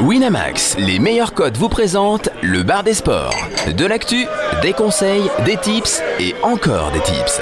[0.00, 3.34] Winamax, les meilleurs codes vous présentent le bar des sports.
[3.74, 4.26] De l'actu,
[4.60, 7.40] des conseils, des tips et encore des tips.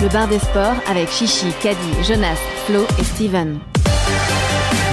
[0.00, 3.58] Le bar des sports avec Chichi, Caddy, Jonas, Flo et Steven.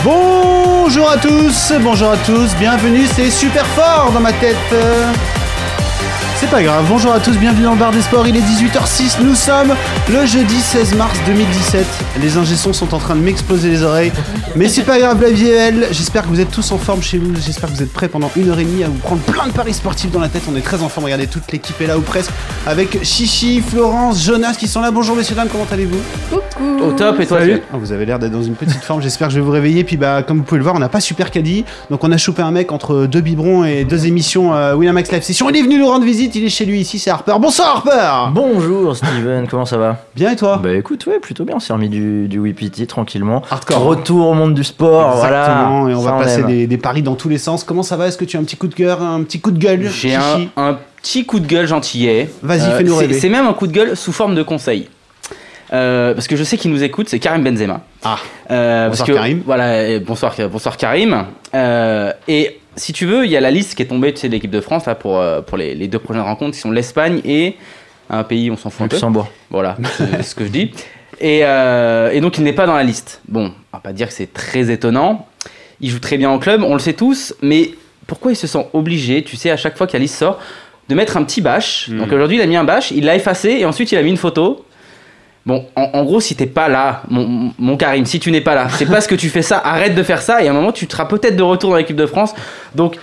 [0.04, 4.56] Bonjour à tous, bonjour à tous, bienvenue, c'est super fort dans ma tête.
[6.46, 9.24] C'est pas grave, bonjour à tous, bienvenue dans le bar des sports, il est 18h06,
[9.24, 9.74] nous sommes
[10.08, 11.84] le jeudi 16 mars 2017.
[12.22, 14.12] Les ingessons sont en train de m'exploser les oreilles,
[14.56, 15.88] mais c'est pas grave, la vie est belle.
[15.92, 18.32] J'espère que vous êtes tous en forme chez vous, j'espère que vous êtes prêts pendant
[18.36, 20.44] une heure et demie à vous prendre plein de paris sportifs dans la tête.
[20.52, 22.32] On est très en forme, regardez, toute l'équipe est là ou presque,
[22.66, 24.92] avec Chichi, Florence, Jonas qui sont là.
[24.92, 26.00] Bonjour messieurs, dames, comment allez-vous
[26.82, 27.62] Au top, et toi Salut.
[27.74, 29.84] Oh, vous avez l'air d'être dans une petite forme, j'espère que je vais vous réveiller.
[29.84, 31.66] Puis bah, comme vous pouvez le voir, on n'a pas super caddie.
[31.90, 35.24] Donc on a chopé un mec entre deux biberons et deux émissions euh, Winamax Live
[35.24, 35.50] Session.
[35.50, 37.36] Il est venu nous rendre visite, il est chez lui ici, c'est Harper.
[37.40, 39.98] Bonsoir Harper Bonjour Steven, comment ça va?
[40.16, 40.60] Bien et toi?
[40.64, 43.42] Bah écoute, ouais, plutôt bien, on s'est remis du, du tranquillement.
[43.50, 43.84] Hardcore.
[43.84, 45.92] Retour au monde du sport, Exactement, voilà.
[45.92, 47.64] et on Ça, va passer des, des paris dans tous les sens.
[47.64, 48.08] Comment ça va?
[48.08, 50.14] Est-ce que tu as un petit coup de cœur, un petit coup de gueule J'ai
[50.16, 52.30] un, petit coup de gueule gentillet.
[52.44, 53.14] Vas-y, Euh, fais-nous c'est- rêver.
[53.20, 54.88] C'est même un coup de gueule sous forme de conseil.
[55.74, 57.82] Euh, parce que je sais qu'il nous écoute, c'est Karim Benzema.
[58.04, 58.18] Ah,
[58.52, 59.42] Euh, Bonsoir, parce que, Karim.
[59.46, 61.26] Voilà, bonsoir, bonsoir Karim.
[61.56, 64.28] Euh, et si tu veux, il y a la liste qui est tombée tu sais,
[64.28, 67.20] de l'équipe de France là, pour, pour les, les deux prochaines rencontres, qui sont l'Espagne
[67.26, 67.56] et
[68.12, 68.96] un pays, on s'en fout un peu.
[68.96, 69.28] Luxembourg.
[69.50, 70.72] Voilà, c'est ce que je dis.
[71.20, 73.22] Et, euh, et donc il n'est pas dans la liste.
[73.28, 75.28] Bon, on va pas dire que c'est très étonnant.
[75.82, 77.72] Il joue très bien en club, on le sait tous, mais
[78.08, 80.40] pourquoi il se sent obligé, tu sais, à chaque fois que la liste sort,
[80.88, 81.98] de mettre un petit bâche Hmm.
[82.00, 84.12] Donc aujourd'hui il a mis un bâche, il l'a effacé et ensuite il a mis
[84.12, 84.66] une photo.
[85.46, 88.56] Bon, en, en gros, si t'es pas là, mon, mon Karim, si tu n'es pas
[88.56, 90.72] là, c'est parce que tu fais ça, arrête de faire ça et à un moment
[90.72, 92.34] tu seras peut-être de retour dans l'équipe de France.
[92.74, 92.96] Donc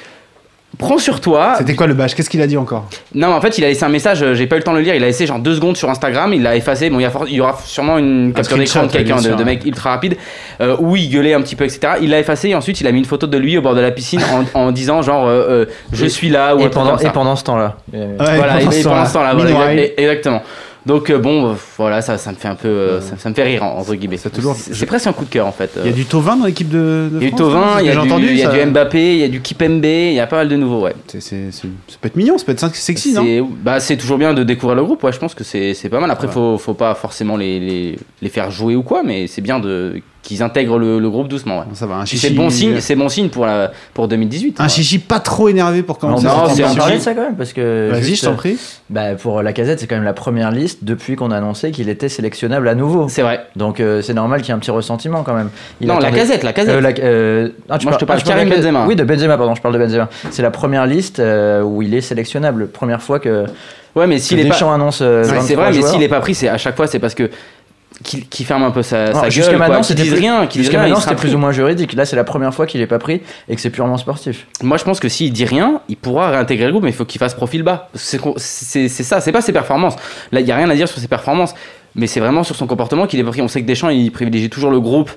[0.78, 2.15] prends sur toi, c'était quoi le bâche?
[2.15, 2.87] Qu'est-ce qu'il a dit encore?
[3.15, 4.73] Non, mais en fait, il a laissé un message, euh, j'ai pas eu le temps
[4.73, 6.91] de le lire, il a laissé genre deux secondes sur Instagram, il l'a effacé.
[6.91, 9.14] Bon, il y, a for- il y aura sûrement une capture d'écran de screenshot, quelqu'un,
[9.14, 9.45] bien de, sûr, de ouais.
[9.56, 10.17] mec ultra rapide,
[10.61, 11.95] euh, où il gueulait un petit peu, etc.
[12.01, 13.80] Il l'a effacé et ensuite il a mis une photo de lui au bord de
[13.80, 14.20] la piscine
[14.55, 16.98] en, en disant genre euh, euh, je suis là ou un Et truc pendant, comme
[17.01, 17.08] ça.
[17.08, 17.77] et pendant ce temps-là.
[17.92, 19.91] Ouais, Voilà, et, et pendant ce temps-là, voilà, Meanwhile.
[19.96, 20.42] exactement.
[20.85, 23.35] Donc euh, bon, euh, voilà, ça, ça me fait un peu, euh, ça, ça me
[23.35, 24.17] fait rire entre guillemets.
[24.17, 24.57] C'est toujours-
[24.87, 25.70] presque un coup de cœur en fait.
[25.85, 27.77] Il y a du Tovin dans l'équipe de, de Il y a du Tovin, hein,
[27.81, 28.59] il y a j'ai du, entendu, il y a ça.
[28.65, 30.95] du Mbappé, il y a du Kipembe, il y a pas mal de nouveaux, ouais.
[31.07, 33.97] C'est- c'est- c'est- Ça peut être mignon, ça peut être sexy, non C'est bah, c'est
[33.97, 36.11] toujours bien de découvrir le groupe, ouais, je pense que c'est pas mal.
[36.11, 39.61] Après, faut, faut pas forcément les, les, les faire jouer ou quoi, mais c'est bien
[39.61, 41.58] de qu'ils intègrent le, le groupe doucement.
[41.58, 41.64] Ouais.
[41.74, 42.28] Ça va, un chichi.
[42.28, 44.60] C'est bon signe, c'est bon signe pour, la, pour 2018.
[44.60, 44.68] Un ouais.
[44.68, 46.24] chichi pas trop énervé pour commencer.
[46.27, 47.88] Non, c'est un parler de ça quand même parce que.
[47.90, 48.56] Vas-y, juste, je t'en prie.
[48.88, 51.88] Bah, pour la casette, c'est quand même la première liste depuis qu'on a annoncé qu'il
[51.88, 53.08] était sélectionnable à nouveau.
[53.08, 53.46] C'est vrai.
[53.56, 55.50] Donc euh, c'est normal qu'il y ait un petit ressentiment quand même.
[55.80, 56.77] Il non, la casette, la casette.
[56.77, 58.86] Euh, la- euh, ah, tu Moi, parles- je te parle ah, de Karim Benzema.
[58.86, 60.08] Oui, de Benzema, pardon, je parle de Benzema.
[60.30, 62.68] C'est la première liste euh, où il est sélectionnable.
[62.68, 63.44] Première fois que,
[63.96, 64.72] ouais, mais s'il est pas.
[64.72, 65.00] Annonce.
[65.02, 67.00] euh, C'est 23 c'est vrai, mais s'il est pas pris, c'est à chaque fois, c'est
[67.00, 67.28] parce que.
[68.03, 70.98] Qu'il ferme un peu sa, Non, sa Jusqu'à gueule, maintenant, c'était plus- rien, Jusqu'à maintenant,
[71.01, 71.92] c'était plus ou moins juridique.
[71.92, 74.47] Là, c'est la première fois qu'il est pas pris et que c'est purement sportif.
[74.63, 77.05] Moi, je pense que s'il dit rien, il pourra réintégrer le groupe, mais il faut
[77.05, 77.91] qu'il fasse profil bas.
[77.95, 79.97] C'est ça, c'est pas ses performances.
[80.33, 81.55] Là, il y a rien à dire sur ses performances,
[81.95, 83.42] mais c'est vraiment sur son comportement qu'il est pas pris.
[83.42, 85.11] On sait que Deschamps, il privilégie toujours le groupe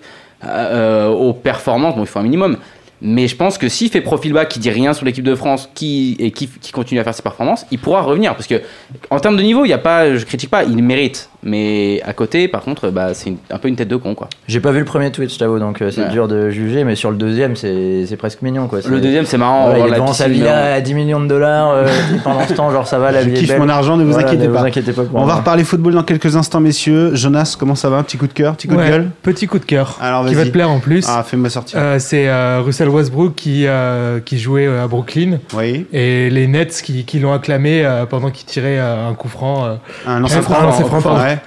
[0.43, 1.95] euh, aux performances.
[1.95, 2.57] Bon, il faut un minimum.
[3.01, 5.69] Mais je pense que s'il fait profil bas, qui dit rien sur l'équipe de France,
[5.75, 8.33] qui et qui, qui continue à faire ses performances, il pourra revenir.
[8.35, 8.61] Parce que
[9.09, 11.29] en termes de niveau, il y a pas, je critique pas, il mérite.
[11.43, 14.29] Mais à côté, par contre, bah, c'est un peu une tête de con, quoi.
[14.47, 16.09] J'ai pas vu le premier tweet, je t'avoue, donc euh, c'est Ouais.
[16.09, 18.79] dur de juger, mais sur le deuxième, c'est c'est presque mignon quoi.
[18.87, 19.65] Le deuxième, c'est marrant.
[19.65, 21.87] Voilà, voir il est la sa villa à 10 millions de dollars, euh,
[22.23, 23.59] pendant ce temps, genre ça va, la Je vie est kiffe belle.
[23.59, 24.59] mon argent, ne vous Voilà, inquiétez ne pas.
[24.61, 27.13] vous inquiétez pas pour On va reparler football dans quelques instants, messieurs.
[27.15, 28.01] Jonas, comment ça va?
[28.01, 29.09] Petit coup de cœur, petit coup de Ouais, gueule?
[29.21, 29.97] Petit coup de cœur.
[30.01, 31.05] Alors, qui va te plaire en plus?
[31.07, 31.77] Ah, fais-moi sortir.
[31.79, 36.47] Euh, c'est euh, Russell Westbrook qui, euh, qui jouait euh, à Brooklyn Oui, et les
[36.47, 39.65] Nets qui, qui l'ont acclamé euh, pendant qu'il tirait un coup franc.
[39.65, 39.75] euh,
[40.07, 40.61] un lancer un franc.
[40.61, 41.17] lancer franc.
[41.17, 41.37] Ouais.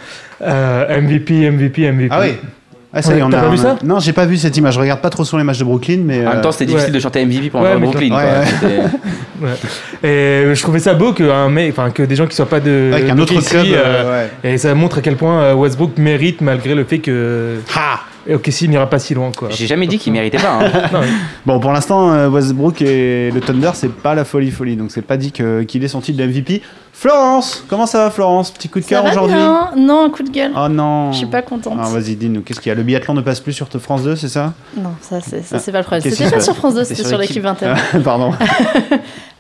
[0.42, 2.08] euh, MVP, MVP, MVP.
[2.10, 2.34] Ah oui
[2.90, 3.76] ah, ça y est, Ouais, on t'as a, pas vu on ça?
[3.84, 4.72] Non, j'ai pas vu cette image.
[4.74, 6.26] Je regarde pas trop sur les matchs de Brooklyn, mais.
[6.26, 6.94] En même temps, c'était difficile ouais.
[6.96, 8.08] de chanter MVP pour Ouais, un Brooklyn.
[8.08, 8.22] quoi.
[10.02, 12.60] Et je trouvais ça beau que, un mec, enfin, que des gens qui soient pas
[12.60, 12.90] de.
[12.94, 13.66] avec un autre d'OKC, club.
[13.72, 14.52] euh, ouais.
[14.52, 17.56] Et ça montre à quel point Westbrook mérite malgré le fait que.
[17.76, 18.00] Ha
[18.34, 19.30] OKC n'ira pas si loin.
[19.36, 19.48] Quoi.
[19.50, 20.58] J'ai jamais dit qu'il méritait pas.
[20.60, 20.70] hein.
[20.92, 21.00] Non,
[21.46, 24.76] Bon, pour l'instant, euh, Westbrook et le Thunder, c'est pas la folie folie.
[24.76, 26.62] Donc, c'est pas dit que- qu'il ait son titre de MVP.
[27.00, 28.50] Florence, comment ça va, Florence?
[28.50, 29.36] Petit coup de cœur aujourd'hui?
[29.76, 30.50] Non, un coup de gueule.
[30.56, 31.78] Oh non Je suis pas contente.
[31.80, 32.74] Ah, vas-y, dis-nous, qu'est-ce qu'il y a?
[32.74, 34.52] Le biathlon ne passe plus sur France 2, c'est ça?
[34.76, 36.02] Non, ça c'est ça, Ah, c'est pas le problème.
[36.12, 37.36] C'était pas sur France 2, C'est c'était sur l'équipe.
[37.36, 37.76] l'équipe 21.
[37.76, 38.32] Ah, Pardon.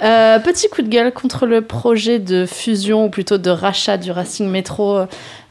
[0.00, 4.12] Euh, petit coup de gueule contre le projet de fusion ou plutôt de rachat du
[4.12, 5.00] Racing Métro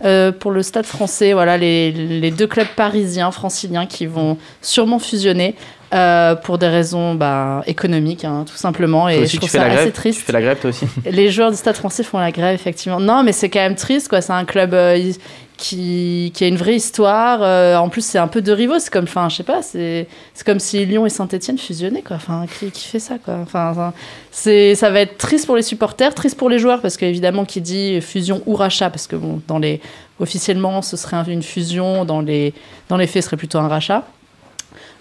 [0.06, 1.33] euh, pour le Stade français.
[1.33, 5.57] Voilà, les, les deux clubs parisiens, franciliens qui vont sûrement fusionner.
[5.93, 9.07] Euh, pour des raisons bah, économiques, hein, tout simplement.
[9.07, 10.19] Et aussi, je trouve ça assez triste.
[10.19, 10.85] Tu fais la grève toi aussi?
[11.05, 12.99] Les joueurs du Stade français font la grève, effectivement.
[12.99, 14.19] Non, mais c'est quand même triste, quoi.
[14.19, 15.13] C'est un club euh,
[15.55, 17.39] qui, qui a une vraie histoire.
[17.41, 18.79] Euh, en plus, c'est un peu de rivaux.
[18.79, 20.07] C'est comme, enfin, je sais pas, c'est
[20.45, 22.17] comme si Lyon et Saint-Etienne fusionnaient, quoi.
[22.17, 23.35] Enfin, qui, qui fait ça, quoi?
[23.41, 23.93] Enfin,
[24.31, 28.01] ça va être triste pour les supporters, triste pour les joueurs, parce qu'évidemment, qui dit
[28.01, 29.79] fusion ou rachat, parce que bon, dans les
[30.19, 32.03] officiellement, ce serait une fusion.
[32.03, 32.53] Dans les
[32.89, 34.03] dans les faits, ce serait plutôt un rachat.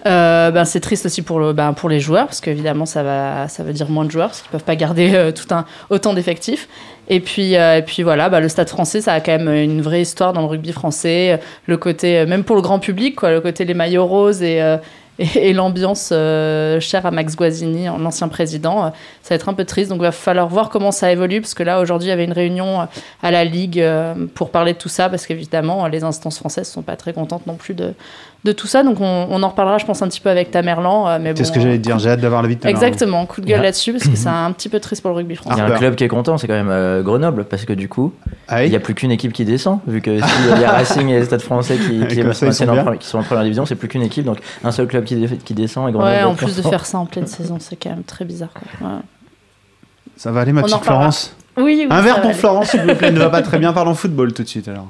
[0.07, 3.49] Euh, ben, c'est triste aussi pour, le, ben, pour les joueurs, parce qu'évidemment, ça, va,
[3.49, 6.15] ça veut dire moins de joueurs, parce qu'ils peuvent pas garder euh, tout un, autant
[6.15, 6.69] d'effectifs.
[7.09, 9.83] Et puis, euh, et puis voilà, bah, le stade français, ça a quand même une
[9.83, 11.41] vraie histoire dans le rugby français.
[11.67, 14.61] Le côté, même pour le grand public, quoi, le côté les maillots roses et,
[15.19, 18.89] et, et l'ambiance euh, chère à Max Guazzini, l'ancien président, euh,
[19.23, 19.91] ça va être un peu triste.
[19.91, 22.25] Donc, il va falloir voir comment ça évolue, parce que là, aujourd'hui, il y avait
[22.25, 22.85] une réunion euh,
[23.23, 23.83] à la Ligue
[24.35, 27.55] pour parler de tout ça, parce qu'évidemment, les instances françaises sont pas très contentes non
[27.55, 27.95] plus de,
[28.45, 28.83] de tout ça.
[28.83, 31.19] Donc, on, on en reparlera, je pense, un petit peu avec Tamerlan.
[31.19, 32.67] mais C'est bon, ce que j'allais te dire, j'ai hâte d'avoir la vie de.
[32.69, 35.35] Exactement, coup de gueule là-dessus, parce que c'est un petit peu triste pour le rugby
[35.35, 35.59] Il français.
[35.59, 37.89] y a un club qui est content, c'est quand même euh, Grenoble, parce que du
[37.89, 38.13] coup,
[38.49, 40.71] Ah il oui n'y a plus qu'une équipe qui descend, vu que s'il y a
[40.77, 43.75] Racing et le Stade français qui, ça, sont en qui sont en première division, c'est
[43.77, 46.13] plus qu'une équipe, donc un seul club qui, descend et Grenoble.
[46.13, 48.51] Ouais, en plus de faire ça en pleine saison, c'est quand même très bizarre.
[48.53, 48.89] quoi.
[48.89, 49.01] Ouais.
[50.17, 50.83] Ça va aller, ma On petite.
[50.85, 51.37] Florence?
[51.57, 52.35] Oui, oui, Un verre pour aller.
[52.35, 53.11] Florence, s'il vous plaît.
[53.13, 53.73] Ne va pas très bien.
[53.73, 54.89] Parlons football tout de suite alors.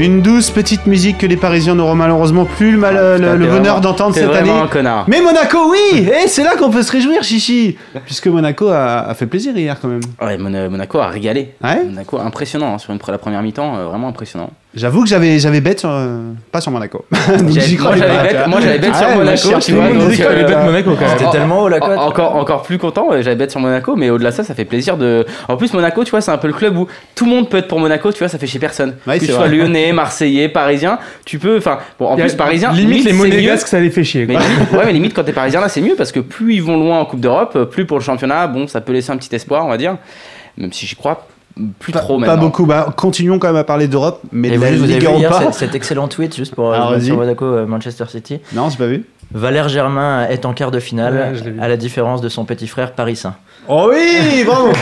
[0.00, 2.78] Une douce petite musique que les Parisiens n'auront malheureusement plus le,
[3.18, 4.50] t'es bonheur d'entendre cette année.
[4.50, 5.04] un connard.
[5.08, 7.76] Mais Monaco, oui Et c'est là qu'on peut se réjouir, Chichi
[8.06, 10.00] Puisque Monaco a, a fait plaisir hier quand même.
[10.22, 11.50] Ouais, Mona- Monaco a régalé.
[11.62, 14.48] Ouais Monaco, impressionnant hein, sur une, la première mi-temps, euh, vraiment impressionnant.
[14.72, 15.90] J'avoue que j'avais j'avais bête sur...
[15.90, 17.04] euh, pas sur Monaco.
[17.38, 19.60] Donc j'y moi, croyais j'avais bête, moi, j'avais bête Ah sur ouais, moi, je Monaco,
[19.60, 19.88] tu vois.
[19.88, 21.18] donc, euh, battre Monaco, quand même.
[21.18, 21.98] C'était tellement haut la cote.
[21.98, 24.64] En- Encore, encore plus content, j'avais bête sur Monaco, mais au-delà de ça, ça fait
[24.64, 25.26] plaisir de.
[25.48, 26.86] En plus, Monaco, tu vois, c'est un peu le club où
[27.16, 28.94] tout le monde peut être pour Monaco, tu vois, ça fait chez personne.
[29.08, 29.56] Ouais, que tu sois vrai.
[29.56, 31.56] lyonnais, marseillais, parisien, tu peux.
[31.58, 32.70] Enfin, bon, en plus, parisien.
[32.70, 33.28] Limite, les c'est mieux.
[33.28, 34.26] monégasques, ça les fait chier.
[34.26, 34.44] Mais quoi.
[34.44, 36.76] limite, ouais, mais limite, quand t'es parisien, là, c'est mieux parce que plus ils vont
[36.78, 39.64] loin en Coupe d'Europe, plus pour le championnat, bon, ça peut laisser un petit espoir,
[39.66, 39.96] on va dire.
[40.56, 41.26] Même si j'y crois
[41.78, 42.66] plus Pas, trop pas beaucoup.
[42.66, 45.08] Bah, continuons quand même à parler d'Europe, mais Et de vous, la vous avez Ligue
[45.08, 45.44] vu hier Europa.
[45.46, 47.06] cet, cet excellent tweet, juste pour Alors, euh, vas-y.
[47.06, 48.40] sur Monaco euh, Manchester City.
[48.54, 49.04] Non, j'ai pas vu.
[49.32, 52.92] Valère Germain est en quart de finale, Ouais, à la différence de son petit frère
[52.92, 53.34] Paris Saint.
[53.68, 54.72] Oh oui, bravo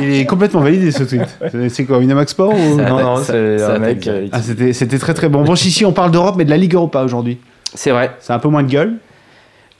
[0.00, 1.22] Il est complètement validé ce tweet.
[1.52, 2.76] C'est- C'est quoi, Winamax Sport ou...
[2.80, 4.06] Non, non, c'est un a mec.
[4.08, 5.42] euh, Ah, c'était c'était très très bon.
[5.44, 7.38] Bon, Chichi, on parle d'Europe, mais de la Ligue Europa aujourd'hui.
[7.74, 8.10] C'est vrai.
[8.20, 8.94] C'est un peu moins de gueule.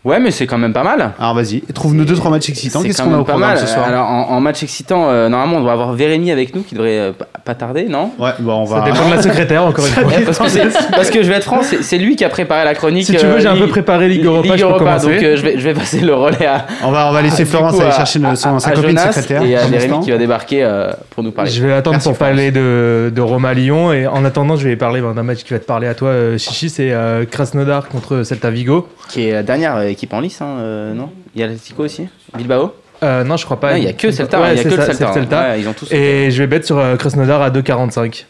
[0.04, 1.12] Ouais, mais c'est quand même pas mal.
[1.20, 2.82] Alors vas-y, trouve-nous deux trois matchs excitants.
[2.82, 3.58] Qu'est-ce qu'on a au pas programme mal.
[3.60, 6.62] ce soir Alors, en, en match excitant, euh, normalement, on doit avoir Vérémy avec nous
[6.62, 7.12] qui devrait euh,
[7.44, 8.10] pas- tarder, non?
[8.18, 8.90] Ouais, bon, on Ça va.
[8.90, 10.02] dépend de la secrétaire, encore une fois.
[10.04, 12.64] Ouais, parce, que c'est- parce que je vais être franc, c'est lui qui a préparé
[12.64, 13.06] la chronique.
[13.06, 15.06] Si tu veux, euh, j'ai un peu Ligue- préparé Ligue Europa, Ligue Europa, commencer.
[15.14, 17.42] donc euh, je, vais, je vais passer le relais à, On va, on va laisser
[17.42, 19.42] à- Florence coup, aller à- chercher son, à- sa copine Jonas secrétaire.
[19.44, 20.00] Et à instant.
[20.00, 21.48] qui va débarquer euh, pour nous parler.
[21.50, 25.12] Je vais attendre pour parler de, de Roma-Lyon et en attendant, je vais parler ben,
[25.14, 28.50] d'un match qui va te parler à toi, euh, Chichi, c'est euh, Krasnodar contre Celta
[28.50, 28.88] Vigo.
[29.08, 31.84] Qui est la dernière euh, équipe en lice, hein, euh, non Il y a l'Atlético
[31.84, 33.72] aussi Bilbao Euh, non, je crois pas.
[33.72, 35.12] Non, Il y a que Celta, Ouais, il y a que le Celta.
[35.12, 35.40] Celta.
[35.42, 35.90] Ouais, ils ont tous.
[35.92, 38.24] Et je vais bet sur euh, Krasnodar à 2,45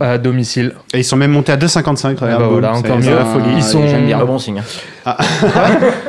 [0.00, 0.72] à domicile.
[0.94, 2.18] Et ils sont même montés à 2,55.
[2.20, 3.14] Regarde, bah voilà, c'est- encore mieux.
[3.16, 3.50] la folie.
[3.56, 4.18] Ils sont- j'aime bien.
[4.18, 4.62] Pas bon signe.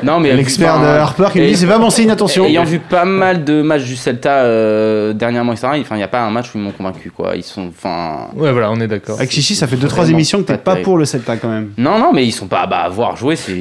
[0.03, 2.45] Non, mais L'expert de Harper qui et- dit c'est pas bon signe, attention.
[2.45, 6.07] Ayant vu pas mal de matchs du Celta euh, dernièrement, etc., enfin, il n'y a
[6.07, 7.11] pas un match où ils m'ont convaincu.
[7.11, 7.35] Quoi.
[7.35, 7.67] Ils sont.
[7.69, 8.27] Enfin.
[8.35, 9.15] Ouais, voilà, on est d'accord.
[9.17, 11.49] Avec Chichi, ça fait Vraiment 2-3 émissions que t'es pas pas pour le Celta quand
[11.49, 11.69] même.
[11.77, 12.65] Non, non, mais ils sont pas.
[12.67, 13.53] Bah, à voir jouer, c'est.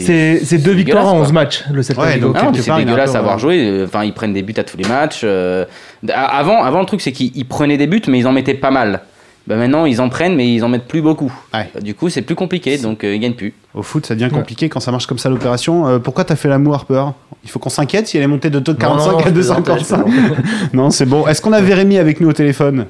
[0.59, 1.33] Deux victoires en dégueulasse, 11 quoi.
[1.33, 3.41] matchs, le Celta Ouais, donc- Ah c'est dégueulasse à voir ouais.
[3.41, 3.85] jouer.
[3.87, 5.21] Enfin, ils prennent des buts à tous les matchs.
[5.25, 5.64] euh,
[6.12, 8.71] Avant, avant, le truc, c'est qu'ils ils prenaient des buts, mais ils en mettaient pas
[8.71, 9.00] mal.
[9.49, 11.33] Bah maintenant, ils en prennent, mais ils en mettent plus beaucoup.
[11.55, 11.71] Ouais.
[11.81, 13.55] Du coup, c'est plus compliqué, donc euh, ils gagnent plus.
[13.75, 15.88] Au foot, ça devient compliqué quand ça marche comme ça l'opération.
[15.88, 17.05] Euh, pourquoi t'as fait l'amour, Harper?
[17.45, 18.78] Il faut qu'on s'inquiète si elle est montée de non, 2,45
[19.11, 20.05] non, à je plaisante, 2,55.
[20.75, 21.26] Non, c'est bon.
[21.26, 22.85] Est-ce qu'on a Vérémy avec nous au téléphone?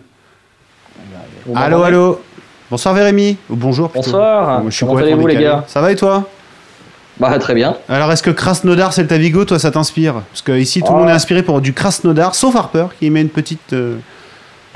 [1.54, 2.20] Allô, allô?
[2.70, 3.36] Bonsoir Vérémy.
[3.48, 4.06] Ou bonjour plutôt.
[4.10, 5.64] Bonsoir, Je suis comment allez-vous les gars?
[5.68, 6.24] Ça va et toi?
[7.20, 7.76] Bah très bien.
[7.88, 10.14] Alors, est-ce que Krasnodar, Celta Vigo, toi, ça t'inspire?
[10.32, 11.00] Parce que ici, tout le Ah.
[11.02, 13.72] monde est inspiré pour du Krasnodar, sauf Harper, qui met une petite.
[13.72, 13.96] euh,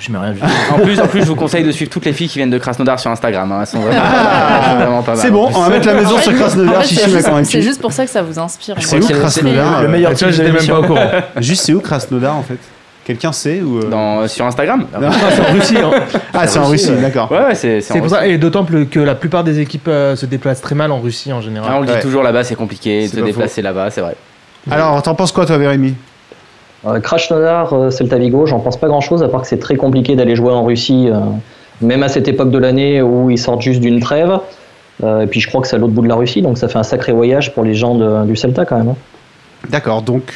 [0.05, 0.47] Je mets rien du tout.
[0.75, 2.59] En plus, en plus, je vous conseille de suivre toutes les filles qui viennent de
[2.59, 3.53] Krasnodar sur Instagram.
[3.53, 3.59] hein.
[3.61, 5.21] Elles sont vraiment, elles sont vraiment pas mal.
[5.21, 7.81] C'est bon, on va mettre la maison En fait, sur en Krasnodar, fait, c'est juste-
[7.81, 8.75] pour ça que ça vous inspire.
[8.81, 11.11] C'est où Krasnodar Le meilleur Ah, type j'étais même pas au courant.
[11.37, 12.59] Juste, c'est où Krasnodar en fait?
[13.05, 15.09] Quelqu'un sait ou euh, Dans, sur Instagram Non.
[15.31, 15.77] C'est en Russie.
[15.79, 15.91] hein.
[16.35, 17.01] Ah, c'est en Russie, ouais.
[17.01, 17.31] d'accord.
[17.33, 18.33] Ouais, ouais, c'est pour ça, Russie.
[18.33, 21.39] et d'autant que la plupart des équipes euh, se déplacent très mal en Russie en
[21.39, 21.73] Ah, général.
[21.75, 22.01] on le dit Ouais.
[22.01, 24.15] toujours là-bas, c'est compliqué de se déplacer là-bas, c'est vrai.
[24.71, 25.95] Alors, t'en penses quoi, toi, Vérémy?
[26.87, 30.17] Euh, Krasnodar, euh, Celta Vigo, j'en pense pas grand-chose à part que c'est très compliqué
[30.17, 31.19] d'aller jouer en Russie, euh,
[31.81, 34.39] même à cette époque de l'année où ils sortent juste d'une trêve.
[35.05, 36.69] Euh, et puis je crois que c'est à l'autre bout de la Russie, donc ça
[36.69, 38.89] fait un sacré voyage pour les gens de- du Celta quand même.
[38.91, 38.97] hein.
[39.71, 40.33] D'accord, donc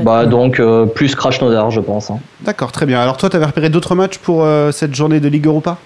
[0.00, 2.10] Bah, donc, euh, plus Krasnodar, je pense.
[2.10, 2.18] hein.
[2.42, 3.00] D'accord, très bien.
[3.00, 5.76] Alors toi, tu avais repéré d'autres matchs pour euh, cette journée de Ligue Europa?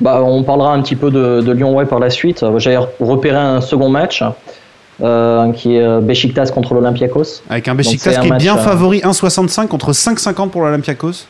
[0.00, 2.42] Bah, on parlera un petit peu de, de Lyon ouais, par la suite.
[2.56, 4.22] J'avais repéré un second match
[5.02, 7.42] euh, qui est euh, Besiktas contre l'Olympiakos.
[7.48, 11.26] Avec un Besiktas un qui est bien euh, favori, 1,65 contre 5,50 pour l'Olympiakos.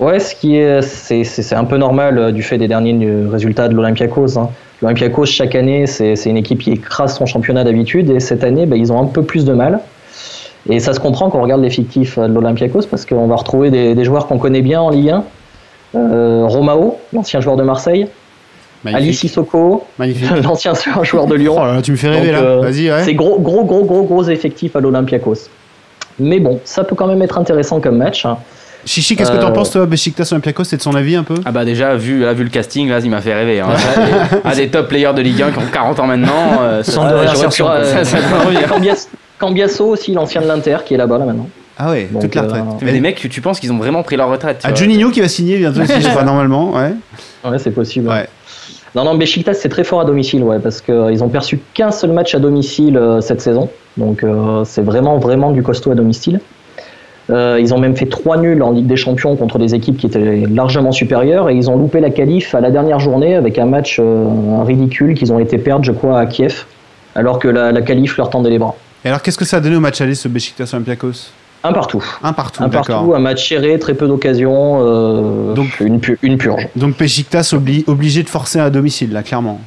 [0.00, 2.98] Ouais, ce qui est, c'est, un peu normal du fait des derniers
[3.30, 4.38] résultats de l'Olympiakos.
[4.38, 4.50] Hein.
[4.82, 8.76] L'Olympiakos, chaque année, c'est, une équipe qui écrase son championnat d'habitude et cette année, bah,
[8.76, 9.80] ils ont un peu plus de mal.
[10.68, 13.94] Et ça se comprend quand on regarde l'effectif de l'Olympiakos parce qu'on va retrouver des,
[13.94, 15.24] des joueurs qu'on connaît bien en Ligue 1.
[15.94, 18.06] Euh, Romao, l'ancien joueur de Marseille.
[18.92, 19.14] Ali.
[19.14, 19.84] Sissoko,
[20.42, 20.72] l'ancien
[21.02, 21.54] joueur de Lyon.
[21.58, 22.46] Oh là là, tu me fais rêver Donc, là.
[22.48, 23.02] euh, Vas-y, ouais.
[23.04, 25.48] C'est gros, gros, gros, gros, gros effectif à l'Olympiakos.
[26.18, 28.26] Mais bon, ça peut quand même être intéressant comme match.
[28.26, 28.36] hein.
[28.86, 31.36] Chichi, qu'est-ce que Euh, t'en penses toi, Besiktas Olympiakos C'est de son avis un peu?
[31.46, 33.60] Ah bah déjà, vu, là, vu le casting, là, il m'a fait rêver.
[33.60, 33.68] Hein.
[34.44, 36.58] à des top players de Ligue 1 qui ont 40 ans maintenant.
[36.60, 37.66] euh, Sans ça- de réinsertion.
[37.70, 38.04] euh,
[39.38, 41.48] Cambiasso aussi, l'ancien de l'Inter, qui est là-bas là maintenant.
[41.76, 42.64] Ah ouais, Donc, toute la euh, retraite.
[42.82, 44.72] Mais des mecs, tu, tu penses qu'ils ont vraiment pris leur retraite Ah.
[44.74, 46.72] Juninho qui va signer bientôt, si je crois, normalement.
[46.72, 46.92] Ouais.
[47.44, 48.08] Ouais, c'est possible.
[48.08, 48.28] Ouais.
[48.94, 52.12] Non, non, Besiktas, c'est très fort à domicile, ouais, parce qu'ils ont perçu qu'un seul
[52.12, 53.68] match à domicile euh, cette saison.
[53.96, 56.40] Donc, euh, c'est vraiment, vraiment du costaud à domicile.
[57.30, 60.06] Euh, ils ont même fait trois nuls en Ligue des Champions contre des équipes qui
[60.06, 63.64] étaient largement supérieures et ils ont loupé la qualif à la dernière journée avec un
[63.64, 64.26] match euh,
[64.62, 66.66] ridicule qu'ils ont été perdre, je crois, à Kiev,
[67.14, 68.76] alors que la, la qualif leur tendait les bras.
[69.04, 71.30] Et alors, qu'est-ce que ça a donné au match aller, ce Besiktas Olympiakos?
[71.64, 72.04] Un partout.
[72.22, 76.36] Un partout, Un partout, un match serré, très peu d'occasions, euh, Donc- une, pu- une
[76.38, 76.68] purge.
[76.76, 79.60] Donc Besiktas obli- obligé de forcer à domicile, là, clairement.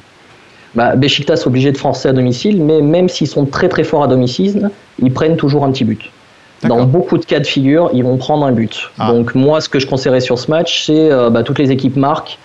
[0.74, 4.06] Bah, Besiktas obligé de forcer à domicile, mais même s'ils sont très très forts à
[4.06, 4.70] domicile,
[5.02, 6.10] ils prennent toujours un petit but.
[6.62, 8.90] Dans beaucoup de cas de figure, ils vont prendre un but.
[8.98, 9.12] Ah.
[9.12, 11.96] Donc moi, ce que je conseillerais sur ce match, c'est euh, bah, toutes les équipes
[11.96, 12.38] marquent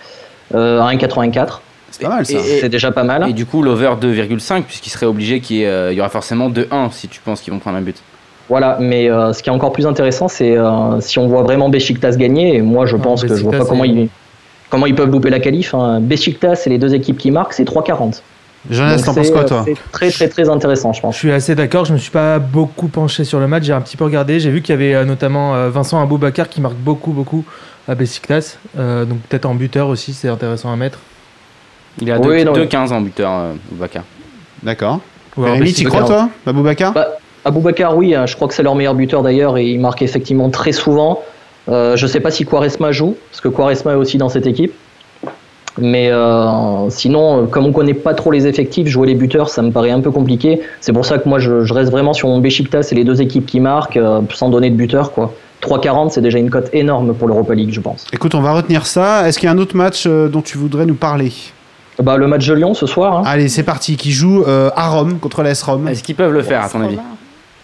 [0.56, 1.60] euh, à 1,84.
[1.92, 2.40] C'est pas mal, ça.
[2.40, 3.30] C'est déjà pas mal.
[3.30, 6.10] Et du coup, l'over 2,5, puisqu'il serait obligé qu'il y, ait, euh, il y aura
[6.10, 7.98] forcément 2-1 si tu penses qu'ils vont prendre un but.
[8.54, 11.70] Voilà, mais euh, ce qui est encore plus intéressant, c'est euh, si on voit vraiment
[11.70, 14.10] Besiktas gagner, et moi je Ah, pense que je vois pas comment ils,
[14.70, 15.74] comment ils peuvent louper la qualif.
[15.74, 16.00] Hein.
[16.02, 18.22] Besiktas et les deux équipes qui marquent, c'est 3,40.
[18.70, 19.64] Jonas, t'en penses quoi, toi?
[19.66, 21.16] C'est très très très intéressant, je Je pense.
[21.18, 23.98] suis assez d'accord, je me suis pas beaucoup penché sur le match, j'ai un petit
[23.98, 27.12] peu regardé, j'ai vu qu'il y avait euh, notamment euh, Vincent Aboubakar qui marque beaucoup
[27.12, 27.44] beaucoup
[27.88, 31.00] à Besiktas, euh, donc peut-être en buteur aussi, c'est intéressant à mettre.
[32.00, 34.04] Il est à Oui, 2 non, 2-15 en buteur, euh, Boubacar.
[34.62, 35.00] D'accord.
[35.36, 35.88] Rémi, Beşiktaş.
[35.92, 37.08] crois, toi Baboubacar Bah,
[37.46, 40.50] Aboubakar, oui, hein, je crois que c'est leur meilleur buteur d'ailleurs et il marque effectivement
[40.50, 41.22] très souvent.
[41.70, 44.74] Euh, je sais pas si Quaresma joue, parce que Quaresma est aussi dans cette équipe.
[45.80, 49.62] Mais euh, sinon, euh, comme on connaît pas trop les effectifs, jouer les buteurs, ça
[49.64, 50.62] me paraît un peu compliqué.
[50.82, 53.22] C'est pour ça que moi, je, je reste vraiment sur mon Besiktas et les deux
[53.22, 55.12] équipes qui marquent, euh, sans donner de buteur.
[55.12, 55.34] quoi.
[55.64, 58.06] 3,40, c'est déjà une cote énorme pour l'Europa League, je pense.
[58.12, 59.28] Écoute, on va retenir ça.
[59.28, 61.32] Est-ce qu'il y a un autre match euh, dont tu voudrais nous parler?
[62.02, 63.24] Bah, le match de Lyon ce soir, hein.
[63.26, 63.96] Allez, c'est parti.
[63.96, 66.82] Qui joue euh, à Rome contre l'AS Rome Est-ce qu'ils peuvent le faire, à ton
[66.82, 66.98] avis?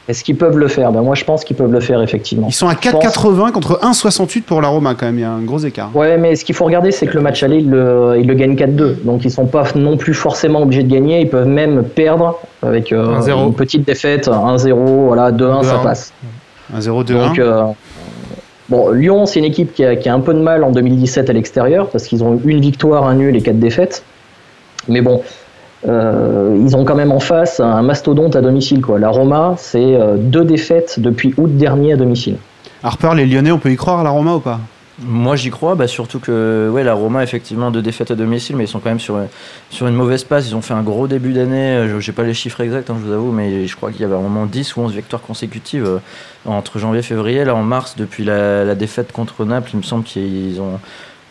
[0.09, 0.91] Est-ce qu'ils peuvent le faire?
[0.91, 2.47] Bah, Moi, je pense qu'ils peuvent le faire, effectivement.
[2.49, 5.19] Ils sont à 4,80 contre 1,68 pour la Roma, quand même.
[5.19, 5.95] Il y a un gros écart.
[5.95, 8.33] Ouais, mais ce qu'il faut regarder, c'est que le match aller, ils le, ils le
[8.33, 9.03] gagnent 4-2.
[9.03, 11.21] Donc, ils sont pas non plus forcément obligés de gagner.
[11.21, 13.47] Ils peuvent même perdre avec euh, 1-0.
[13.49, 15.83] une petite défaite, 1-0, voilà, 2-1, ça 2-1.
[15.83, 16.13] passe.
[16.75, 17.13] 1-0, 2-1.
[17.27, 17.63] Donc, euh,
[18.67, 21.29] bon, Lyon, c'est une équipe qui a, qui a un peu de mal en 2017
[21.29, 24.03] à l'extérieur parce qu'ils ont eu une victoire, un nul et quatre défaites.
[24.87, 25.21] Mais bon,
[25.87, 28.81] euh, ils ont quand même en face un mastodonte à domicile.
[28.81, 28.99] Quoi.
[28.99, 32.37] La Roma, c'est euh, deux défaites depuis août dernier à domicile.
[32.83, 34.59] Harper, les Lyonnais, on peut y croire à la Roma ou pas?
[35.01, 38.65] Moi j'y crois, bah, surtout que ouais, la Roma effectivement deux défaites à domicile, mais
[38.65, 39.17] ils sont quand même sur,
[39.69, 40.49] sur une mauvaise passe.
[40.49, 42.97] Ils ont fait un gros début d'année, euh, je n'ai pas les chiffres exacts, hein,
[42.99, 45.85] je vous avoue, mais je crois qu'il y avait vraiment 10 ou 11 victoires consécutives
[45.85, 45.99] euh,
[46.45, 47.45] entre janvier et février.
[47.45, 50.79] Là en mars, depuis la, la défaite contre Naples, il me semble qu'ils ont.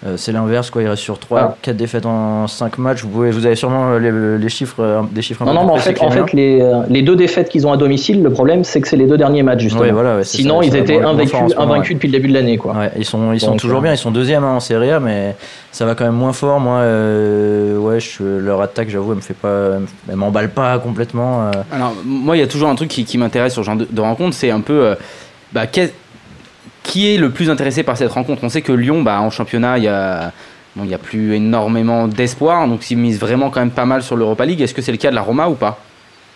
[0.06, 0.82] Euh, c'est l'inverse, quoi.
[0.82, 1.56] Il reste sur 3, Ah.
[1.60, 3.02] 4 défaites en 5 matchs.
[3.02, 5.64] Vous, pouvez, vous avez sûrement euh, les, les chiffres, euh, des chiffres un Non, non,
[5.66, 8.62] mais en fait, en fait les, les deux défaites qu'ils ont à domicile, le problème,
[8.62, 9.82] c'est que c'est les deux derniers matchs, justement.
[9.82, 12.58] Ouais, voilà, ouais, c'est Sinon, ça, ils étaient invaincus, moment, depuis le début de l'année.
[12.58, 12.74] quoi.
[12.76, 15.00] Ouais, ils sont, ils sont Donc, toujours bien, ils sont deuxième hein, en Serie A,
[15.00, 15.34] mais
[15.72, 16.60] ça va quand même moins fort.
[16.60, 19.70] Moi, euh, ouais, je- leur attaque, j'avoue, elle me fait pas,
[20.08, 21.46] elle m'emballe pas complètement.
[21.48, 21.50] euh.
[21.72, 23.86] Alors, moi, il y a toujours un truc qui, qui m'intéresse sur ce genre de,
[23.90, 24.84] de rencontre, c'est un peu.
[24.84, 24.94] euh,
[25.52, 25.66] bah,
[26.88, 29.78] qui est le plus intéressé par cette rencontre On sait que Lyon, bah, en championnat,
[29.78, 30.32] il y a.
[30.74, 34.02] Bon, il n'y a plus énormément d'espoir, donc ils misent vraiment quand même pas mal
[34.02, 34.60] sur l'Europa League.
[34.60, 35.78] Est-ce que c'est le cas de la Roma ou pas?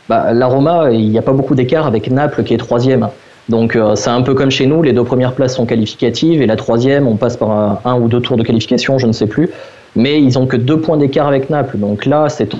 [0.08, 3.08] Bah, la Roma, il n'y a pas beaucoup d'écart avec Naples qui est troisième.
[3.48, 6.46] Donc euh, c'est un peu comme chez nous, les deux premières places sont qualificatives et
[6.46, 9.26] la troisième, on passe par un, un ou deux tours de qualification, je ne sais
[9.26, 9.50] plus.
[9.94, 11.78] Mais ils ont que deux points d'écart avec Naples.
[11.78, 12.50] Donc là, c'est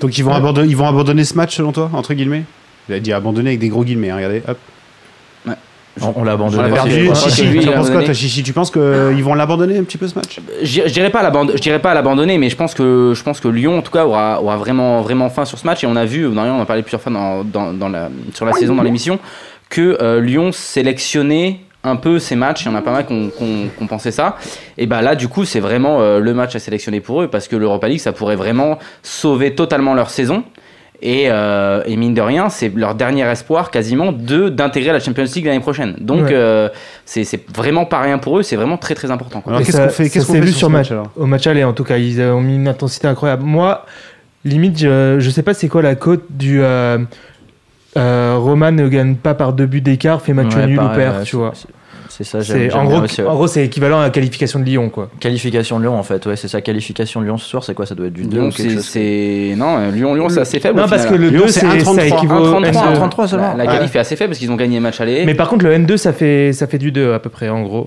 [0.00, 2.44] Donc ils vont, abandonner, ils vont abandonner ce match, selon toi, entre guillemets?
[2.88, 4.56] Il a dit abandonner avec des gros guillemets, hein, regardez, hop.
[6.16, 6.62] On, l'a abandonné.
[6.74, 7.08] Perdu.
[8.44, 10.40] Tu penses qu'ils vont l'abandonner un petit peu ce match?
[10.62, 11.10] Je dirais
[11.80, 14.56] pas l'abandonner, mais je pense que je pense que Lyon en tout cas aura, aura
[14.56, 17.00] vraiment vraiment faim sur ce match et on a vu, on en a parlé plusieurs
[17.00, 19.18] fois dans, dans, dans la, sur la saison dans l'émission
[19.70, 23.12] que euh, Lyon sélectionnait un peu ces matchs, il y en a pas mal qui
[23.12, 24.36] ont, qui ont- qui ont pensé ça.
[24.78, 27.46] Et bah là, du coup, c'est vraiment euh, le match à sélectionner pour eux parce
[27.48, 30.42] que l'Europa League, ça pourrait vraiment sauver totalement leur saison.
[31.00, 35.24] Et, euh, et mine de rien, c'est leur dernier espoir quasiment de d'intégrer la Champions
[35.32, 35.94] League l'année prochaine.
[36.00, 36.32] Donc Ouais.
[36.32, 36.68] euh,
[37.04, 37.24] c'est
[37.54, 39.40] vraiment pas rien pour eux, c'est vraiment très très important.
[39.40, 39.52] quoi.
[39.52, 40.90] Alors Et qu'est-ce qu'on fait Qu'est-ce qu'on vu sur, match.
[40.90, 43.44] match alors Au match aller, en tout cas, ils ont mis une intensité incroyable.
[43.44, 43.86] Moi,
[44.44, 46.60] limite, je, je sais pas c'est quoi la cote du.
[46.62, 46.98] Euh,
[47.96, 51.22] euh, Roman ne gagne pas par deux buts d'écart, fait match Ouais, nul ou perd,
[51.24, 51.52] tu vois.
[52.18, 53.28] C'est- ça, j'aime en, gros, aussi, ouais.
[53.28, 55.08] en gros, c'est équivalent à la qualification de Lyon, quoi.
[55.20, 56.60] Qualification de Lyon en fait, ouais, c'est ça.
[56.60, 58.68] Qualification de Lyon ce soir, c'est quoi Ça doit être du 2 Lyon, ou quelque
[58.70, 59.54] c'est- chose c'est.
[59.56, 60.78] Non, euh, Lyon, Lyon c'est assez faible.
[60.78, 62.96] Non, au parce que le Lyon, 2, c'est c'est, 1,33, ça équivaut au 1,33, N2.
[62.98, 63.54] 1,33 seulement.
[63.56, 63.78] La, la Ouais.
[63.78, 65.24] qualif est assez faible parce qu'ils ont gagné le match aller.
[65.26, 67.62] Mais par contre, le N2, ça fait, ça fait du 2 à peu près, en
[67.62, 67.86] gros.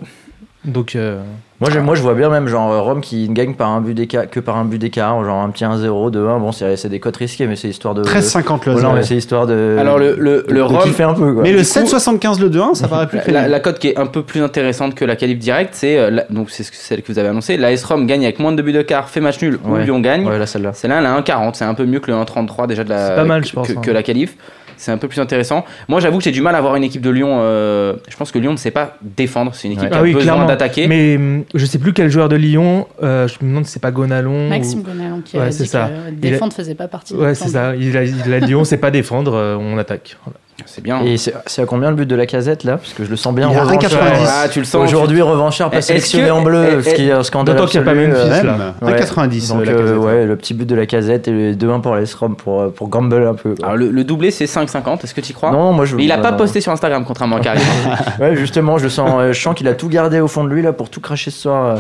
[0.64, 1.20] Donc, euh,
[1.60, 3.82] Moi, je, moi, je vois bien même genre euh, Rome qui ne gagne par un
[3.82, 6.40] but d'écart, que par un but d'écart, genre un petit 1-0, 2-1.
[6.40, 8.04] Bon, c'est c'est des cotes risquées, mais c'est histoire de.
[8.04, 8.94] 13,50 le Voilà, 0.
[8.94, 9.78] mais c'est histoire de.
[9.80, 11.42] Alors le, le, de, le de Rome, un peu quoi.
[11.42, 13.48] Mais le Du coup- 7,75 le 2-1, ça paraît plus la, crédible.
[13.50, 16.26] la cote qui est un peu plus intéressante que la qualif directe, c'est euh, la-
[16.30, 17.58] donc c'est celle que vous avez annoncée.
[17.58, 19.84] La S Rome gagne avec moins de buts de quart, fait match nul ou Ouais.
[19.84, 20.28] Lyon gagne.
[20.28, 20.74] Ouais, là, celle-là.
[20.74, 21.56] Celle-là, elle a 1,40.
[21.56, 23.08] C'est un peu mieux que le 1,33 déjà de la.
[23.08, 23.82] C'est pas mal, je pense, Que, hein.
[23.82, 24.36] que la qualif.
[24.82, 25.64] C'est un peu plus intéressant.
[25.88, 27.38] Moi, j'avoue que j'ai du mal à voir une équipe de Lyon.
[27.42, 29.54] euh, je pense que Lyon ne sait pas défendre.
[29.54, 29.90] C'est une équipe Ouais.
[29.90, 30.48] qui a Ah oui, besoin clairement.
[30.48, 30.88] d'attaquer.
[30.88, 33.80] Mais hum, je sais plus quel joueur de Lyon, euh, je me demande si c'est
[33.80, 34.50] pas Gonalon.
[34.50, 35.88] Maxime ou- Gonalon qui Ouais, a c'est dit ça.
[35.90, 37.14] que Il défendre faisait pas partie.
[37.14, 37.76] Ouais, c'est de- ça.
[37.76, 40.18] Il a, il a Lyon, c'est pas défendre, euh, on attaque.
[40.26, 40.40] Voilà.
[40.66, 41.02] C'est bien.
[41.04, 42.78] Et c'est à combien le but de la casette là?
[42.78, 43.92] Parce que je le sens bien Il est à revanchard.
[43.92, 44.28] 1,90.
[44.28, 44.84] Ah, tu le sens.
[44.88, 47.56] Aujourd'hui, revanchard pas Est-ce sélectionné que- en bleu, ce qui est un scandale.
[47.56, 48.52] D'autant qu'il y a pas absolu, Memphis, euh, là.
[48.58, 48.92] Même, Ouais.
[48.94, 49.98] 1,90 Donc, euh, casette.
[49.98, 52.70] ouais, le petit but de la casette et le 2-1 pour les Rom pour, euh,
[52.70, 53.56] pour gamble un peu.
[53.64, 55.04] Alors, le, le doublé, c'est 5,50.
[55.04, 55.52] Est-ce que tu y crois?
[55.52, 55.96] Non, moi je.
[55.96, 57.62] Mais il a non, pas posté sur Instagram, contrairement à Karim.
[58.20, 60.62] Ouais, justement, je sens, euh, je sens qu'il a tout gardé au fond de lui
[60.62, 61.80] là pour tout cracher ce soir euh,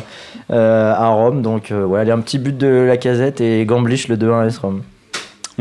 [0.51, 1.41] euh, à Rome.
[1.41, 4.57] Donc, euh, ouais, allez, un petit but de la casette et Gamblich le 2-1 AS
[4.57, 4.81] Rome.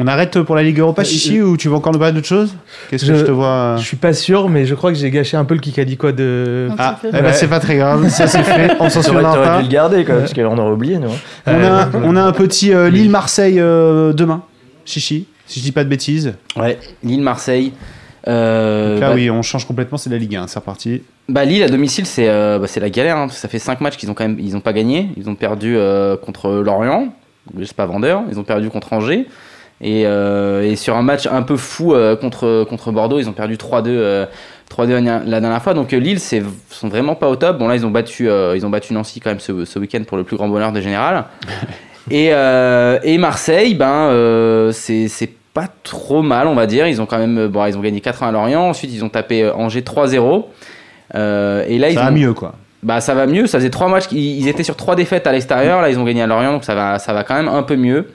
[0.03, 2.27] On arrête pour la Ligue Europa, Euh, Chichi, ou tu veux encore nous parler d'autre
[2.27, 2.55] chose?
[2.89, 3.77] Qu'est-ce que Je- te vois?
[3.79, 6.13] Je suis pas sûr, mais je crois que j'ai gâché un peu le Kikadi quoi
[6.13, 6.69] de.
[6.79, 9.59] Ah, ben, c'est pas très grave, ça c'est fait, on s'en souviendra pas.
[9.59, 11.11] dû le garder quoi, parce qu'on aurait oublié nous.
[11.11, 11.17] hein.
[11.47, 14.43] On a, Euh, on a un petit euh, Lille-Marseille euh, demain,
[14.85, 16.35] Chichi, si je dis pas de bêtises.
[16.57, 17.73] ouais, Lille-Marseille.
[18.29, 21.03] Euh, là, bah, oui, on change complètement, c'est la Ligue 1, c'est reparti.
[21.29, 23.61] Bah Lille à domicile c'est euh, bah, c'est la galère hein, parce que ça fait
[23.61, 26.51] 5 matchs qu'ils ont quand même ils ont pas gagné ils ont perdu euh, contre
[26.51, 27.15] Lorient
[27.63, 29.27] c'est pas vendeur ils ont perdu contre Angers
[29.81, 33.33] et, euh, et sur un match un peu fou euh, contre contre Bordeaux ils ont
[33.33, 34.27] perdu 3-2 euh,
[34.71, 37.87] 3-2 la dernière fois donc Lille c'est sont vraiment pas au top bon là ils
[37.87, 40.37] ont battu euh, ils ont battu Nancy quand même ce, ce week-end pour le plus
[40.37, 41.25] grand bonheur des générales
[42.11, 47.01] et, euh, et Marseille ben euh, c'est c'est pas trop mal on va dire ils
[47.01, 49.81] ont quand même bon ils ont gagné 4-1 à Lorient ensuite ils ont tapé Angers
[49.81, 50.45] 3-0
[51.15, 52.55] euh, et là, ils Ça va mieux, quoi.
[52.83, 53.47] Bah, ça va mieux.
[53.47, 54.07] Ça faisait trois matchs.
[54.13, 55.83] Ils étaient sur trois défaites à l'extérieur.
[55.83, 57.77] Là, ils ont gagné à Lorient, donc ça va, ça va quand même un peu
[57.77, 58.11] mieux.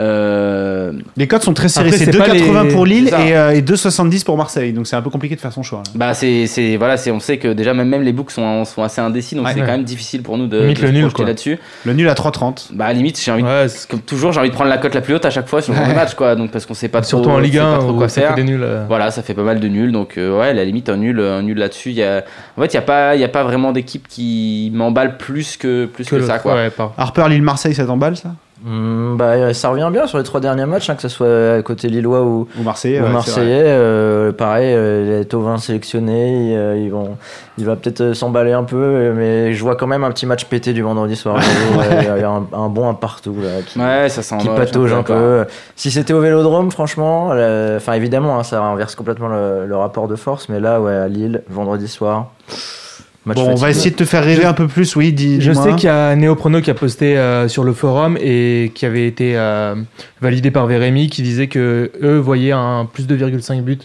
[0.00, 3.36] Euh, Les codes sont très serrés, Après, c'est c'est pas 2,80 les- pour Lille et,
[3.36, 5.82] euh, et 2,70 pour Marseille, donc c'est un peu compliqué de faire son choix.
[5.86, 5.92] là.
[5.94, 8.82] bah, c'est, c'est, voilà, c'est, on sait que déjà même, même les books sont, sont
[8.82, 9.52] assez indécis, donc Ouais.
[9.54, 9.66] c'est Ouais.
[9.66, 11.58] quand même difficile pour nous de, Limite de le nul, là-dessus.
[11.84, 12.70] Le nul à 3,30.
[12.72, 14.94] Bah, à la limite, j'ai envie, Ouais, comme toujours, j'ai envie de prendre la cote
[14.94, 16.34] la plus haute à chaque fois sur le match, quoi.
[16.34, 18.08] Donc parce qu'on sait pas trop, Surtout en Ligue sait pas 1 trop où quoi
[18.08, 18.30] ça faire.
[18.34, 18.62] fait des nuls.
[18.64, 18.84] euh.
[18.88, 21.20] Voilà, ça fait pas mal de nuls, donc euh, ouais, à la limite un nul,
[21.20, 21.90] un nul là-dessus.
[21.90, 22.24] Il y a,
[22.56, 25.56] en fait, il y a pas, il y a pas vraiment d'équipe qui m'emballe plus
[25.56, 26.56] que plus que, que ça, quoi.
[26.98, 28.30] Harper, Lille-Marseille, ça t'emballe ça?
[28.66, 32.22] Bah, ça revient bien sur les trois derniers matchs, hein, que ce soit côté Lillois
[32.22, 32.48] ou,
[33.00, 33.62] Ou Marseillais.
[33.66, 37.18] euh, pareil, euh, les Tovin sélectionnés, ils, euh, ils vont,
[37.58, 40.72] il va peut-être s'emballer un peu, mais je vois quand même un petit match pété
[40.72, 41.36] du vendredi soir.
[41.78, 44.48] Ouais, Il y a un, un bon un partout là, qui, Ouais, ça sent qui
[44.56, 45.44] patauge un peu.
[45.76, 47.32] Si c'était au Vélodrome, franchement,
[47.76, 51.08] enfin évidemment, hein, ça renverse complètement le, le rapport de force, mais là, ouais, à
[51.08, 52.28] Lille, vendredi soir.
[53.26, 55.52] Match Bon, on va essayer de te faire rêver un peu plus, oui, dis Je
[55.52, 59.06] sais qu'il y a Néoprono qui a posté euh, sur le forum et qui avait
[59.06, 59.74] été euh,
[60.20, 63.78] validé par Vérémy qui disait que eux voyaient un plus 2,5 buts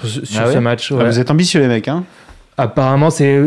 [0.00, 0.92] sur, ce- sur Ah ce ouais match.
[0.98, 2.04] Ah, vous êtes ambitieux, les mecs, hein
[2.58, 3.40] Apparemment, c'est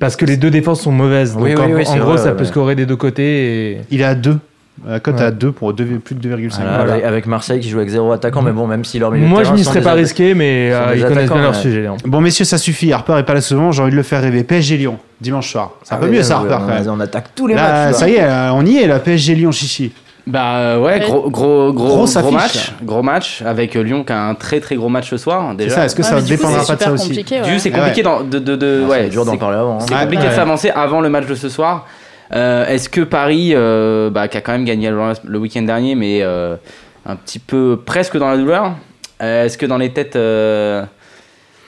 [0.00, 1.34] parce que les deux défenses sont mauvaises.
[1.34, 3.72] Donc Oui, en, oui, gros, vrai, ça ouais, peut scorer des deux côtés.
[3.72, 3.80] Et...
[3.90, 4.38] Il est à 2.
[4.86, 5.22] La cote Ouais.
[5.22, 6.50] à 2 pour plus de 2,5.
[6.56, 6.92] Voilà, Voilà.
[6.94, 9.42] Avec, avec Marseille qui joue avec zéro attaquant, mais bon, même si leur milieu Moi,
[9.44, 11.86] je sont serais pas risqué, mais euh, ils connaissent bien leur sujet.
[11.86, 11.96] hein.
[12.04, 12.92] Bon, messieurs, ça suffit.
[12.92, 13.72] Harper est pas là souvent.
[13.72, 14.44] J'ai envie de le faire rêver.
[14.44, 15.70] PSG Lyon, dimanche soir.
[15.82, 16.88] C'est un Ah peu oui, mieux, ça, Harper, on, quand même.
[16.90, 17.92] on attaque tous les Là, matchs.
[17.92, 17.92] là.
[17.94, 19.92] ça y est, là, on y est, la PSG Lyon, chichi.
[20.26, 24.34] Bah euh, ouais, gros gros gros match, gros match avec euh, Lyon qui a un
[24.34, 25.74] très très gros match ce soir C'est déjà.
[25.76, 28.38] ça, est-ce que Ouais, ça dépendra pas de ça aussi Du c'est Ah compliqué de,
[28.56, 29.78] de, Ah, ouais, d'en parler avant.
[29.78, 31.86] C'est compliqué de s'avancer avant le match de ce soir.
[32.34, 36.20] Euh, Est-ce que Paris, euh, bah, qui a quand même gagné le, week-end dernier, mais
[36.22, 36.56] euh,
[37.04, 38.72] un petit peu presque dans la douleur,
[39.20, 40.84] est-ce que dans les têtes, euh,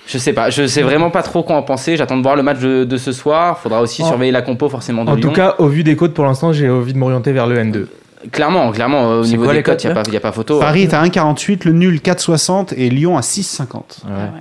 [0.07, 1.97] je sais pas, je sais vraiment pas trop quoi en penser.
[1.97, 3.59] J'attends de voir le match de, de ce soir.
[3.59, 5.29] Faudra aussi En- surveiller la compo forcément de En Lyon.
[5.29, 7.87] tout cas, au vu des côtes, pour l'instant, j'ai envie de m'orienter vers le N2.
[8.33, 10.33] clairement, clairement, au niveau quoi des les cotes, il n'y a, pas- y a pas
[10.33, 10.59] photo.
[10.59, 13.65] Paris est à 1,48, le nul 4,60 et Lyon à 6,50.
[13.65, 13.81] Ouais.
[14.07, 14.41] Ah ouais.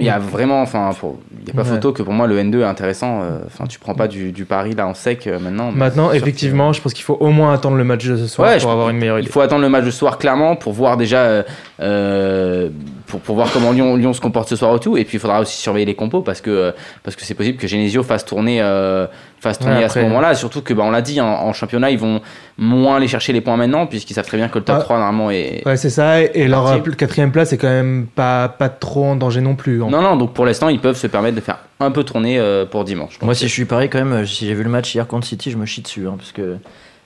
[0.00, 0.90] Il y a vraiment, enfin,
[1.38, 1.68] il n'y a pas Ouais.
[1.76, 3.20] photo que pour moi le N2 est intéressant.
[3.22, 5.70] euh, Enfin, tu prends pas du, du pari là en sec euh, maintenant.
[5.72, 8.58] Maintenant, effectivement, je pense qu'il faut au moins attendre le match de ce soir Ouais,
[8.58, 9.30] pour avoir une meilleure Il idée.
[9.30, 11.44] faut attendre le match de ce soir clairement pour voir déjà
[11.80, 12.68] euh,
[13.10, 14.96] pour, pour voir comment Lyon, Lyon se comporte ce soir et tout.
[14.96, 17.66] Et puis il faudra aussi surveiller les compos parce que parce que c'est possible que
[17.66, 19.06] Genesio fasse tourner euh,
[19.40, 20.34] fasse tourner Ouais, à ce moment-là.
[20.34, 22.20] Surtout que bah, on l'a dit en, en championnat ils vont
[22.56, 24.82] moins aller chercher les points maintenant puisqu'ils savent très bien que le top Ah.
[24.82, 26.20] 3 normalement est Ouais, c'est ça.
[26.22, 26.90] Et leur Parti.
[26.96, 29.82] quatrième place est quand même pas, pas trop en danger non plus.
[29.82, 29.88] hein.
[29.90, 32.66] non non donc pour l'instant ils peuvent se permettre de faire un peu tourner euh,
[32.66, 33.18] pour dimanche.
[33.22, 35.26] Moi, si je suis Paris, quand même, euh, si j'ai vu le match hier contre
[35.26, 36.06] City, je me chie dessus.
[36.06, 36.58] hein, parce que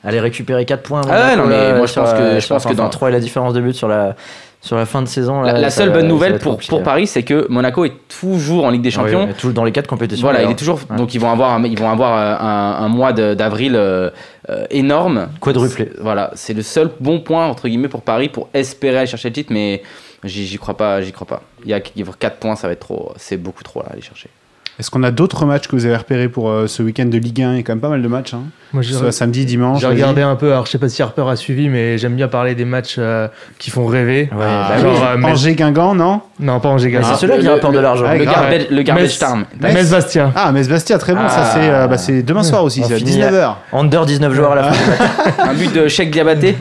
[0.03, 1.01] aller récupérer 4 points.
[1.09, 3.21] Ah ouais, non, mais moi, je pense que- je pense que dans- 3 et la
[3.21, 4.17] différence de but sur la,
[4.64, 5.42] sur la fin de saison.
[5.42, 6.85] La, là, la ça seule va- bonne nouvelle pour, pour là.
[6.85, 9.29] Paris, c'est que Monaco est toujours en Ligue des Ah Champions.
[9.44, 10.27] oui, dans les quatre compétitions.
[10.27, 10.81] Voilà, il est toujours.
[10.90, 10.96] Ouais.
[10.96, 14.09] Donc ils vont avoir, un- ils vont avoir euh, un, un mois d'avril euh,
[14.48, 15.29] euh, énorme.
[15.40, 15.90] Quadruplé.
[16.00, 19.35] Voilà, c'est le seul bon point entre guillemets pour Paris pour espérer aller chercher le
[19.35, 19.83] titre, mais
[20.24, 21.42] j'y j'y crois pas, j'y crois pas.
[21.64, 24.03] Il y a 4 points, ça va être trop, c'est beaucoup trop là à aller
[24.03, 24.31] chercher.
[24.80, 27.42] Est-ce qu'on a d'autres matchs que vous avez repérés pour euh, ce week-end de Ligue
[27.42, 28.34] 1 Il y a quand même pas mal de matchs.
[28.34, 28.42] Hein.
[28.72, 29.80] Moi, soit samedi, dimanche.
[29.80, 30.50] j'ai regardé un peu.
[30.50, 33.28] Alors, je sais pas si Harper a suivi, mais j'aime bien parler des matchs euh,
[33.60, 34.28] qui font rêver.
[34.32, 35.00] Ouais, Ah, bah Genre, oui.
[35.06, 36.20] euh, Metz- Angers Guingamp, non?
[36.40, 37.14] Non, pas Angers Mais Gazette.
[37.14, 38.12] c'est ceux-là qui le- rapportent de l'argent.
[38.12, 39.44] Le, garbage, le garbage Metz- time.
[39.60, 39.74] Metz.
[39.74, 40.32] Metz Bastia.
[40.34, 41.20] Ah, Metz Bastia, très bon.
[41.28, 41.50] Ça, Ah.
[41.54, 43.54] c'est euh, bah, c'est demain soir aussi, c'est à finit 19h.
[43.72, 45.04] Under 19 joueurs à la fin.
[45.50, 46.56] Un but de Cheikh Diabaté.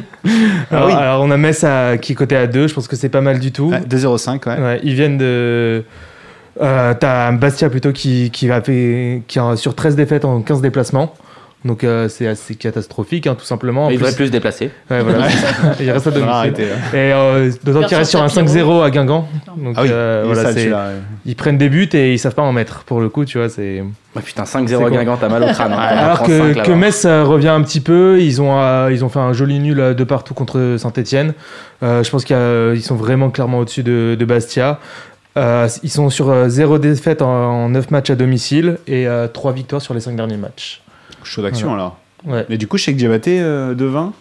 [0.71, 0.93] Alors, oui.
[0.93, 3.21] alors, on a Metz à- qui est coté à 2, je pense que c'est pas
[3.21, 3.71] mal du tout.
[3.71, 4.60] Ouais, 2,05, ouais.
[4.62, 5.84] Ouais, ils viennent de.
[6.62, 10.62] Euh, T'as Bastia plutôt qui, qui, va fait, qui a sur 13 défaites en 15
[10.62, 11.13] déplacements.
[11.66, 13.86] Donc euh, c'est assez catastrophique, hein, tout simplement.
[13.86, 14.70] En Il plus- devrait plus se déplacer.
[14.92, 15.28] Ouais, voilà.
[15.80, 16.54] Il reste à domicile.
[16.94, 19.30] Et euh, d'autant qu'il reste sur un 5-0 à Guingamp.
[19.58, 20.72] Donc Ah oui, euh, voilà, ouais.
[21.26, 22.84] ils prennent des buts et ils savent pas en mettre.
[22.84, 23.82] Pour le coup, tu vois, c'est.
[24.13, 25.72] Ouais, putain, 5-0 C'est à Guingamp, t'as mal au crâne.
[25.72, 25.78] hein.
[25.78, 26.72] Alors que, que.
[26.74, 29.96] Metz euh, revient un petit peu, ils ont, euh, ils ont fait un joli nul
[29.96, 31.34] de partout contre Saint-Etienne.
[31.82, 34.80] je pense qu'ils sont vraiment clairement au-dessus de, de Bastia.
[35.36, 39.82] Euh, ils sont sur euh, zéro défaite en, 9 matchs à domicile et 3 victoires
[39.82, 40.82] sur les 5 derniers matchs.
[41.24, 41.98] Chaud d'action, alors.
[42.26, 42.46] Ouais.
[42.50, 44.13] Mais du coup, Cheikh Diabaté, euh, de 20.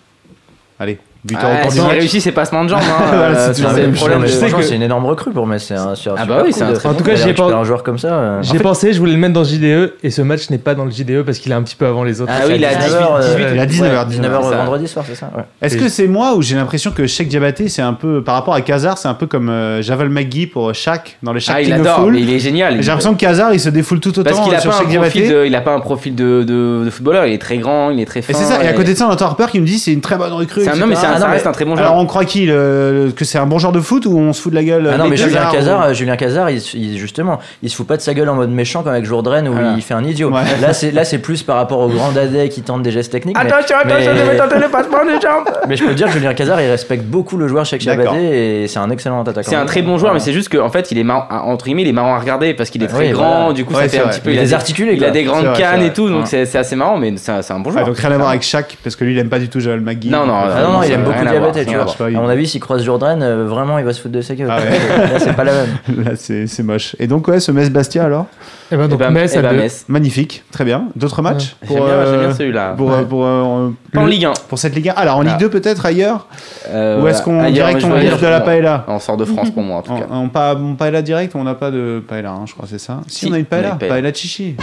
[0.78, 1.90] Allez, buteur du S'il match.
[1.92, 4.20] réussit ses passements de jambes, hein, Voilà, euh, c'est le mais problème.
[4.20, 5.62] je de- sais que- c'est une énorme recrue pour Metz.
[5.62, 6.98] C'est un, c'est un Ah super bah oui, coup c'est un de- très bon En
[6.98, 8.08] tout cas, j'y ai récupérer pas- un joueur comme ça.
[8.14, 8.42] euh.
[8.42, 10.74] J'y ai pensé, je voulais le mettre dans le JDE et ce match n'est pas
[10.74, 12.32] dans le JDE parce qu'il est un petit peu avant les autres.
[12.34, 14.56] Ah oui, il est à 18, 18, Il est à 19h, 19h c'est ça.
[14.56, 15.44] vendredi soir, c'est ça ouais.
[15.62, 18.54] Est-ce que c'est moi ou j'ai l'impression que Cheikh Diabaté, c'est un peu, par rapport
[18.54, 21.62] à Kazar, c'est un peu comme euh, Javal McGee pour Shaq dans les Shaq Ah,
[21.62, 22.74] il adore, mais il est génial.
[22.82, 24.80] J'ai l'impression que Kazar, il se défoule tout autant Parce qu'il a sur pas un
[24.84, 25.28] profil Diabaté.
[25.28, 27.26] de, il a pas un profil de, de, de footballeur.
[27.26, 28.32] Il est très grand, il est très fin.
[28.32, 29.92] Et c'est ça, et à côté de ça, on entend Harper qui me dit c'est
[29.92, 30.62] une très bonne recrue.
[30.64, 32.02] C'est un, c'est Ah, ça non, reste mais- un très bon Alors joueur.
[32.02, 34.50] on croit qu'il euh, que c'est un bon joueur de foot ou on se fout
[34.52, 36.98] de la gueule Ah non, mais des Julien Cazard, ou- euh, Julien Cazard, il, il-
[36.98, 39.54] justement, il se fout pas de sa gueule en mode méchant comme avec Jourdain où
[39.76, 40.30] il fait un idiot.
[40.30, 40.40] Ouais.
[40.60, 43.36] Là, c'est là, c'est plus par rapport au grand dadais qui tente des gestes techniques.
[43.36, 45.48] mais- Attention, attention, mais- je vais tenter le passement des jambes.
[45.68, 47.82] Mais je peux te dire que Julien Cazard, il respecte beaucoup le joueur Cheikh.
[47.82, 49.42] Diabaté et c'est un excellent attaquant.
[49.48, 51.82] C'est un très bon joueur, mais c'est juste qu'en fait, il est marrant, entre guillemets,
[51.82, 53.52] il est marrant à regarder parce qu'il est très grand.
[53.52, 54.30] Du coup, ça fait un petit peu.
[54.30, 56.76] Il est a des- désarticulé, Il a des grandes cannes et tout, donc c'est assez
[56.76, 57.86] marrant, mais c'est un bon Ouais, joueur.
[57.86, 59.80] donc rien à voir avec Shaq parce que lui il aime pas du tout Javal
[59.80, 60.08] McGee.
[60.10, 62.06] Non, non, Donc, Ah non, non, ça il aime n'a beaucoup ça tu vois.
[62.06, 64.48] À mon avis, s'il croise Jourdain, euh, vraiment, il va se foutre de sa gueule.
[64.50, 65.08] Ah ouais.
[65.12, 65.68] Là, c'est pas la même.
[66.04, 66.96] Là c'est c'est moche.
[66.98, 68.26] Et donc ouais, ce Metz Bastia alors
[68.70, 69.56] Et ben, Et donc ben- Metz et à ben.
[69.56, 69.84] Metz.
[69.88, 70.84] Magnifique, très bien.
[70.96, 72.74] D'autres matchs J'aime bien, euh, j'aime bien celui-là.
[72.76, 74.32] pour, euh, pour, euh, Pas en Ligue 1.
[74.48, 74.92] pour cette Ligue 1.
[74.94, 75.40] Alors en Ligue Ah.
[75.40, 76.26] 2 peut-être ailleurs
[76.70, 79.62] Euh, Ou est-ce qu'on qu'on veux livre de la paella On sort de France pour
[79.62, 80.06] moi, en tout cas.
[80.10, 82.66] on, on, pas, on paella direct ou on n'a pas de paella, hein, je crois,
[82.68, 83.94] c'est ça Si, Si, on a une paella, on a une paella.
[83.94, 84.56] paella chichi.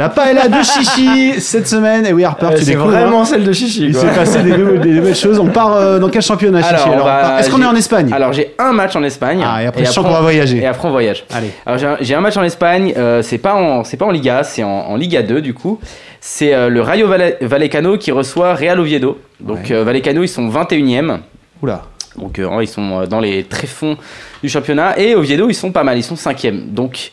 [0.00, 2.06] La paella de chichi cette semaine.
[2.06, 2.88] Et oui, Harper, tu Euh, c'est découvres.
[2.88, 3.00] hein.
[3.02, 3.84] vraiment celle de Chichi.
[3.84, 5.38] Il s'est passé des, nou- des nouvelles choses.
[5.38, 8.10] On part euh, dans quel championnat, Alors, Chichi part- Est-ce qu'on est en Espagne?
[8.12, 9.44] Alors, j'ai un match en Espagne.
[9.46, 10.56] Ah, et après, je sens on- qu'on va voyager.
[10.56, 11.24] Et après, on voyage.
[11.34, 11.50] Allez.
[11.66, 14.68] Alors j'ai un, match en Espagne, euh, c'est pas en pas en Liga, c'est en,
[14.68, 15.78] en Liga 2 du coup.
[16.22, 19.18] C'est le Rayo Valle- Vallecano qui reçoit Real Oviedo.
[19.40, 19.82] Donc Ouais.
[19.84, 21.18] Vallecano ils sont 21e.
[21.62, 21.82] Oula.
[22.16, 23.96] Donc euh, ils sont dans les tréfonds
[24.42, 26.72] du championnat et Oviedo ils sont pas mal, ils sont 5e.
[26.72, 27.10] Donc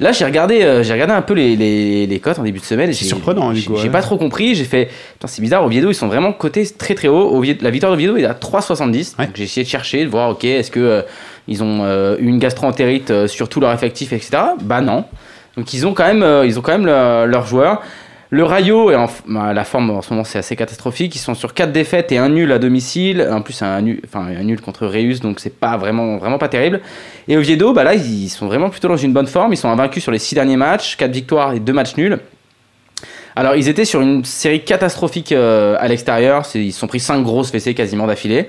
[0.00, 2.64] là j'ai regardé euh, j'ai regardé un peu les, les, les cotes en début de
[2.64, 2.90] semaine.
[2.90, 3.88] et C'est j'ai- surprenant, du j'ai- ouais.
[3.90, 4.88] pas trop compris, j'ai fait
[5.26, 7.30] c'est bizarre Oviedo ils sont vraiment cotés très très haut.
[7.36, 9.14] Oviedo- la victoire d'Oviedo est à 3,70.
[9.18, 9.26] Ouais.
[9.26, 11.02] Donc j'ai essayé de chercher, de voir ok est-ce que euh,
[11.48, 14.30] ils ont euh, une gastro-entérite euh, sur tout leur effectif, etc.
[14.62, 15.04] Bah non.
[15.56, 17.82] Donc ils ont quand même, euh, ils ont quand même le- leurs joueurs.
[18.32, 18.92] Le Rayo,
[19.26, 21.16] bah, la forme en ce moment c'est assez catastrophique.
[21.16, 23.28] Ils sont sur 4 défaites et un nul à domicile.
[23.28, 24.00] En plus un nul,
[24.42, 26.80] nul contre Reus, donc c'est pas vraiment, pas terrible.
[27.26, 29.52] Et Oviedo, bah là ils sont vraiment plutôt dans une bonne forme.
[29.52, 32.20] Ils sont invaincus sur les 6 derniers matchs, 4 victoires et 2 matchs nuls.
[33.34, 36.44] Alors ils étaient sur une série catastrophique euh, à l'extérieur.
[36.54, 38.48] Ils se sont pris 5 grosses fessées quasiment d'affilée.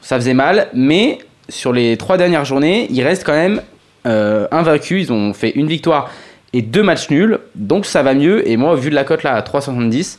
[0.00, 1.18] Ça faisait mal, mais
[1.50, 3.60] sur les 3 dernières journées, ils restent quand même
[4.06, 5.04] euh, invaincus.
[5.08, 6.10] Ils ont fait une victoire
[6.52, 8.48] et deux matchs nuls, donc ça va mieux.
[8.48, 10.18] Et moi, vu de la cote là à 3,70,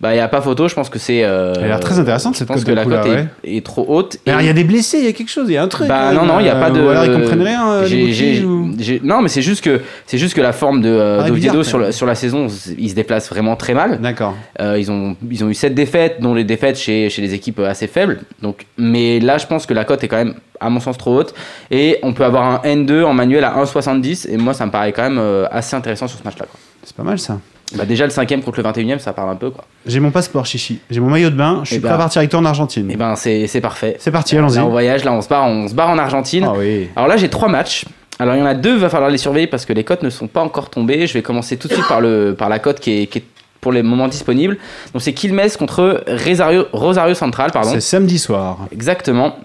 [0.00, 0.68] bah il y a pas photo.
[0.68, 1.24] Je pense que c'est.
[1.24, 3.06] euh, Elle a l'air très intéressante, cette Je pense cote que de la cote là,
[3.06, 3.56] est, ouais.
[3.56, 4.18] est trop haute.
[4.26, 5.56] Mais alors, Et- il y a des blessés, il y a quelque chose, il y
[5.56, 5.88] a un truc.
[5.88, 6.80] bah non non, il n'y a pas euh, de.
[6.82, 9.80] Ou alors ils comprennent rien, euh, les ou- Non, mais c'est juste que
[10.12, 12.46] juste que la forme de euh, Ah, sur, la- sur la saison,
[12.78, 14.00] il se déplace vraiment très mal.
[14.00, 14.34] D'accord.
[14.60, 17.60] Euh, ils, ont, ils ont eu 7 défaites, dont les défaites chez, chez des équipes
[17.60, 18.20] assez faibles.
[18.42, 21.16] Donc, mais là, je pense que la cote est quand même, à mon sens, trop
[21.18, 21.34] haute.
[21.70, 24.28] Et on peut avoir un N2 en manuel à 1,70.
[24.30, 26.46] Et moi, ça me paraît quand même assez intéressant sur ce match-là.
[26.84, 27.38] C'est pas mal ça.
[27.74, 29.50] Bah, déjà, le 5 contre le 21 e ça parle un peu.
[29.50, 29.64] Quoi.
[29.86, 30.78] J'ai mon passeport, chichi.
[30.90, 31.60] J'ai mon maillot de bain.
[31.64, 32.90] Je suis Eh prêt ben- à partir avec toi en Argentine.
[32.90, 33.96] Et ben, c'est c'est parfait.
[33.98, 34.56] C'est parti, allons-y.
[34.56, 36.44] Là, on voyage, là, on se barre, on se barre en Argentine.
[36.48, 36.88] Ah oui.
[36.94, 37.84] Alors là, j'ai trois matchs.
[38.18, 40.10] Alors il y en a deux, va falloir les surveiller parce que les cotes ne
[40.10, 41.06] sont pas encore tombées.
[41.06, 43.24] Je vais commencer tout de suite par, le, par la cote qui est, qui est
[43.60, 44.56] pour les moments disponible.
[44.92, 47.70] Donc c'est Quilmes contre Rosario, Rosario Central, pardon.
[47.72, 48.58] C'est samedi soir.
[48.72, 49.36] Exactement.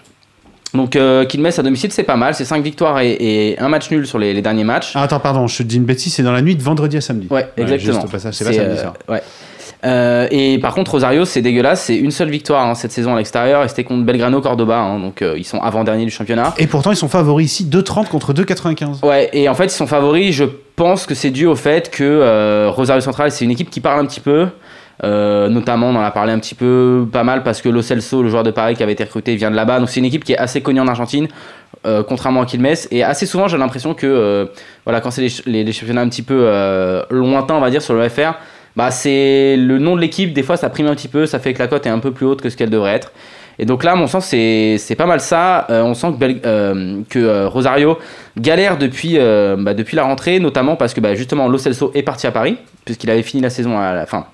[0.73, 2.33] Donc euh, Quilmes à domicile, c'est pas mal.
[2.33, 4.93] C'est 5 victoires et, et un match nul sur les, les derniers matchs.
[4.95, 7.01] Ah, attends, pardon, je te dis une bêtise, c'est dans la nuit de vendredi à
[7.01, 7.27] samedi.
[7.29, 7.93] Ouais, exactement.
[7.93, 8.93] Juste au passage, c'est pas samedi euh, soir.
[9.09, 9.21] ouais.
[9.83, 11.85] Euh, et par contre, Rosario, c'est dégueulasse.
[11.85, 14.77] C'est une seule victoire hein, cette saison à l'extérieur et c'était contre Belgrano Cordoba.
[14.77, 16.53] hein, donc euh, ils sont avant-derniers du championnat.
[16.59, 19.03] Et pourtant, ils sont favoris ici 2,30 contre 2,95.
[19.05, 20.35] Ouais, et en fait, ils sont favoris.
[20.35, 20.43] Je
[20.75, 23.99] pense que c'est dû au fait que euh, Rosario Central, c'est une équipe qui parle
[23.99, 24.47] un petit peu.
[25.03, 28.21] Euh, notamment, on en a parlé un petit peu pas mal parce que Lo Celso,
[28.21, 29.79] le joueur de Paris qui avait été recruté, vient de là-bas.
[29.79, 31.27] Donc, c'est une équipe qui est assez connue en Argentine,
[31.85, 32.73] euh, contrairement à Quilmes.
[32.91, 34.45] Et assez souvent, j'ai l'impression que euh,
[34.85, 36.35] voilà, quand c'est les, championnats un petit peu
[37.09, 38.33] lointains, on va dire, sur le FR,
[38.75, 40.33] bah, c'est le nom de l'équipe.
[40.33, 42.11] Des fois, ça prime un petit peu, ça fait que la cote est un peu
[42.11, 43.11] plus haute que ce qu'elle devrait être.
[43.59, 45.65] Et donc là, à mon sens, c'est pas mal ça.
[45.69, 47.97] On sent que, Rosario
[48.37, 52.27] galère depuis, bah, depuis la rentrée, notamment parce que bah, justement Lo Celso est parti
[52.27, 54.25] à Paris, puisqu'il avait fini la saison à la fin.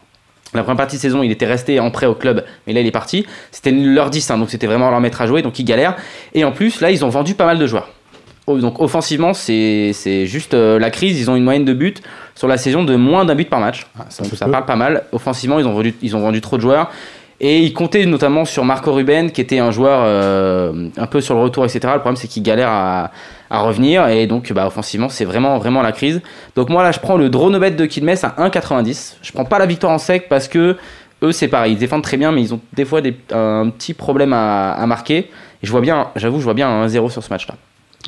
[0.58, 2.88] La première partie de saison, il était resté en prêt au club, mais là il
[2.88, 3.26] est parti.
[3.52, 5.96] C'était leur 10, hein, donc c'était vraiment leur mettre à jouer, donc ils galèrent.
[6.34, 7.90] Et en plus, là, ils ont vendu pas mal de joueurs.
[8.48, 9.94] Oh, Donc offensivement, c'est
[10.26, 11.20] juste euh, la crise.
[11.20, 11.96] Ils ont une moyenne de buts
[12.34, 13.88] sur la saison de moins d'un but par match.
[14.00, 14.52] Ah, ça Donc fait ça peu.
[14.52, 15.04] parle pas mal.
[15.12, 16.90] Offensivement, ils ont vendu, ils ont vendu trop de joueurs.
[17.40, 21.36] Et ils comptaient notamment sur Marco Ruben, qui était un joueur euh, un peu sur
[21.36, 21.82] le retour, etc.
[21.94, 23.12] Le problème, c'est qu'il galère à,
[23.52, 24.08] à revenir.
[24.08, 26.22] Et donc, bah, offensivement, c'est vraiment, vraiment la crise.
[26.56, 29.18] Donc, moi, là, je prends le drone bet de Kilmes à 1,90.
[29.22, 30.78] Je prends pas la victoire en sec parce que
[31.22, 31.74] eux, c'est pareil.
[31.74, 34.86] Ils défendent très bien, mais ils ont des fois des, un petit problème à, à
[34.88, 35.18] marquer.
[35.18, 37.56] Et je vois bien, j'avoue, je vois bien un 1-0 sur ce match-là.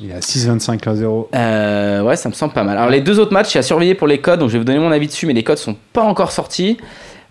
[0.02, 1.30] Il est à 6,25 à 0.
[1.34, 2.78] Euh, ouais, ça me semble pas mal.
[2.78, 4.64] Alors les deux autres matchs, j'ai à surveiller pour les codes, donc je vais vous
[4.64, 6.78] donner mon avis dessus, mais les codes sont pas encore sortis.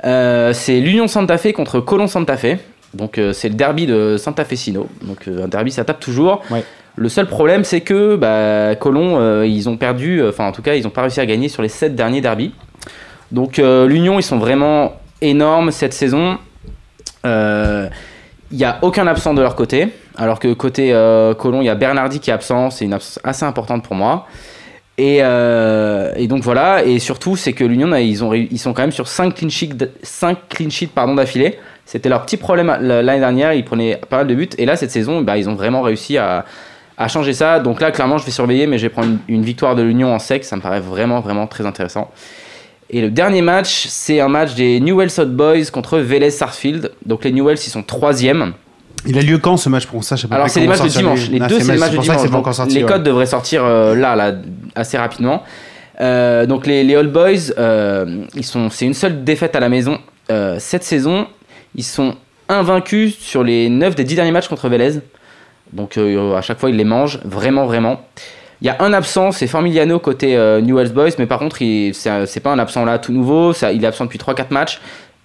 [0.05, 2.57] Euh, c'est l'Union Santa Fe contre Colon Santa Fe.
[2.93, 4.88] Donc euh, c'est le derby de Santa Fecino.
[5.01, 6.41] Donc euh, un derby, ça tape toujours.
[6.49, 6.63] Ouais.
[6.95, 10.85] Le seul problème, c'est que bah, Colon, ils ont perdu, enfin en tout cas, ils
[10.85, 12.51] ont pas réussi à gagner sur les sept derniers derbys.
[13.31, 16.39] Donc l'Union, ils sont vraiment énormes cette saison.
[17.23, 17.89] Il
[18.51, 19.93] n'y a aucun absent de leur côté.
[20.17, 20.91] Alors que côté
[21.38, 22.69] Colon, il y a Bernardi qui est absent.
[22.69, 24.27] C'est une absence assez importante pour moi.
[24.99, 26.83] Et, euh, et donc voilà.
[26.83, 29.77] Et surtout, c'est que l'Union, réu- ils sont quand même sur 5 clean sheets,
[30.49, 31.57] clean sheets pardon, d'affilée.
[31.85, 33.53] C'était leur petit problème l- l'année dernière.
[33.53, 34.49] Ils prenaient pas mal de buts.
[34.57, 36.43] Et là, cette saison, bah, ils ont vraiment réussi à,
[37.07, 37.62] changer ça.
[37.62, 40.19] Donc là, clairement, je vais surveiller, mais je vais prendre une, victoire de l'Union en
[40.19, 40.43] sec.
[40.43, 42.12] Ça me paraît vraiment, vraiment très intéressant.
[42.89, 46.91] Et le dernier match, c'est un match des Newell's Old Boys contre Vélez Sarsfield.
[47.05, 48.51] Donc les Newells, ils sont troisième.
[49.07, 49.85] Il a lieu quand ce match?
[49.85, 51.29] Pour qu'on sache à peu Alors c'est les matchs de dimanche.
[51.29, 52.29] les- Les Ah, deux, c'est les matchs de ça dimanche.
[52.29, 52.75] pas Donc, sorti.
[52.75, 52.89] les ouais.
[52.89, 54.33] codes devraient sortir euh, là, là,
[54.75, 55.43] assez rapidement.
[56.01, 59.69] Euh, donc les, les Old Boys, euh, ils sont, c'est une seule défaite à la
[59.69, 59.97] maison
[60.59, 61.25] cette saison.
[61.75, 62.15] Ils sont
[62.49, 64.99] invaincus sur les 9 des 10 derniers matchs contre Vélez.
[65.73, 68.01] Donc à chaque fois, ils les mangent, vraiment, vraiment.
[68.62, 72.51] Il y a un absent, c'est Formiliano côté Newell's Boys, mais par contre, c'est pas
[72.51, 74.79] un absent là tout nouveau, ça, il est absent depuis 3-4 matchs.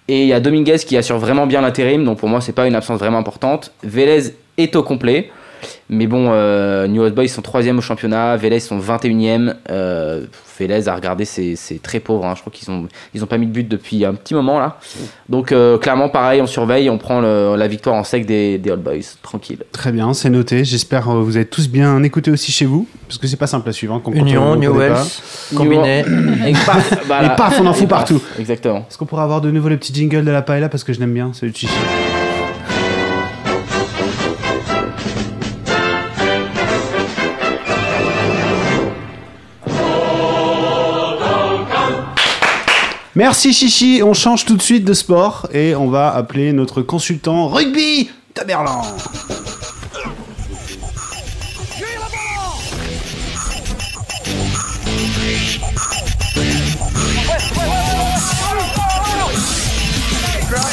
[0.07, 2.67] Et il y a Dominguez qui assure vraiment bien l'intérim, donc pour moi, c'est pas
[2.67, 3.71] une absence vraiment importante.
[3.83, 5.31] Vélez est au complet,
[5.89, 9.55] mais bon, euh, Newell's Boys sont 3 au championnat, Vélez sont 21e.
[9.69, 10.25] Euh,
[10.57, 12.33] Vélez, à regarder, c'est c'est très pauvre, hein.
[12.35, 14.77] je crois qu'ils ont, ils ont pas mis de but depuis un petit moment là.
[15.27, 18.71] Donc euh, clairement, pareil, on surveille, on prend le- la victoire en sec des, des
[18.71, 19.59] Old Boys, tranquille.
[19.73, 20.63] Très bien, c'est noté.
[20.63, 23.67] J'espère que vous avez tous bien écouté aussi chez vous, parce que c'est pas simple
[23.67, 23.93] à suivre.
[23.95, 25.03] hein, Union, Newells, pas.
[25.57, 26.05] combiné.
[26.47, 27.33] Et paf, voilà.
[27.33, 28.21] Et paf, on en fout partout.
[28.39, 28.85] Exactement.
[28.89, 31.01] Est-ce qu'on pourrait avoir de nouveau les petits jingles de la paella parce que je
[31.01, 31.73] l'aime bien, celui de Chichi?
[43.15, 47.47] Merci Chichi, on change tout de suite de sport et on va appeler notre consultant
[47.47, 48.81] rugby Tamerlan.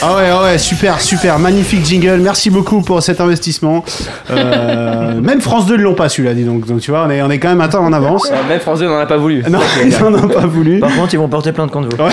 [0.05, 2.19] Ah ouais, ah ouais, super, super, magnifique jingle.
[2.21, 3.85] Merci beaucoup pour cet investissement.
[4.31, 6.67] Euh, même France 2 ne l'ont pas celui-là, dis donc.
[6.67, 8.29] Donc tu vois, on est, on est quand même un temps en avance.
[8.33, 9.45] Euh, Même France 2 n'en a pas voulu.
[9.49, 10.81] Non, ils n'en ont pas voulu.
[10.81, 12.03] Par contre, ils vont porter plainte contre vous.
[12.03, 12.11] Ouais,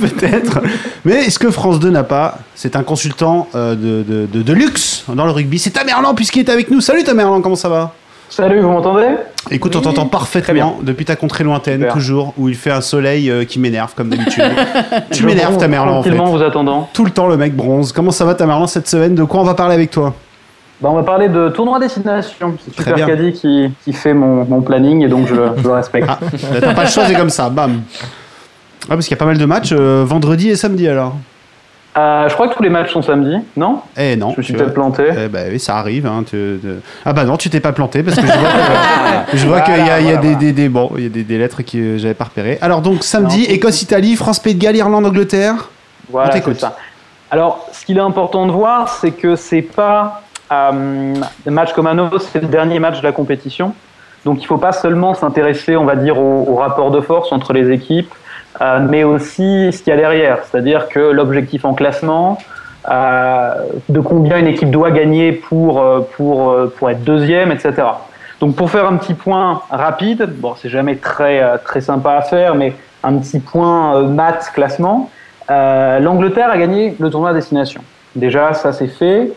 [0.08, 0.60] peut-être.
[1.06, 4.52] Mais ce que France 2 n'a pas, c'est un consultant euh, de, de, de- de
[4.52, 5.58] luxe dans le rugby.
[5.58, 6.82] C'est Tamerlan, puisqu'il est avec nous.
[6.82, 7.94] Salut Tamerlan, comment ça va?
[8.28, 9.06] Salut, vous m'entendez?
[9.50, 11.94] Écoute, on t'entend parfaitement depuis ta contrée lointaine, Super.
[11.94, 14.44] toujours, où il fait un soleil euh, qui m'énerve, comme d'habitude.
[15.12, 16.10] tu m'énerves, bronze Tamerlan, en fait.
[16.10, 16.88] Vous attendant.
[16.92, 17.92] Tout le temps, le mec bronze.
[17.92, 19.14] Comment ça va, Tamerlan, cette semaine?
[19.14, 20.14] De quoi on va parler avec toi?
[20.80, 22.54] Bah, on va parler de tournoi destination.
[22.64, 23.06] C'est Super bien.
[23.06, 26.08] Caddy qui, qui fait mon, mon planning et donc je, je le respecte.
[26.08, 26.18] Ah,
[26.60, 27.82] t'as pas le choix, c'est comme ça, bam.
[28.84, 31.16] Ah, parce qu'il y a pas mal de matchs euh, vendredi et samedi alors.
[31.98, 34.30] Euh, je crois que tous les matchs sont samedi, non Eh non.
[34.32, 35.04] Je me suis peut-être planté.
[35.10, 36.06] Eh bah oui, ça arrive.
[36.06, 36.68] Hein, tu- tu-
[37.04, 39.76] Ah bah non, tu t'es pas planté parce que je vois, que- je vois qu'il
[39.76, 41.62] y a, il y a des, des, des- bon, il y a des, des lettres
[41.62, 42.58] que j'avais pas repérées.
[42.62, 43.44] Alors donc samedi.
[43.44, 45.68] Écosse-Italie, France-Pays de Galles, Irlande-Angleterre.
[46.10, 46.54] Voilà, On t'écoute.
[46.54, 46.76] c'est ça.
[47.32, 50.22] Alors, ce qu'il est important de voir, c'est que c'est pas
[50.52, 51.14] euh,
[51.46, 53.72] un match comme un autre, c'est le dernier match de la compétition.
[54.24, 57.52] Donc, il faut pas seulement s'intéresser, on va dire, au, au rapport de force entre
[57.52, 58.12] les équipes,
[58.60, 60.38] euh, mais aussi ce qu'il y a derrière.
[60.44, 62.38] C'est-à-dire que l'objectif en classement,
[62.88, 63.54] euh,
[63.88, 67.74] de combien une équipe doit gagner pour, euh, pour, euh, pour être deuxième, etc.
[68.40, 72.54] Donc, pour faire un petit point rapide, bon, c'est jamais très, très sympa à faire,
[72.54, 75.10] mais un petit point maths classement.
[75.50, 77.82] Euh, L'Angleterre a gagné le tournoi à destination.
[78.16, 79.30] Déjà, ça c'est fait,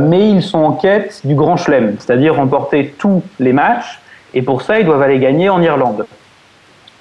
[0.00, 4.00] mais ils sont en quête du grand chelem, c'est-à-dire remporter tous les matchs,
[4.34, 6.04] et pour ça, ils doivent aller gagner en Irlande.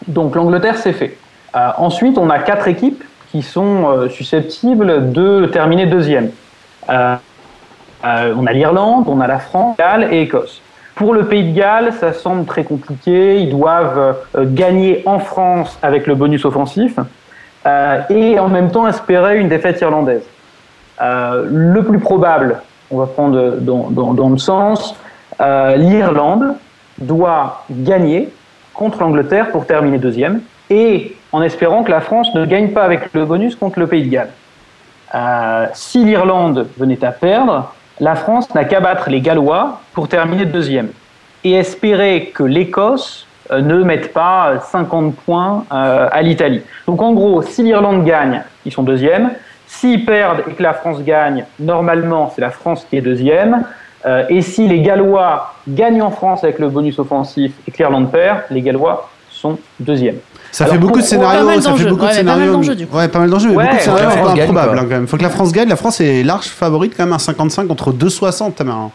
[0.07, 1.17] Donc l'Angleterre, c'est fait.
[1.55, 6.31] Euh, ensuite, on a quatre équipes qui sont euh, susceptibles de terminer deuxième.
[6.89, 7.15] Euh,
[8.03, 10.61] on a l'Irlande, on a la France, Galles et Écosse.
[10.95, 13.39] Pour le Pays de Galles, ça semble très compliqué.
[13.39, 16.97] Ils doivent gagner en France avec le bonus offensif
[18.09, 20.23] et en même temps espérer une défaite irlandaise.
[20.99, 24.95] Le plus probable, on va prendre dans, dans, dans le sens,
[25.39, 26.55] l'Irlande
[26.97, 28.29] doit gagner
[28.73, 33.13] contre l'Angleterre pour terminer deuxième et en espérant que la France ne gagne pas avec
[33.13, 34.31] le bonus contre le Pays de Galles.
[35.13, 40.45] Euh, si l'Irlande venait à perdre, la France n'a qu'à battre les Gallois pour terminer
[40.45, 40.89] deuxième
[41.43, 46.61] et espérer que l'Écosse euh, ne mette pas 50 points euh, à l'Italie.
[46.87, 49.31] Donc en gros, si l'Irlande gagne, ils sont deuxième.
[49.67, 53.63] S'ils perdent et que la France gagne, normalement c'est la France qui est deuxième.
[54.29, 58.41] Et si les Gallois gagnent en France avec le bonus offensif et que l'Irlande perd,
[58.49, 60.15] les Gallois sont deuxième.
[60.51, 61.39] Ça Alors, fait beaucoup de scénarios.
[61.39, 61.89] Pas mal Ça fait d'enjeux.
[61.89, 62.53] beaucoup de Ouais, pas mal scénarios.
[62.53, 62.97] d'enjeux, du coup.
[62.97, 65.07] Ouais, pas mal d'enjeux, mais Ouais, beaucoup de scénarios gagne, improbables hein, quand même.
[65.07, 65.69] Faut que la France gagne.
[65.69, 68.91] La France est large favorite quand même à 55 contre 2,60 Tamerlan.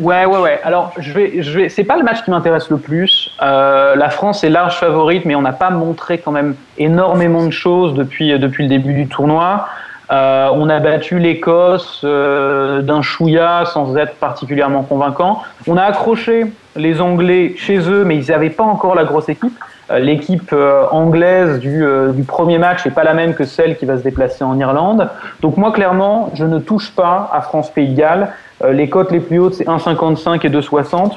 [0.00, 0.60] Ouais, ouais, ouais.
[0.62, 1.68] Alors, je vais, je vais.
[1.68, 3.30] C'est pas le match qui m'intéresse le plus.
[3.42, 7.50] Euh, la France est large favorite, mais on n'a pas montré quand même énormément de
[7.50, 9.66] choses depuis depuis le début du tournoi.
[10.10, 15.42] Euh, on a battu l'Écosse euh, d'un chouïa sans être particulièrement convaincant.
[15.66, 16.46] On a accroché
[16.78, 19.58] les Anglais chez eux, mais ils n'avaient pas encore la grosse équipe.
[19.90, 23.76] Euh, L'équipe euh, anglaise du, euh, du premier match n'est pas la même que celle
[23.76, 25.08] qui va se déplacer en Irlande.
[25.40, 28.28] Donc moi, clairement, je ne touche pas à France-Pays Galles.
[28.70, 31.12] Les cotes les plus hautes, c'est 1,55 et 2,60.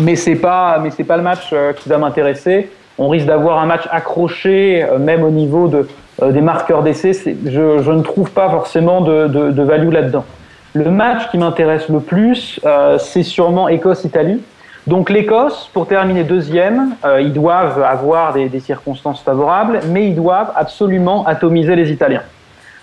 [0.00, 2.70] Mais c'est pas, mais pas le match qui va m'intéresser.
[2.96, 5.86] On risque d'avoir un match accroché, même au niveau de,
[6.22, 7.12] des marqueurs d'essai.
[7.44, 10.24] Je, ne trouve pas forcément de, de, value là-dedans.
[10.72, 12.58] Le match qui m'intéresse le plus,
[12.98, 14.40] c'est sûrement Écosse-Italie.
[14.86, 20.14] Donc l'Écosse, pour terminer deuxième, euh, ils doivent avoir des, des circonstances favorables, mais ils
[20.14, 22.22] doivent absolument atomiser les Italiens.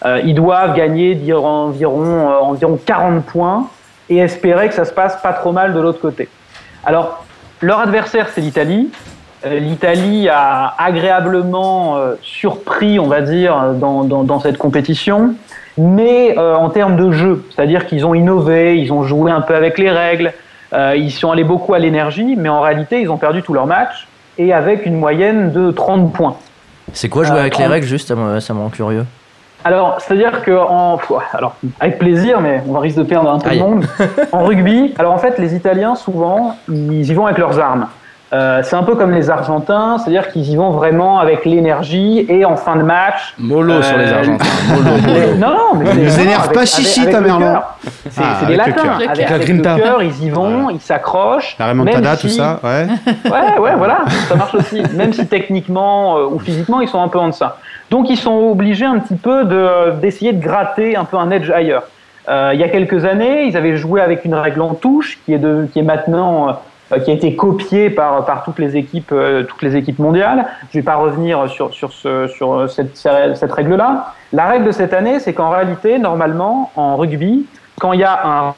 [0.03, 3.67] Euh, ils doivent gagner environ, euh, environ 40 points
[4.09, 6.27] et espérer que ça se passe pas trop mal de l'autre côté.
[6.83, 7.23] Alors,
[7.61, 8.89] leur adversaire, c'est l'Italie.
[9.45, 15.35] Euh, L'Italie a agréablement euh, surpris, on va dire, dans, dans, dans cette compétition,
[15.77, 19.55] mais euh, en termes de jeu, c'est-à-dire qu'ils ont innové, ils ont joué un peu
[19.55, 20.33] avec les règles,
[20.73, 23.67] euh, ils sont allés beaucoup à l'énergie, mais en réalité, ils ont perdu tous leurs
[23.67, 24.07] matchs
[24.38, 26.36] et avec une moyenne de 30 points.
[26.93, 29.05] C'est quoi jouer Euh, avec les règles juste Ça me, rend curieux.
[29.63, 30.99] Alors, c'est-à-dire que en,
[31.34, 33.86] alors avec plaisir, mais on risque de perdre un peu de monde.
[34.31, 37.88] En rugby, alors en fait, les Italiens souvent, ils y vont avec leurs armes.
[38.33, 42.45] Euh, c'est un peu comme les Argentins, c'est-à-dire qu'ils y vont vraiment avec l'énergie et
[42.45, 43.33] en fin de match.
[43.37, 44.45] Mollo sur les Euh, Argentins.
[44.69, 45.36] Mollo, mollo.
[45.38, 47.63] Non, non, mais c'est Ne non, énerve avec- pas avec- Chichi, avec ta mère.
[48.09, 48.71] C'est Ah, c'est des latins.
[49.09, 51.57] Avec, Avec le cœur, ils y vont, ils s'accrochent.
[51.59, 52.88] La remontada, tout si- ça, ouais.
[53.29, 54.82] Ouais, ouais, voilà, ça marche aussi.
[54.95, 57.57] Même si techniquement euh, ou physiquement, ils sont un peu en deçà.
[57.89, 61.49] Donc, ils sont obligés un petit peu de- d'essayer de, gratter un peu un edge
[61.51, 61.84] ailleurs.
[62.29, 65.34] Euh, il y a quelques années, ils avaient joué avec une règle en touche qui
[65.34, 66.59] est, de, qui est maintenant
[66.99, 70.45] qui a été copié par, par toutes, les équipes, euh, toutes les équipes mondiales.
[70.71, 74.13] Je ne vais pas revenir sur, sur, ce, sur cette, cette règle-là.
[74.33, 77.45] La règle de cette année, c'est qu'en réalité, normalement, en rugby,
[77.79, 78.53] quand il y a un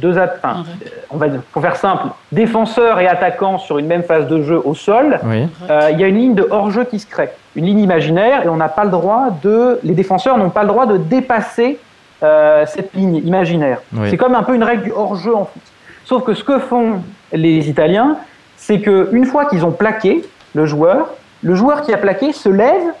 [0.00, 0.64] deux enfin,
[1.10, 4.60] on va dire, pour faire simple, défenseur et attaquant sur une même phase de jeu
[4.64, 5.46] au sol, Oui.
[5.70, 8.48] euh, il y a une ligne de hors-jeu qui se crée, une ligne imaginaire, et
[8.48, 11.78] on n'a pas le droit de, les défenseurs n'ont pas le droit de dépasser
[12.22, 13.78] euh, cette ligne imaginaire.
[13.94, 14.10] Oui.
[14.10, 15.62] C'est comme un peu une règle du hors-jeu en foot.
[16.04, 18.16] Sauf que ce que font les Italiens,
[18.56, 20.24] c'est que une fois qu'ils ont plaqué
[20.54, 21.10] le joueur,
[21.42, 22.92] le joueur qui a plaqué se lève,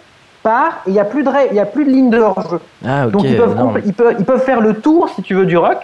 [0.42, 2.60] part, et il n'y a plus de il y a plus de ligne de hors-jeu.
[2.86, 3.06] Ah.
[3.06, 5.78] Donc ils peuvent, ils, peuvent, ils peuvent faire le tour, si tu veux, du rock,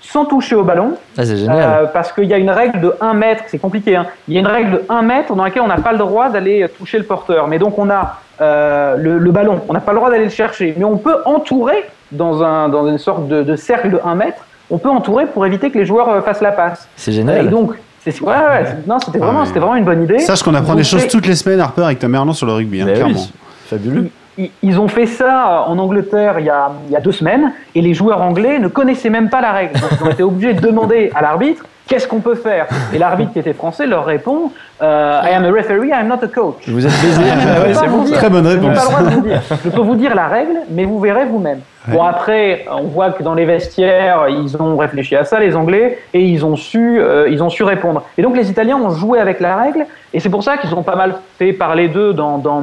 [0.00, 0.96] sans toucher au ballon.
[1.16, 1.58] Ah, c'est génial.
[1.58, 4.06] Euh, parce qu'il y a une règle de 1 mètre, c'est compliqué, hein.
[4.28, 6.28] il y a une règle de 1 mètre dans laquelle on n'a pas le droit
[6.28, 7.48] d'aller toucher le porteur.
[7.48, 10.30] Mais donc on a euh, le, le ballon, on n'a pas le droit d'aller le
[10.30, 10.74] chercher.
[10.76, 14.44] Mais on peut entourer dans, un, dans une sorte de, de cercle de 1 mètre,
[14.72, 16.88] on peut entourer pour éviter que les joueurs euh, fassent la passe.
[16.96, 17.50] c'est Et génial.
[17.50, 20.18] donc, c'est, ouais, ouais, c'est- non, c'était vraiment, Ah, c'était vraiment une bonne idée.
[20.18, 22.80] Sache qu'on apprend des choses toutes les semaines, Harper, avec ta Merlan sur le rugby,
[22.80, 23.14] hein, oui, clairement.
[23.18, 24.08] c'est fabuleux.
[24.38, 27.52] Ils, ils ont fait ça en Angleterre il y, a, il y a deux semaines
[27.74, 29.78] et les joueurs anglais ne connaissaient même pas la règle.
[29.78, 32.66] Donc ils ont été obligés de demander à l'arbitre qu'est-ce qu'on peut faire.
[32.94, 36.24] Et l'arbitre qui était français leur répond euh, I am a referee, I am not
[36.24, 36.66] a coach.
[36.66, 37.22] Vous êtes baisé.
[37.30, 38.04] Ah Je ouais, c'est bon.
[38.04, 38.78] Très bonne Je réponse.
[38.78, 39.42] pas le droit de vous dire.
[39.64, 41.60] Je peux vous dire la règle, mais vous verrez vous-même.
[41.88, 45.98] Bon, après, on voit que dans les vestiaires, ils ont réfléchi à ça, les Anglais,
[46.14, 48.04] et ils ont su, euh, ils ont su répondre.
[48.16, 49.84] Et donc, les Italiens ont joué avec la règle,
[50.14, 52.62] et c'est pour ça qu'ils ont pas mal fait parler d'eux dans, dans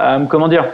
[0.00, 0.64] euh, comment dire,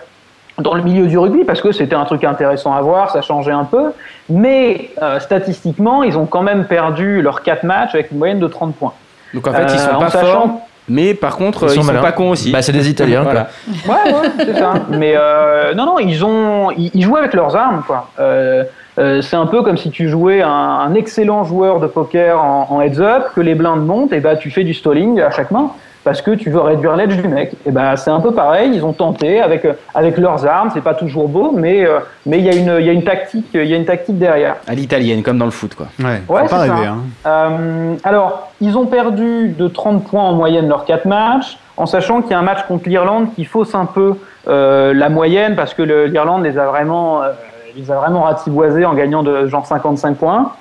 [0.59, 3.51] dans le milieu du rugby, parce que c'était un truc intéressant à voir, ça changeait
[3.53, 3.93] un peu.
[4.29, 8.47] Mais euh, statistiquement, ils ont quand même perdu leurs 4 matchs avec une moyenne de
[8.47, 8.93] 30 points.
[9.33, 10.49] Donc en fait, ils Euh, sont en pas sachant- forts,
[10.89, 12.01] mais par contre, Ils ils sont malins.
[12.03, 12.53] pas cons aussi.
[12.53, 13.23] Bah, c'est des Italiens.
[13.23, 13.49] Voilà.
[13.85, 13.95] quoi.
[13.95, 14.75] Ouais, ouais, c'est ça.
[14.91, 18.09] Mais euh, non, non, ils ont, ils, ils jouent avec leurs armes, quoi.
[18.21, 18.63] Euh,
[19.01, 22.69] euh, c'est un peu comme si tu jouais un, un excellent joueur de poker en,
[22.71, 25.51] en heads up, que les blindes montent, et bah tu fais du stalling à chaque
[25.51, 25.71] main
[26.05, 27.53] parce que tu veux réduire l'edge du mec.
[27.67, 28.71] Et ben c'est un peu pareil.
[28.75, 30.71] Ils ont tenté avec euh, avec leurs armes.
[30.73, 33.05] C'est pas toujours beau, mais euh, mais il y a une il y a une
[33.05, 34.57] tactique il y a une tactique derrière.
[34.69, 35.87] À l'italienne, comme dans le foot, quoi.
[35.99, 36.75] Ouais, Ouais, faut pas c'est ça.
[36.75, 36.87] rêver.
[36.87, 36.99] Hein.
[37.27, 42.21] Euh, alors, ils ont perdu de 30 points en moyenne leurs 4 matchs, en sachant
[42.23, 44.15] qu'il y a un match contre l'Irlande qui fausse un peu
[44.47, 47.31] euh, la moyenne parce que le- l'Irlande les a vraiment, euh,
[47.77, 50.53] les a vraiment ratiboisés en gagnant de genre 55 points.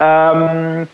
[0.00, 0.84] Euh,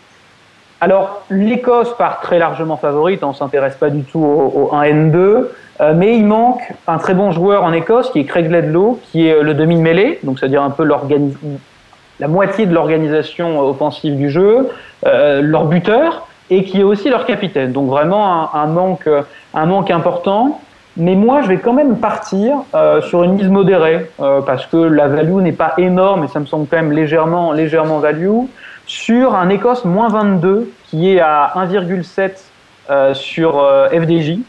[0.81, 5.93] alors, l'Écosse part très largement favorite, on s'intéresse pas du tout au, au 1N2, euh,
[5.95, 9.41] mais il manque un très bon joueur en Écosse qui est Craig Ledlow, qui est
[9.41, 10.83] le demi de mêlée, donc c'est-à-dire un peu
[12.19, 14.69] la moitié de l'organisation offensive du jeu,
[15.05, 17.71] euh, leur buteur, et qui est aussi leur capitaine.
[17.71, 19.23] Donc vraiment un, manque, euh,
[19.53, 20.59] important.
[20.97, 24.77] Mais moi, je vais quand même partir euh, sur une mise modérée, euh, parce que
[24.77, 28.45] la value n'est pas énorme, et ça me semble quand même légèrement, légèrement value,
[28.85, 32.31] sur un Écosse moins 22, qui est à 1,7
[32.89, 34.39] euh, sur euh, FDJ.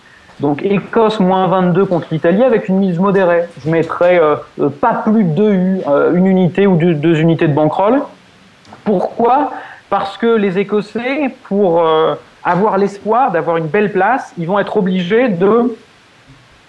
[0.41, 3.45] Donc Écosse moins 22 contre l'Italie avec une mise modérée.
[3.65, 5.81] Je mettrais euh, pas plus de 2 U,
[6.15, 8.03] une unité ou deux, unités de bankroll.
[8.85, 9.53] Pourquoi?
[9.89, 11.83] Parce que les Écossais, pour
[12.45, 15.75] avoir l'espoir d'avoir une belle place, ils vont être obligés de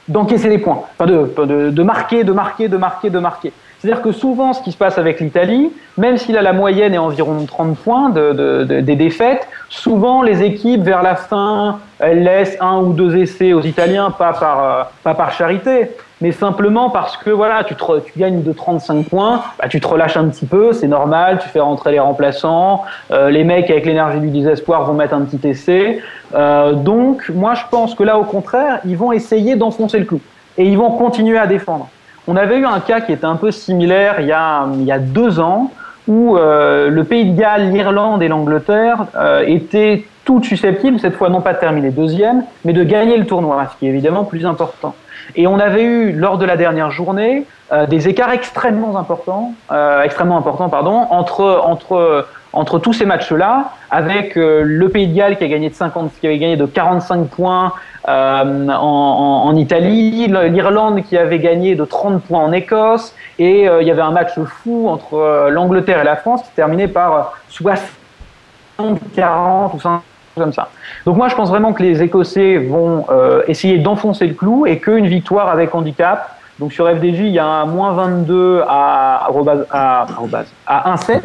[0.08, 3.52] d'encaisser les points, enfin de, de, de marquer, de marquer, de marquer, de marquer.
[3.80, 6.98] C'est-à-dire que souvent, ce qui se passe avec l'Italie, même si là la moyenne est
[7.00, 11.80] environ de 30 points de, de, de- des défaites, souvent les équipes vers la fin,
[12.00, 16.32] elles laissent un ou deux essais aux Italiens, pas par, euh, pas par charité, mais
[16.32, 20.18] simplement parce que voilà, tu, te tu gagnes de 35 points, bah, tu te relâches
[20.18, 24.20] un petit peu, c'est normal, tu fais rentrer les remplaçants, euh, les mecs avec l'énergie
[24.20, 26.02] du désespoir vont mettre un petit essai.
[26.34, 30.20] Euh, donc moi je pense que là au contraire, ils vont essayer d'enfoncer le clou
[30.58, 31.90] et ils vont continuer à défendre.
[32.28, 34.92] On avait eu un cas qui était un peu similaire il y a, il y
[34.92, 35.72] a deux ans
[36.08, 41.30] où euh, le Pays de Galles, l'Irlande et l'Angleterre euh, étaient toutes susceptibles, cette fois
[41.30, 44.46] non pas de terminer deuxième, mais de gagner le tournoi, ce qui est évidemment plus
[44.46, 44.94] important.
[45.36, 50.02] Et on avait eu lors de la dernière journée euh, des écarts extrêmement importants, euh,
[50.02, 55.38] extrêmement importants pardon, entre entre entre tous ces matchs-là, avec euh, le Pays de Galles
[55.38, 57.74] qui a gagné de 50, qui avait gagné de 45 points
[58.08, 63.88] euh, en, Italie, l'Irlande qui avait gagné de 30 points en Écosse, et euh, il
[63.88, 69.00] y avait un match fou entre l'Angleterre et la France qui terminait par euh, 60,
[69.14, 70.02] 40 ou 50
[70.36, 70.70] comme ça.
[71.06, 73.08] Donc moi je pense vraiment que les Écossais vont
[73.48, 76.38] essayer d'enfoncer le clou et qu'une victoire avec handicap.
[76.60, 79.28] Donc sur FDJ il y a un moins 22 à,
[79.72, 81.22] à, arrobase, à 1,7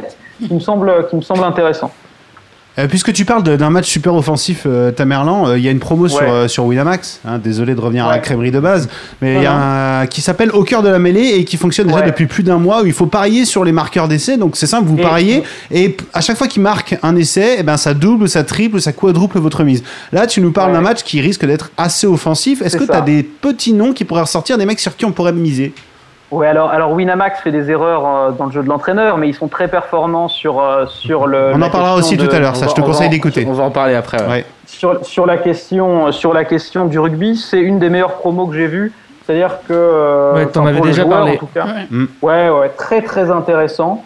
[0.47, 1.91] qui me semble qui me semble intéressant.
[2.79, 5.79] Euh, puisque tu parles d'un match super offensif, euh, Tamerlan, euh, il y a une
[5.79, 6.31] promo sur, Ouais.
[6.31, 7.21] euh, sur Winamax.
[7.27, 8.89] hein, désolé de revenir à la crèmerie de base,
[9.21, 11.89] mais il y a un qui s'appelle Au cœur de la mêlée et qui fonctionne
[11.89, 14.39] déjà depuis plus d'un mois où il faut parier sur les marqueurs d'essai.
[14.39, 17.63] Donc c'est simple, vous Et- pariez et à chaque fois qu'il marque un essai, eh
[17.63, 19.85] ben ça double, ça triple, ça quadruple votre mise.
[20.11, 22.63] Là, tu nous parles d'un match qui risque d'être assez offensif.
[22.63, 25.13] Est-ce que tu as des petits noms qui pourraient ressortir, des mecs sur qui on
[25.13, 25.75] pourrait miser?
[26.33, 29.35] Ouais, alors, alors Winamax fait des erreurs euh, dans le jeu de l'entraîneur, mais ils
[29.35, 31.53] sont très performants sur, euh, sur le.
[31.55, 33.47] On la en parlera question aussi de- tout à l'heure, ça je te conseille d'écouter.
[33.49, 34.21] On va en parler après.
[34.23, 34.29] ouais.
[34.29, 34.45] Ouais.
[34.67, 38.55] Sur, sur, la question, sur la question du rugby, c'est une des meilleures promos que
[38.57, 38.93] j'ai vues.
[39.27, 39.73] C'est-à-dire que.
[39.75, 41.33] euh, Ouais, t'en avais déjà joueur, parlé.
[41.35, 41.67] En tout cas.
[41.67, 41.87] Ouais.
[41.91, 42.05] Mm.
[42.23, 44.03] Ouais, ouais, très très intéressant.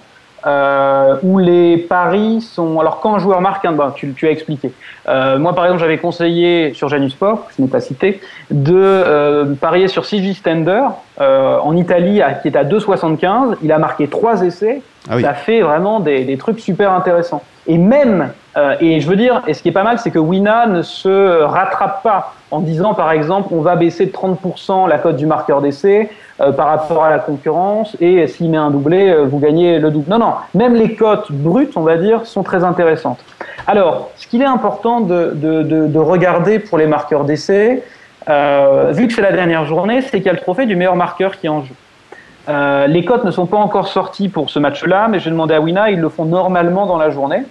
[0.47, 2.79] Euh, où les paris sont.
[2.79, 3.73] Alors, quand un joueur marque un.
[3.73, 4.71] Bah, tu, tu as expliqué.
[5.09, 8.21] Euh, moi, par exemple, j'avais conseillé sur Janus Sport, je n'ai pas cité,
[8.51, 10.85] de euh, parier sur CG Stender
[11.21, 13.57] euh, en Italie, qui est à 2,75.
[13.63, 14.83] Il a marqué trois essais.
[15.11, 15.21] Ah.
[15.21, 17.43] Ça fait vraiment des, des trucs super intéressants.
[17.67, 20.19] Et même, euh, et je veux dire, et ce qui est pas mal, c'est que
[20.19, 24.99] Wina ne se rattrape pas en disant, par exemple, on va baisser de 30% la
[24.99, 29.11] cote du marqueur d'essai euh, par rapport à la concurrence, et s'il met un doublé,
[29.11, 30.09] euh, vous gagnez le double.
[30.09, 33.19] Non, non, même les cotes brutes, on va dire, sont très intéressantes.
[33.67, 37.83] Alors, ce qu'il est important de, de, de, de regarder pour les marqueurs d'essai,
[38.29, 40.97] euh, vu que c'est la dernière journée, c'est qu'il y a le trophée du meilleur
[40.97, 41.75] marqueur qui est en jeu.
[42.49, 45.61] Euh, les cotes ne sont pas encore sorties pour ce match-là, mais j'ai demandé à
[45.61, 47.45] Wina, ils le font normalement dans la journée.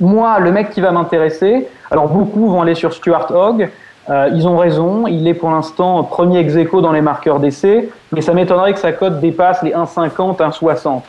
[0.00, 3.68] Moi, le mec qui va m'intéresser, alors beaucoup vont aller sur Stuart Hogg,
[4.10, 8.22] euh, ils ont raison, il est pour l'instant premier ex dans les marqueurs d'essai, mais
[8.22, 11.02] ça m'étonnerait que sa cote dépasse les 1,50, 1,60.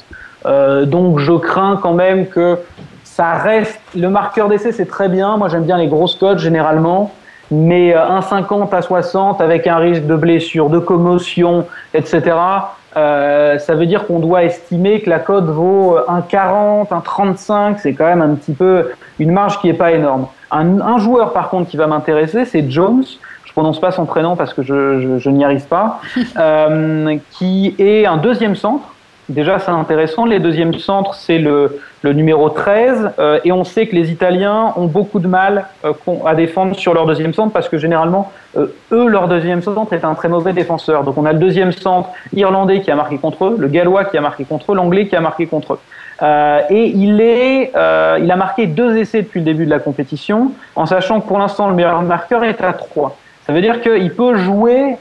[0.45, 2.57] Euh, donc je crains quand même que
[3.03, 3.79] ça reste.
[3.95, 7.13] Le marqueur d'essai, c'est très bien, moi j'aime bien les grosses cotes généralement,
[7.51, 12.35] mais euh, 1,50 à 60 avec un risque de blessure, de commotion, etc.
[12.97, 17.93] Euh, ça veut dire qu'on doit estimer que la cote vaut euh, 1,40, 1,35, c'est
[17.93, 20.27] quand même un petit peu une marge qui n'est pas énorme.
[20.51, 23.03] Un, un joueur par contre qui va m'intéresser, c'est Jones.
[23.45, 26.01] Je prononce pas son prénom parce que je, je, je n'y arrive pas,
[26.37, 28.87] euh, qui est un deuxième centre.
[29.29, 30.25] Déjà, c'est intéressant.
[30.25, 33.11] Les deuxièmes centres, c'est le, le numéro 13.
[33.19, 35.93] euh, et on sait que les Italiens ont beaucoup de mal euh,
[36.25, 40.03] à défendre sur leur deuxième centre parce que généralement, euh, eux, leur deuxième centre est
[40.03, 41.03] un très mauvais défenseur.
[41.03, 44.17] Donc on a le deuxième centre irlandais qui a marqué contre eux, le gallois qui
[44.17, 45.79] a marqué contre eux, l'anglais qui a marqué contre eux.
[46.23, 49.79] Euh, et il, est, euh, il a marqué deux essais depuis le début de la
[49.79, 53.15] compétition, en sachant que pour l'instant, le meilleur marqueur est à 3.
[53.45, 54.97] Ça veut dire qu'il peut jouer,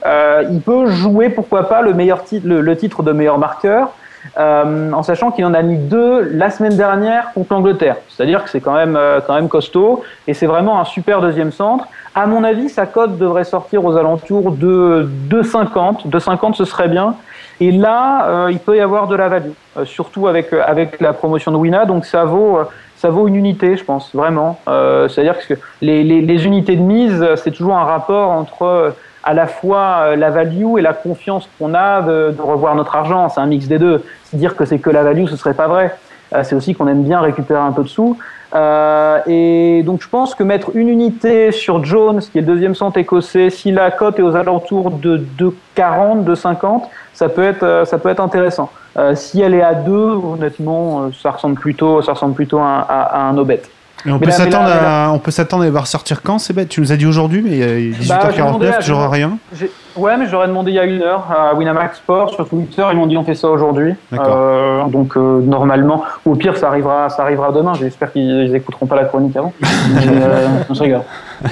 [0.51, 3.91] il peut jouer, pourquoi pas, le, meilleur titre, le, le titre de meilleur marqueur.
[4.37, 7.97] Euh, en sachant qu'il en a mis deux la semaine dernière contre l'Angleterre.
[8.09, 11.51] C'est-à-dire que c'est quand même, euh, quand même costaud et c'est vraiment un super deuxième
[11.51, 11.87] centre.
[12.15, 16.09] À mon avis, sa cote devrait sortir aux alentours de 2,50.
[16.09, 17.15] 2,50, ce serait bien.
[17.61, 19.51] Et là, euh, il peut y avoir de la value,
[19.85, 21.85] surtout avec, avec la promotion de Wina.
[21.85, 22.59] Donc ça vaut,
[22.97, 24.59] ça vaut une unité, je pense, vraiment.
[24.67, 28.95] C'est-à-dire que les, les, unités de mise, c'est toujours un rapport entre
[29.31, 32.95] à la fois euh, la value et la confiance qu'on a de, de revoir notre
[32.97, 33.29] argent.
[33.29, 34.03] C'est un mix des deux.
[34.33, 35.87] Dire que c'est que la value, ce serait pas vrai.
[36.35, 38.17] Euh, C'est aussi qu'on aime bien récupérer un peu de sous.
[38.55, 42.75] Euh, et donc je pense que mettre une unité sur Jones, qui est le deuxième
[42.75, 47.85] centre écossais, si la cote est aux alentours de 2,40, 2,50, ça peut être, euh,
[47.85, 48.71] ça peut être intéressant.
[48.97, 53.03] Euh, si elle est à 2, honnêtement, ça ressemble plutôt, ça ressemble plutôt à, à-
[53.03, 53.61] à un no-bet.
[54.07, 55.87] Et on, Mais peut là- mais s'attendre là- à, on peut s'attendre à les voir
[55.89, 58.67] sortir quand, c'est bête Tu nous as dit aujourd'hui, mais il est Bah, j'ai demandé
[58.67, 59.39] 18h49, à- toujours rien?
[59.59, 62.85] J'ai- Ouais, mais j'aurais demandé il y a une heure à Winamax Sport sur Twitter.
[62.93, 63.95] Ils m'ont dit on fait ça aujourd'hui.
[64.13, 64.37] D'accord.
[64.39, 67.73] Euh, donc euh, normalement, ou au pire ça arrivera, ça arrivera demain.
[67.75, 69.53] J'espère qu'ils ils écouteront pas la chronique avant.
[69.61, 71.01] Mais, euh, je rigole.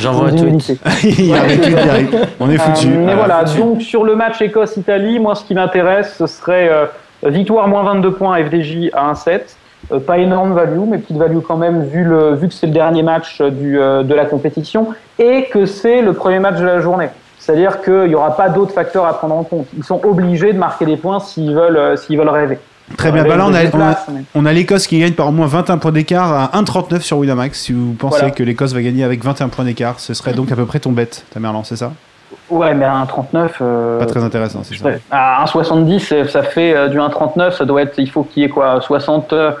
[0.00, 0.80] J'envoie un Une tweet.
[1.04, 2.16] il y a un tweet direct.
[2.40, 2.88] On est foutu.
[2.88, 3.58] Euh, mais Ah, voilà, foutu.
[3.58, 6.86] donc sur le match Écosse-Italie, moi ce qui m'intéresse, ce serait euh,
[7.28, 9.40] victoire moins 22 points FDJ à 1-7.
[9.90, 12.72] Euh, pas énorme value, mais petite value quand même, vu, le, vu que c'est le
[12.74, 16.64] dernier match euh, du, euh, de la compétition et que c'est le premier match de
[16.66, 17.08] la journée.
[17.38, 19.66] C'est-à-dire qu'il n'y aura pas d'autres facteurs à prendre en compte.
[19.76, 22.58] Ils sont obligés de marquer des points s'ils veulent, euh, s'ils veulent rêver.
[22.98, 24.98] Très bien, bah là on a, deuxième on a- place, mais- on a l'Écosse qui
[24.98, 27.58] gagne par au moins 21 points d'écart à 1,39 sur Winamax.
[27.58, 28.30] Si vous pensez Voilà.
[28.34, 30.92] que l'Écosse va gagner avec 21 points d'écart, ce serait donc à peu près ton
[30.92, 31.92] bet, Tamerlan, c'est ça?
[32.50, 33.56] Ouais, mais à 1,39.
[33.60, 34.88] euh, Pas très intéressant, c'est ça.
[35.10, 38.46] À 1,70, c'est- ça fait euh, du 1,39, ça doit être, il faut qu'il y
[38.46, 39.52] ait quoi, 60, euh,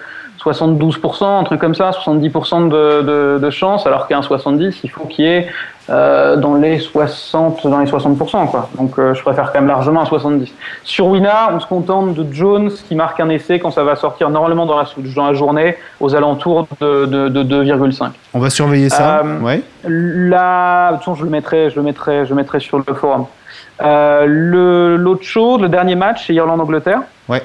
[0.52, 5.04] 72%, un truc comme ça, 70% de, de, de chance, alors qu'à 1,70, il faut
[5.04, 5.48] qu'il y ait
[5.90, 8.68] euh, dans les 60, dans les 60%, quoi.
[8.76, 10.52] Donc euh, je préfère quand même largement un 70.
[10.84, 14.28] Sur Wina, on se contente de Jones qui marque un essai quand ça va sortir
[14.28, 14.84] normalement dans la,
[15.14, 18.10] dans la journée aux alentours de, de, de 2,5.
[18.34, 19.20] On va surveiller ça.
[19.24, 19.62] Euh, ouais.
[19.84, 22.94] Là, de toute façon, je le mettrai, je le mettrai, je le mettrai sur le
[22.94, 23.24] forum.
[23.82, 27.00] Euh, L'autre chose, le dernier match, c'est Irlande-Angleterre.
[27.28, 27.42] Ouais.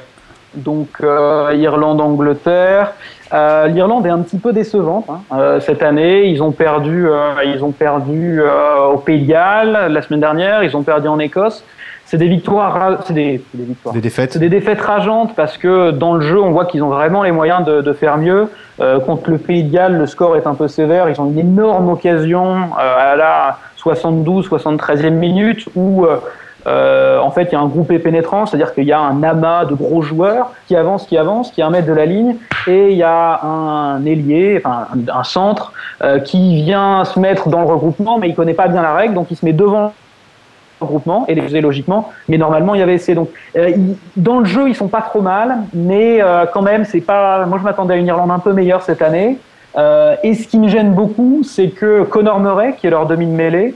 [0.55, 2.93] Donc euh, Irlande-Angleterre.
[3.33, 5.19] Euh, L'Irlande est un petit peu décevante hein.
[5.33, 6.27] Euh, cette année.
[6.27, 10.63] Ils ont perdu, euh, ils ont perdu euh, au Pays de Galles la semaine dernière.
[10.63, 11.63] Ils ont perdu en Écosse.
[12.05, 13.95] C'est des victoires, c'est des, des victoires.
[13.95, 14.33] Des défaites.
[14.33, 17.31] C'est des défaites rageantes parce que dans le jeu, on voit qu'ils ont vraiment les
[17.31, 18.49] moyens de, de faire mieux.
[18.81, 21.09] Euh, contre le Pays de Galles, le score est un peu sévère.
[21.09, 26.05] Ils ont une énorme occasion euh, à la 72, 73e minute où
[26.67, 29.65] euh, en fait il y a un groupé pénétrant, c'est-à-dire qu'il y a un amas
[29.65, 32.35] de gros joueurs qui avancent, qui avancent, qui est un mètre de la ligne,
[32.67, 37.61] et il y a un ailier, enfin un, centre euh, qui vient se mettre dans
[37.61, 39.93] le regroupement, mais il connaît pas bien la règle, donc il se met devant
[40.83, 43.71] regroupement et les faisait logiquement mais normalement il y avait essai donc euh,
[44.15, 47.57] dans le jeu ils sont pas trop mal mais euh, quand même c'est pas moi
[47.57, 49.37] je m'attendais à une Irlande un peu meilleure cette année.
[49.75, 53.25] Euh, et ce qui me gêne beaucoup c'est que Conor Murray qui est leur demi
[53.25, 53.75] de mêlée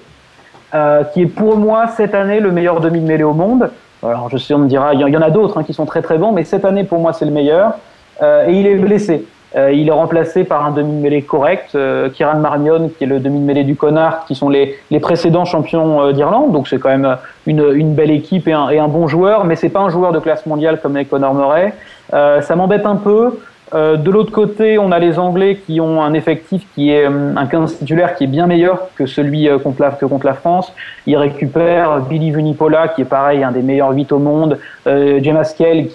[0.73, 3.69] euh, qui est pour moi cette année le meilleur demi de mêlée au monde
[4.03, 6.01] alors je sais on me dira il y, en a d'autres hein, qui sont très
[6.01, 7.73] très bons mais cette année pour moi c'est le meilleur
[8.21, 12.39] Euh, et il est blessé euh, il est remplacé par un demi-mêlée correct, euh, Kieran
[12.39, 16.51] Marmion, qui est le demi-mêlée du Connard, qui sont les, les précédents champions d'Irlande.
[16.51, 17.15] Donc c'est quand même
[17.45, 20.45] une, une belle équipe et un, bon joueur, mais c'est pas un joueur de classe
[20.45, 21.73] mondiale comme les Conor Murray.
[22.11, 23.39] Ça m'embête un peu.
[23.73, 27.35] Euh, de l'autre côté, on a les Anglais qui ont un effectif qui est euh,
[27.35, 30.35] un 15 titulaire qui est bien meilleur que celui euh, contre la, que contre la
[30.35, 30.71] France.
[31.05, 34.57] Ils récupèrent Billy Vunipola, qui est pareil, un des meilleurs 8 au monde,
[34.87, 35.43] euh, James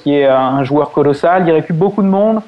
[0.02, 1.44] qui est un joueur colossal.
[1.46, 2.40] Ils récupèrent beaucoup de monde.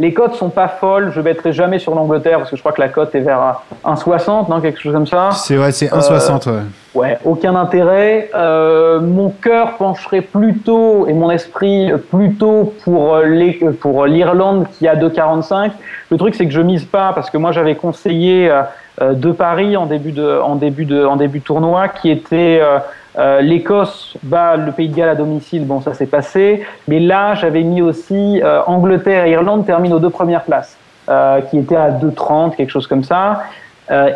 [0.00, 1.12] Les cotes sont pas folles.
[1.14, 4.48] Je mettrai jamais sur l'Angleterre parce que je crois que la cote est vers 1,60,
[4.48, 5.28] non, quelque chose comme ça.
[5.32, 6.48] C'est ouais, c'est 1,60.
[6.48, 6.62] ouais.
[6.94, 8.30] Ouais, aucun intérêt.
[8.34, 14.66] Euh, mon cœur pencherait plutôt et mon esprit plutôt pour euh, les, euh, pour l'Irlande
[14.72, 15.70] qui a 2,45.
[16.10, 18.50] Le truc c'est que je mise pas parce que moi j'avais conseillé
[19.02, 22.60] euh, deux paris en début de en début de en début de tournoi qui était
[22.62, 22.78] euh,
[23.18, 25.66] euh, l'Écosse bat le Pays de Galles à domicile.
[25.66, 26.62] Bon, ça s'est passé.
[26.86, 30.76] Mais là, j'avais mis aussi euh, Angleterre et Irlande terminent aux deux premières places,
[31.08, 33.42] euh, qui étaient à 2,30, quelque chose comme ça.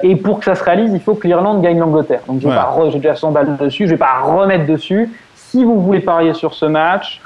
[0.04, 2.20] Et pour que ça se réalise, il faut que l'Irlande gagne l'Angleterre.
[2.28, 2.90] Donc, je vais Ouais.
[2.92, 5.10] j'ai déjà 100 balles dessus, je vais pas remettre dessus.
[5.34, 7.20] Si vous voulez parier sur ce match,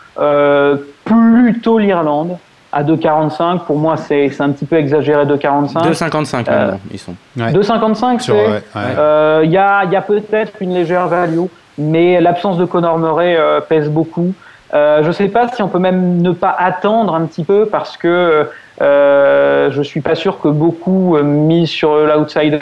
[1.05, 2.39] plutôt l'Irlande
[2.73, 3.61] à 2,45.
[3.61, 5.73] Pour moi, c'est c'est un petit peu exagéré 2,45.
[5.91, 7.15] 2,55 Euh, ils sont.
[7.37, 7.53] Ouais.
[7.53, 8.41] 2,55, Sur- c'est?
[8.47, 8.61] ouais, ouais.
[8.99, 11.47] Euh, Il y a, il y a peut-être une légère value,
[11.79, 14.33] mais l'absence de Conor Murray euh, pèse beaucoup.
[14.75, 17.65] Euh, je ne sais pas si on peut même ne pas attendre un petit peu
[17.67, 18.47] parce que
[18.83, 22.59] euh, je suis pas sûr que beaucoup euh, misent sur l'outsider.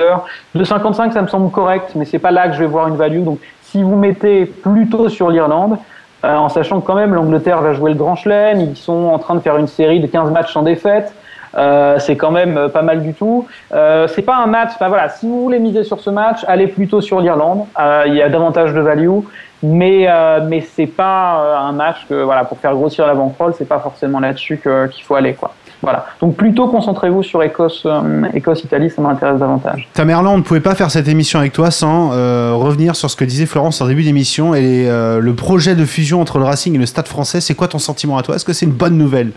[0.56, 3.24] 2,55 ça me semble correct, mais c'est pas là que je vais voir une value.
[3.24, 5.76] Donc si vous mettez plutôt sur l'Irlande, euh,
[6.26, 9.34] en sachant que quand même l'Angleterre va jouer le Grand Chelem, ils sont en train
[9.34, 11.12] de faire une série de 15 matchs sans défaite.
[11.56, 13.46] Euh, c'est quand même euh, pas mal du tout.
[13.72, 14.70] Euh, c'est pas un match.
[14.74, 17.64] Enfin voilà, si vous voulez miser sur ce match, allez plutôt sur l'Irlande.
[17.78, 19.20] Euh, il y a davantage de value,
[19.62, 23.54] mais euh, mais c'est pas euh, un match que voilà pour faire grossir la bankroll,
[23.56, 25.54] c'est pas forcément là-dessus qu'il faut aller quoi.
[25.82, 26.06] Voilà.
[26.20, 29.86] Donc plutôt concentrez-vous sur Écosse, euh, Écosse Italie, ça m'intéresse davantage.
[29.92, 33.16] Tamerlan, on ne pouvait pas faire cette émission avec toi sans euh, revenir sur ce
[33.16, 36.74] que disait Florence en début d'émission et euh, le projet de fusion entre le Racing
[36.74, 37.40] et le Stade français.
[37.40, 38.36] C'est quoi ton sentiment à toi?
[38.36, 39.32] Est-ce que c'est une bonne nouvelle?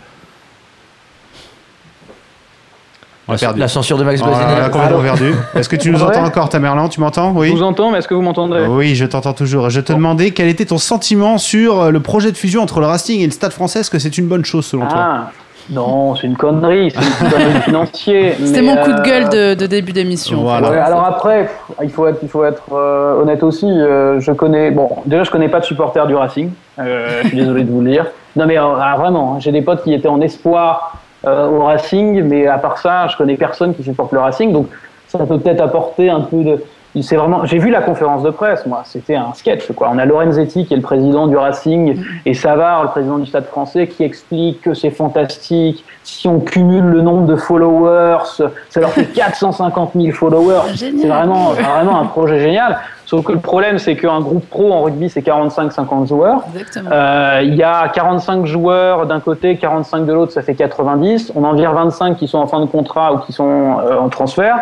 [3.28, 3.60] On l'a perdu.
[3.60, 5.34] La censure de Max Oh là, complètement perdu.
[5.54, 7.32] Est-ce que tu nous entends encore, Tamerlan Tu m'entends?
[7.34, 7.50] Je Oui.
[7.52, 8.66] vous entends, mais est-ce que vous m'entendrez?
[8.66, 9.70] Oui, je t'entends toujours.
[9.70, 12.86] Je te demandais quel était ton sentiment sur euh, le projet de fusion entre le
[12.86, 13.80] Racing et le Stade français.
[13.80, 14.98] Est-ce que c'est une bonne chose selon toi?
[14.98, 15.30] Ah
[15.70, 18.34] non, c'est une connerie, c'est une connerie financière.
[18.44, 20.42] C'était mon coup de euh, gueule de, de début d'émission.
[20.42, 20.70] Voilà.
[20.70, 23.66] Ouais, alors après, pff, il faut être, il faut être euh, honnête aussi.
[23.70, 26.50] euh, je connais, bon, déjà je connais pas de supporters du Racing.
[26.78, 28.06] Euh, je suis désolé de vous le dire.
[28.36, 30.96] Non mais euh, ah, vraiment, hein, j'ai des potes qui étaient en espoir
[31.26, 34.52] euh, au Racing, mais à part ça, je connais personne qui supporte le Racing.
[34.52, 34.68] Donc
[35.08, 36.64] ça peut peut-être apporter un peu de.
[37.02, 37.44] C'est vraiment.
[37.44, 38.82] J'ai vu la conférence de presse, moi.
[38.84, 39.90] C'était un sketch, quoi.
[39.92, 43.46] On a Lorenzetti qui est le président du Racing et Savard, le président du Stade
[43.46, 45.84] Français, qui explique que c'est fantastique.
[46.02, 48.24] Si on cumule le nombre de followers,
[48.68, 50.62] ça leur fait 450 000 followers.
[50.74, 52.78] C'est vraiment, vraiment un projet génial.
[53.06, 56.42] Sauf que le problème, c'est qu'un groupe pro en rugby, c'est 45-50 joueurs.
[56.90, 61.32] Euh, Il y a 45 joueurs d'un côté, 45 de l'autre, ça fait 90.
[61.36, 64.08] On en vire 25 qui sont en fin de contrat ou qui sont euh, en
[64.08, 64.58] transfert.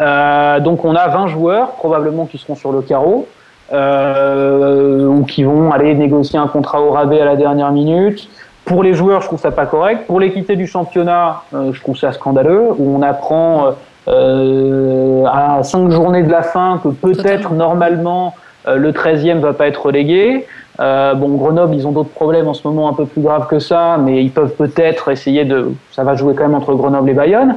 [0.00, 3.26] Euh, donc on a 20 joueurs, probablement qui seront sur le carreau,
[3.72, 8.28] euh, ou qui vont aller négocier un contrat au rabais à la dernière minute.
[8.64, 10.06] Pour les joueurs, je trouve ça pas correct.
[10.06, 13.74] Pour l'équité du championnat, euh, je trouve ça scandaleux, où on apprend
[14.08, 18.34] euh, à 5 journées de la fin que peut-être normalement
[18.66, 20.46] le 13e va pas être relégué.
[20.80, 23.58] Euh, bon, Grenoble, ils ont d'autres problèmes en ce moment un peu plus graves que
[23.58, 25.72] ça, mais ils peuvent peut-être essayer de.
[25.90, 27.56] Ça va jouer quand même entre Grenoble et Bayonne.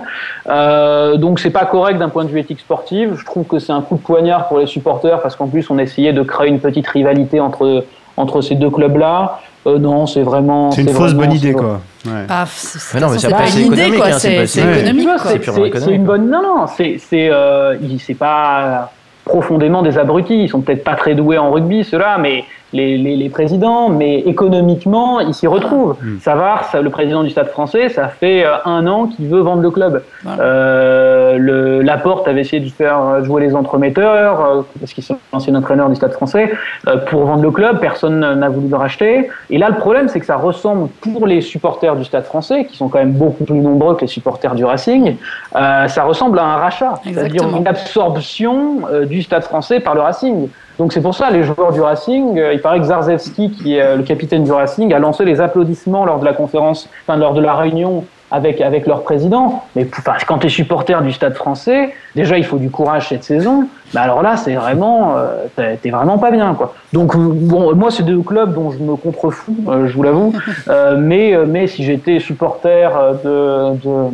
[0.50, 3.16] Euh, donc c'est pas correct d'un point de vue éthique sportive.
[3.20, 5.78] Je trouve que c'est un coup de poignard pour les supporters parce qu'en plus on
[5.78, 7.86] essayait de créer une petite rivalité entre
[8.18, 9.40] entre ces deux clubs-là.
[9.68, 10.72] Euh, non, c'est vraiment.
[10.72, 11.80] C'est une fausse bonne idée, quoi.
[12.06, 12.26] Ouais.
[12.28, 14.08] Ah, c'est c'est- Mais non, mais c'est c'est pas pas- une idée, quoi.
[14.08, 14.48] hein, c'est
[14.80, 15.32] économique, quoi.
[15.32, 16.28] c'est- C'est une bonne.
[16.30, 18.92] Non, non, c'est c'est euh, c'est pas
[19.24, 20.44] profondément des abrutis.
[20.46, 22.44] Ils sont peut-être pas très doués en rugby, ceux-là, mais
[22.74, 25.96] les, les, les présidents, mais économiquement, ils s'y retrouvent.
[26.22, 29.62] Savard, ça, le président du Stade Français, ça fait euh, un an qu'il veut vendre
[29.62, 30.04] le club.
[30.24, 30.44] Voilà.
[30.44, 35.56] Euh, le Laporte avait essayé de faire jouer les entremetteurs euh, parce qu'ils sont ancien
[35.56, 36.52] entraîneur du Stade Français
[36.88, 37.80] euh, pour vendre le club.
[37.80, 39.30] Personne n'a voulu le racheter.
[39.50, 42.78] Et là, le problème, c'est que ça ressemble pour les supporters du Stade Français, qui
[42.78, 45.16] sont quand même beaucoup plus nombreux que les supporters du Racing,
[45.54, 50.50] ça ressemble à un rachat, c'est-à-dire une absorption du Stade Français par le Racing.
[50.82, 53.82] Donc c'est pour ça les joueurs du Racing, euh, il paraît que Zarzewski, qui est
[53.84, 57.36] euh, le capitaine du Racing, a lancé les applaudissements lors de la conférence, enfin lors
[57.36, 59.62] de la réunion avec avec leur président.
[59.76, 63.24] Mais enfin, quand tu es supporter du Stade Français, déjà il faut du courage cette
[63.24, 63.68] saison.
[63.94, 65.46] Mais alors là, c'est vraiment, euh,
[65.84, 66.74] t'es- vraiment pas bien quoi.
[66.94, 70.34] Donc bon, moi c'est deux clubs dont je me contrefous, euh, je vous l'avoue.
[70.68, 72.90] Euh, mais mais si j'étais supporter
[73.24, 74.10] de, de-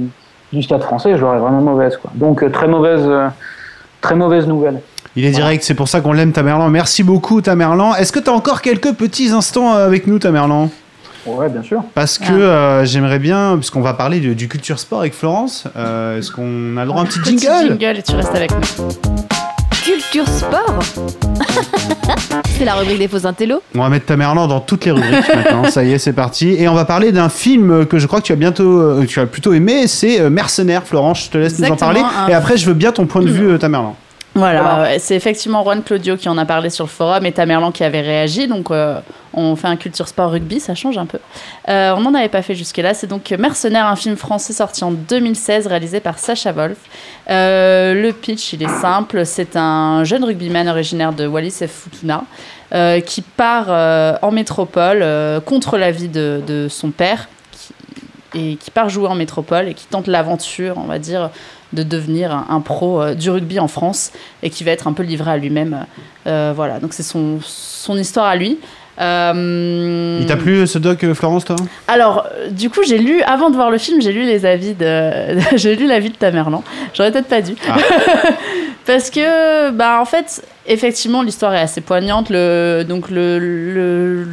[0.52, 2.12] du Stade Français, je l'aurais vraiment mauvaise quoi.
[2.14, 3.08] Donc très mauvaise
[4.02, 4.80] très mauvaise nouvelle.
[5.18, 6.70] Il est direct, c'est pour ça qu'on l'aime, Tamerlan.
[6.70, 7.96] Merci beaucoup, Tamerlan.
[7.96, 10.70] Est-ce que tu as encore quelques petits instants euh, avec nous, Tamerlan?
[11.26, 11.84] Ouais, bien sûr.
[11.96, 12.30] Parce que Ah.
[12.32, 16.78] euh, j'aimerais bien, puisqu'on va parler de- du culture sport avec Florence, euh, est-ce qu'on
[16.78, 17.78] a le droit à un petit Petit jingle?
[17.80, 18.88] jingle et tu restes avec nous.
[19.84, 20.80] Culture sport
[22.58, 23.62] C'est la rubrique des faux intellos.
[23.76, 25.70] On va mettre Tamerlan dans toutes les rubriques maintenant.
[25.70, 26.50] Ça y est, c'est parti.
[26.60, 29.20] Et on va parler d'un film que je crois que tu as bientôt, euh, tu
[29.20, 29.88] as plutôt aimé.
[29.88, 30.84] C'est Mercenaires.
[30.86, 32.02] Florence, je te laisse nous en parler.
[32.02, 33.96] un- Et après, je veux bien ton point de vue, Tamerlan.
[34.38, 37.84] Voilà, c'est effectivement Juan Claudio qui en a parlé sur le forum et Tamerlan qui
[37.84, 38.48] avait réagi.
[38.48, 39.00] Donc, euh,
[39.34, 41.18] on fait un culture sport rugby, ça change un peu.
[41.70, 42.94] Euh, on n'en avait pas fait jusque-là.
[42.94, 46.78] C'est donc Mercenaires, un film français sorti en 2016, réalisé par Sacha Wolf.
[47.32, 49.26] Euh, le pitch, il est simple.
[49.26, 52.24] C'est un jeune rugbyman originaire de Wallis et Futuna
[53.06, 53.70] qui part
[54.22, 55.04] en métropole
[55.46, 57.28] contre l'avis de, son père
[58.36, 61.32] et qui part jouer en métropole et qui tente l'aventure, on va dire,
[61.74, 64.12] de devenir un, un pro euh, du rugby en France
[64.44, 65.86] et qui va être un peu livré à lui-même.
[66.26, 68.58] Euh, voilà, donc c'est son, son histoire à lui.
[69.00, 71.56] Euh, Il t'a plu ce doc, euh, Florence, toi?
[71.88, 74.74] Alors, euh, du coup, j'ai lu, avant de voir le film, j'ai lu les avis
[74.74, 75.38] de.
[75.56, 76.64] j'ai lu l'avis de Tamerlan.
[76.94, 77.54] J'aurais peut-être pas dû.
[77.70, 77.78] Ah.
[78.86, 82.30] Parce que, bah, en fait, effectivement, l'histoire est assez poignante.
[82.30, 82.86] Le,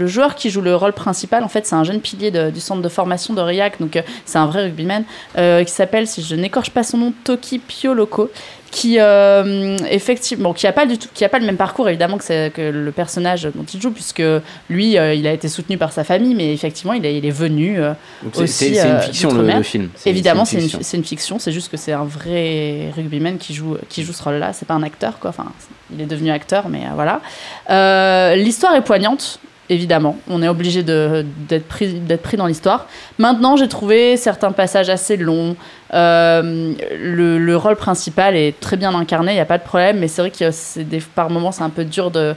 [0.07, 2.89] joueur qui joue le rôle principal, en fait, c'est un jeune pilier du centre de
[2.89, 3.81] formation d'Aurillac.
[3.81, 5.05] Donc, euh, c'est un vrai rugbyman
[5.39, 8.31] euh, qui s'appelle, si je n'écorche pas son nom, Toki Pioloco.
[8.75, 12.19] Qui, euh, effectivement, qui a pas du tout, qui a pas le même parcours évidemment
[12.19, 14.23] que, le personnage dont il joue, puisque
[14.69, 17.31] lui, euh, il a été soutenu par sa famille, mais effectivement, il est, il est
[17.31, 17.93] venu euh,
[18.35, 19.91] aussi, C'est une euh, fiction le, le film.
[20.07, 20.81] Évidemment, c'est une, fiction.
[20.83, 24.25] c'est une fiction, c'est juste que c'est un vrai rugbyman qui joue, qui joue ce
[24.25, 24.53] rôle-là.
[24.53, 25.31] C'est pas un acteur, quoi.
[25.31, 25.47] Enfin,
[25.95, 28.35] il est devenu acteur, mais euh, voilà.
[28.35, 29.39] L'histoire est poignante,
[29.71, 30.17] évidemment.
[30.29, 32.87] On est obligé d'être pris, dans l'histoire.
[33.19, 35.57] Maintenant, j'ai trouvé certains passages assez longs.
[35.93, 39.99] Euh, le, le rôle principal est très bien incarné, il n'y a pas de problème,
[39.99, 42.35] mais c'est vrai que par moments, c'est un peu dur de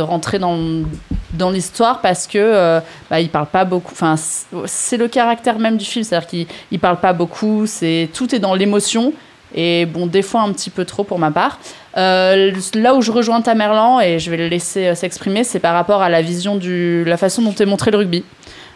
[0.00, 4.16] rentrer dans, l'histoire parce que euh, bah, parle pas beaucoup enfin
[4.66, 7.64] c'est le caractère même du film c'est-à-dire qu'il il parle pas beaucoup
[8.12, 9.12] tout est dans l'émotion
[9.54, 11.58] et bon des fois un petit peu trop pour ma part
[11.96, 15.72] Euh, là où je rejoins Tamerlan et je vais le laisser euh, s'exprimer c'est par
[15.72, 18.24] rapport à la vision du la façon dont est montré le rugby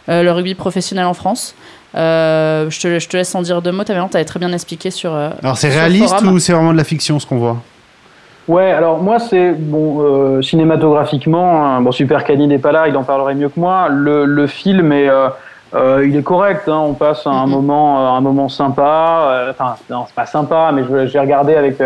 [0.08, 1.54] Euh, le rugby professionnel en France
[1.94, 4.90] Euh, je, te, je te laisse en dire deux mots Tamerlan t'avais très bien expliqué
[4.90, 7.58] sur euh, Alors, c'est réaliste ou c'est vraiment de la fiction ce qu'on voit?
[8.48, 12.96] Ouais, alors moi c'est bon euh, cinématographiquement, hein, bon Super Cani n'est pas là, il
[12.96, 13.88] en parlerait mieux que moi.
[13.90, 15.28] Le, le film est euh,
[15.74, 17.50] euh, il est correct, hein, on passe un Mhm.
[17.52, 19.28] moment euh, un moment sympa.
[19.30, 21.76] euh, Enfin non c'est pas sympa, mais j'ai regardé avec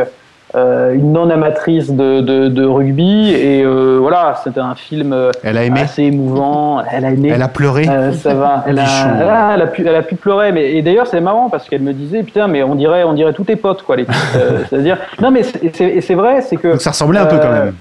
[0.55, 5.33] euh, une non amatrice de, de, de rugby et euh, voilà c'était un film euh,
[5.43, 6.83] Elle a aimé assez émouvant.
[6.91, 7.31] Elle a aimé.
[7.35, 8.63] Elle a pleuré Euh, ça va.
[8.69, 9.09] Elle a, Bichon.
[9.29, 10.53] ah, elle, a pu, elle a pu pleurer.
[10.53, 13.33] Mais, et d'ailleurs, c'est marrant parce qu'elle me disait, putain, mais on dirait, on dirait
[13.33, 13.97] tous tes potes, quoi.
[13.97, 14.15] les filles.
[14.37, 17.39] Euh, C'est-à-dire, non, mais c'est- c'est c'est vrai, c'est que Donc ça ressemblait un peu
[17.39, 17.75] quand même.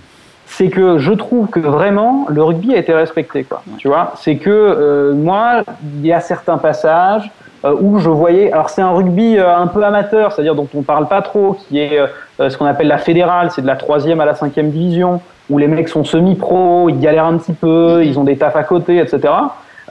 [0.48, 3.62] c'est que je trouve que vraiment le rugby a été respecté quoi.
[3.78, 5.62] Tu vois, c'est que moi
[6.02, 7.30] il y a certains passages
[7.74, 11.08] où je voyais alors c'est un rugby euh, un peu amateur, c'est-à-dire dont on parle
[11.08, 14.26] pas trop, qui est euh, ce qu'on appelle la fédérale, c'est de la troisième à
[14.26, 18.24] la cinquième division où les mecs sont semi-pro, ils galèrent un petit peu, ils ont
[18.24, 19.32] des tafs à côté, etc.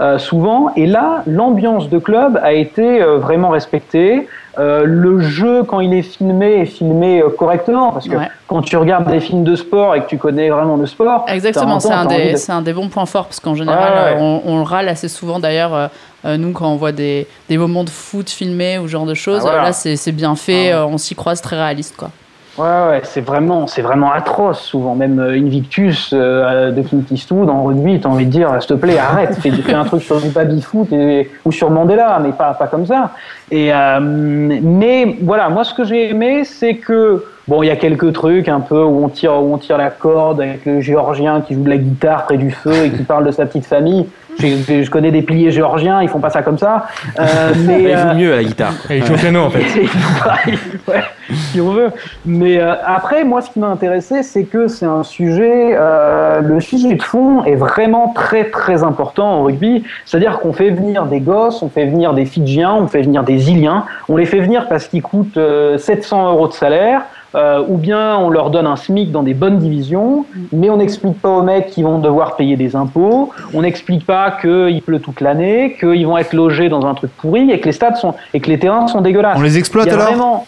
[0.00, 0.70] Euh, souvent.
[0.74, 4.26] Et là, l'ambiance de club a été euh, vraiment respectée.
[4.58, 7.92] Euh, le jeu, quand il est filmé, est filmé euh, correctement.
[7.92, 8.28] Parce que Ouais.
[8.46, 11.80] quand tu regardes des films de sport et que tu connais vraiment le sport, Exactement,
[11.80, 14.20] c'est un, de- un des bons points forts parce qu'en général, ouais.
[14.20, 15.74] euh, on, on le râle assez souvent d'ailleurs.
[16.24, 19.14] euh, nous, quand on voit des, des moments de foot filmés ou ce genre de
[19.14, 19.62] choses, Ah, voilà.
[19.64, 22.10] là c'est bien fait, Ah, on s'y croise très réaliste quoi.
[22.56, 24.60] Ouais, ouais, c'est vraiment, c'est vraiment atroce.
[24.60, 28.68] Souvent, même euh, Invictus euh, de Clint Eastwood en rugby, t'as envie de dire, s'il
[28.68, 32.20] te plaît, arrête, fais, fais un truc sur du baby foot et, ou sur Mandela,
[32.22, 33.10] mais pas, pas comme ça.
[33.50, 37.76] Et euh, mais voilà, moi, ce que j'ai aimé, c'est que bon, il y a
[37.76, 41.40] quelques trucs un peu où on tire, où on tire la corde avec le Géorgien
[41.40, 44.06] qui joue de la guitare près du feu et qui parle de sa petite famille.
[44.38, 46.86] Je connais des pliés géorgiens, ils font pas ça comme ça.
[47.18, 48.74] Euh, mais Il euh, joue mieux à la guitare.
[48.90, 49.64] Et il joue au piano en fait.
[50.88, 51.90] ouais, si on veut.
[52.24, 55.76] Mais euh, après, moi, ce qui m'a intéressé, c'est que c'est un sujet.
[55.78, 59.84] euh, le sujet de fond est vraiment très très important au rugby.
[60.04, 63.50] C'est-à-dire qu'on fait venir des gosses, on fait venir des Fidjiens, on fait venir des
[63.50, 63.84] Iliens.
[64.08, 67.02] On les fait venir parce qu'ils coûtent euh, 700 euros de salaire.
[67.34, 71.20] Euh, ou bien on leur donne un SMIC dans des bonnes divisions, mais on n'explique
[71.20, 75.20] pas aux mecs qu'ils vont devoir payer des impôts, on n'explique pas qu'il pleut toute
[75.20, 78.40] l'année, qu'ils vont être logés dans un truc pourri et que les stades sont et
[78.40, 79.36] que les terrains sont dégueulasses.
[79.38, 80.06] On les exploite alors?
[80.06, 80.46] vraiment-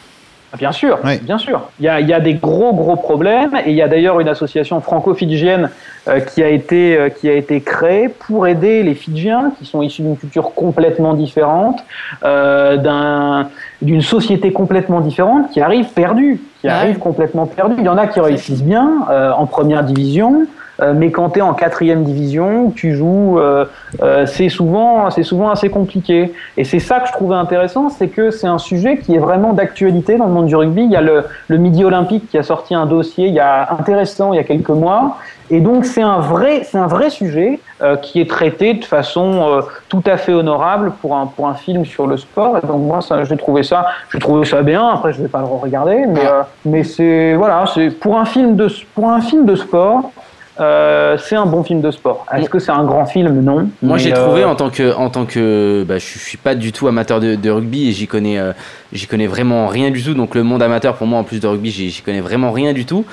[0.57, 1.19] Bien sûr, Oui.
[1.23, 1.69] bien sûr.
[1.81, 4.21] Il y, a, il y a des gros gros problèmes et il y a d'ailleurs
[4.21, 5.71] une association franco-fidjienne
[6.09, 9.83] euh, qui a été euh, qui a été créée pour aider les Fidjiens qui sont
[9.83, 11.81] issus d'une culture complètement différente,
[12.25, 13.49] euh, d'un
[13.83, 16.73] d'une société complètement différente, qui arrivent perdus, qui Ouais.
[16.73, 17.75] arrivent complètement perdus.
[17.79, 20.47] Il y en a qui réussissent bien euh, en première division.
[20.81, 23.65] Euh, mais quand tu es en quatrième division, tu joues, euh,
[24.03, 26.33] euh, c'est souvent, c'est souvent assez compliqué.
[26.57, 29.53] Et c'est ça que je trouvais intéressant, c'est que c'est un sujet qui est vraiment
[29.53, 30.85] d'actualité dans le monde du rugby.
[30.85, 33.73] Il y a le, le Midi Olympique qui a sorti un dossier il y a
[33.73, 35.17] intéressant il y a quelques mois,
[35.51, 39.49] et donc c'est un vrai, c'est un vrai sujet euh, qui est traité de façon
[39.49, 42.59] euh, tout à fait honorable pour un pour un film sur le sport.
[42.59, 44.89] Et donc moi, ça, j'ai trouvé ça, j'ai trouvé ça bien.
[44.89, 48.57] Après, je vais pas le regarder, mais euh, mais c'est voilà, c'est pour un film
[48.57, 50.11] de pour un film de sport.
[50.59, 52.25] Euh, c'est un bon film de sport.
[52.35, 53.41] Est-ce que c'est un grand film?
[53.43, 53.69] Non.
[53.83, 56.73] Moi, j'ai euh, trouvé en tant que, en tant que, bah, je, suis pas du
[56.73, 58.53] tout amateur de, de rugby et j'y connais, euh,
[58.93, 60.15] j'y connais vraiment rien du tout.
[60.15, 62.87] Donc le monde amateur, pour moi, en plus de rugby, j'y connais vraiment rien du
[62.87, 63.05] tout.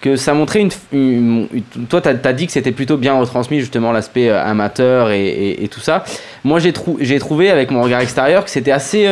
[0.00, 3.58] Que ça montrait une, une- une- toi, t'as as dit que c'était plutôt bien retransmis
[3.60, 6.04] justement l'aspect amateur et, et- et tout ça.
[6.44, 9.06] Moi, j'ai trou- j'ai trouvé avec mon regard extérieur que c'était assez,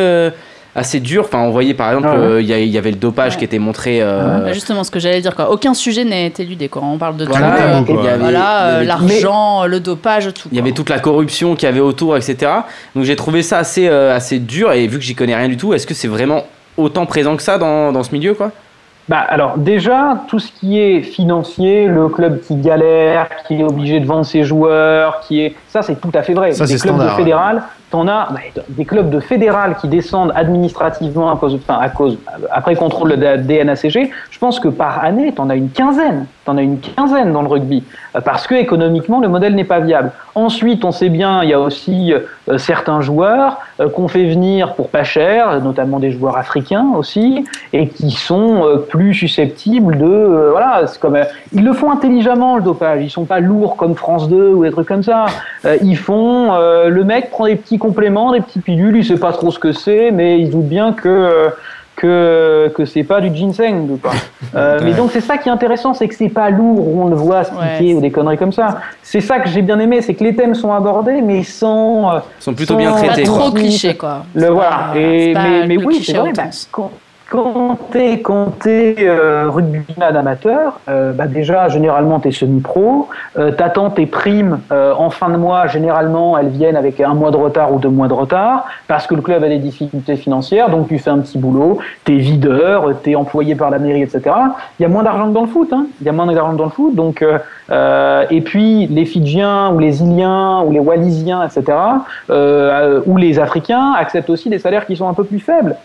[0.77, 1.23] assez dur.
[1.25, 2.25] Enfin, on voyait par exemple, Ah ouais.
[2.25, 3.99] euh, il y, avait le dopage qui était montré.
[4.01, 5.51] euh, Bah, justement, ce que j'allais dire, quoi.
[5.51, 6.83] Aucun sujet n'est éludé, quoi.
[6.85, 7.93] On parle de Voilà, tout.
[7.97, 10.47] euh, voilà, euh, l'argent, le dopage, tout.
[10.51, 12.51] Il y avait toute la corruption qu'il y avait autour, etc.
[12.95, 15.57] Donc j'ai trouvé ça assez, euh, assez dur et vu que j'y connais rien du
[15.57, 16.43] tout, est-ce que c'est vraiment
[16.77, 18.51] autant présent que ça dans, dans ce milieu quoi?
[19.09, 24.01] Bah, alors déjà, tout ce qui est financier, le club qui galère, qui est obligé
[24.01, 26.51] de vendre ses joueurs, qui est ça c'est tout à fait vrai.
[26.53, 30.31] Ça, des clubs standard, de fédéral, t'en as bah, des clubs de fédéral qui descendent
[30.35, 32.17] administrativement à cause, enfin à cause
[32.51, 34.11] après contrôle de la DNACG.
[34.31, 37.47] Je pense que par année, t'en as une quinzaine, t'en as une quinzaine dans le
[37.47, 37.83] rugby
[38.15, 40.11] euh, parce que économiquement le modèle n'est pas viable.
[40.37, 44.75] Ensuite, on sait bien, il y a aussi euh, certains joueurs euh, qu'on fait venir
[44.75, 50.49] pour pas cher, notamment des joueurs africains aussi, et qui sont euh, plus susceptibles de
[50.51, 51.17] voilà, c'est comme
[51.53, 54.69] ils le font intelligemment le dopage, ils sont pas lourds comme France 2 ou des
[54.69, 55.25] trucs comme ça.
[55.67, 59.17] Euh, ils font euh, le mec prend des petits compléments, des petits pilules, il sait
[59.19, 61.49] pas trop ce que c'est, mais il se doute bien que euh,
[61.95, 64.11] que, que c'est pas du ginseng quoi.
[64.55, 67.07] Euh, mais donc c'est ça qui est intéressant, c'est que c'est pas lourd où on
[67.07, 68.81] le voit se Ouais, piquer ou des conneries comme ça.
[69.01, 72.21] C'est ça que j'ai bien aimé, c'est que les thèmes sont abordés mais sans Ils
[72.39, 73.59] sont plutôt Sans- bien Pas trop quoi.
[73.59, 74.23] cliché, quoi.
[74.35, 74.89] le voilà.
[74.93, 76.31] pas- Et pas mais, oui, c'est vrai.
[76.37, 76.91] bah, quand
[77.29, 83.09] quand t'es euh, rugbyman amateur, euh, bah déjà généralement t'es semi-pro.
[83.37, 85.67] Euh, T'attends tes primes euh, en fin de mois.
[85.67, 89.15] Généralement, elles viennent avec un mois de retard ou deux mois de retard parce que
[89.15, 90.69] le club a des difficultés financières.
[90.69, 91.79] Donc tu fais un petit boulot.
[92.05, 94.21] T'es videur, t'es employé par la mairie, etc.
[94.79, 95.71] Il y a moins d'argent que dans le foot.
[95.73, 95.87] Hein.
[96.01, 96.95] Il y a moins d'argent dans le foot.
[96.95, 101.77] Donc euh, euh, et puis les Fidjiens ou les Iliens ou les Wallisiens, etc.
[103.05, 105.75] ou les Africains acceptent aussi des salaires qui sont un peu plus faibles.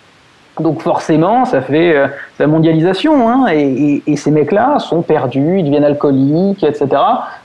[0.61, 5.61] Donc forcément, ça fait euh, la mondialisation, hein, et, et- et ces mecs-là sont perdus,
[5.61, 6.89] ils deviennent alcooliques, etc.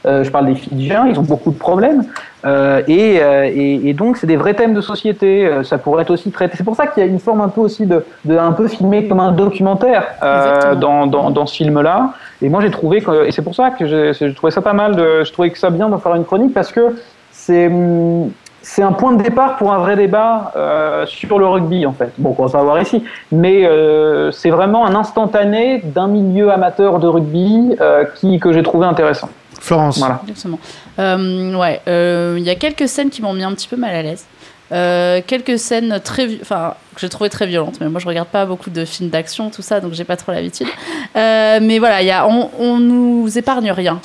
[0.06, 2.04] Euh, je parle des Fidjiens, ils ont beaucoup de problèmes,
[2.46, 5.46] Euh, et, euh, et- et donc c'est des vrais thèmes de société.
[5.48, 6.56] Euh, ça pourrait être aussi traité.
[6.56, 8.68] C'est pour ça qu'il y a une forme un peu aussi de, de un peu
[8.68, 12.12] filmé comme un documentaire euh, dans, dans, dans ce film-là.
[12.44, 14.74] Et moi j'ai trouvé que, et c'est pour ça que j'ai j'ai trouvé ça pas
[14.74, 14.96] mal.
[14.96, 16.96] De, je trouvais que ça bien d'en faire une chronique parce que
[17.32, 18.30] c'est hum,
[18.62, 22.12] c'est un point de départ pour un vrai débat euh, sur le rugby en fait.
[22.18, 27.08] Bon, qu'on va voir ici, mais euh, c'est vraiment un instantané d'un milieu amateur de
[27.08, 29.30] rugby euh, qui que j'ai trouvé intéressant.
[29.60, 30.00] Florence.
[30.00, 30.22] Voilà.
[30.28, 30.60] Exactement.
[31.00, 33.96] Euh, ouais, euh, il y a quelques scènes qui m'ont mis un petit peu mal
[33.96, 34.26] à l'aise.
[34.72, 37.76] Euh, quelques scènes très, enfin, que j'ai trouvé très violentes.
[37.80, 40.34] Mais moi, je regarde pas beaucoup de films d'action, tout ça, donc j'ai pas trop
[40.34, 40.68] l'habitude.
[41.16, 44.00] Euh, mais voilà, il y a, on, on nous épargne rien.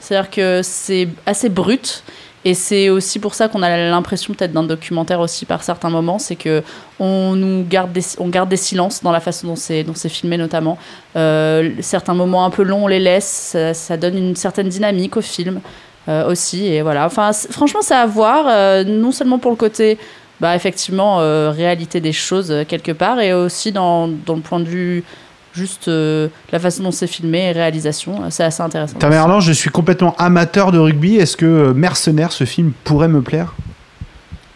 [0.00, 2.02] C'est-à-dire que c'est assez brut.
[2.48, 6.18] Et c'est aussi pour ça qu'on a l'impression peut-être d'un documentaire aussi par certains moments,
[6.18, 6.62] c'est que
[6.98, 10.78] on nous garde des, on garde des silences dans la façon dont c'est filmé notamment.
[11.14, 15.20] Euh, certains moments un peu longs, on les laisse, ça, donne une certaine dynamique au
[15.20, 15.60] film
[16.08, 16.64] euh, aussi.
[16.64, 17.04] Et voilà.
[17.04, 19.98] Enfin, franchement, c'est à voir, euh, non seulement pour le côté,
[20.40, 21.18] bah, effectivement,
[21.50, 25.04] réalité des choses quelque part, et aussi dans, dans le point de vue
[25.58, 28.22] juste euh, la façon dont c'est filmé et réalisation.
[28.22, 28.98] Euh, C'est assez intéressant.
[28.98, 31.16] Tamerlan, je suis complètement amateur de rugby.
[31.16, 33.54] Est-ce que euh, Mercenaire, ce film, pourrait me plaire?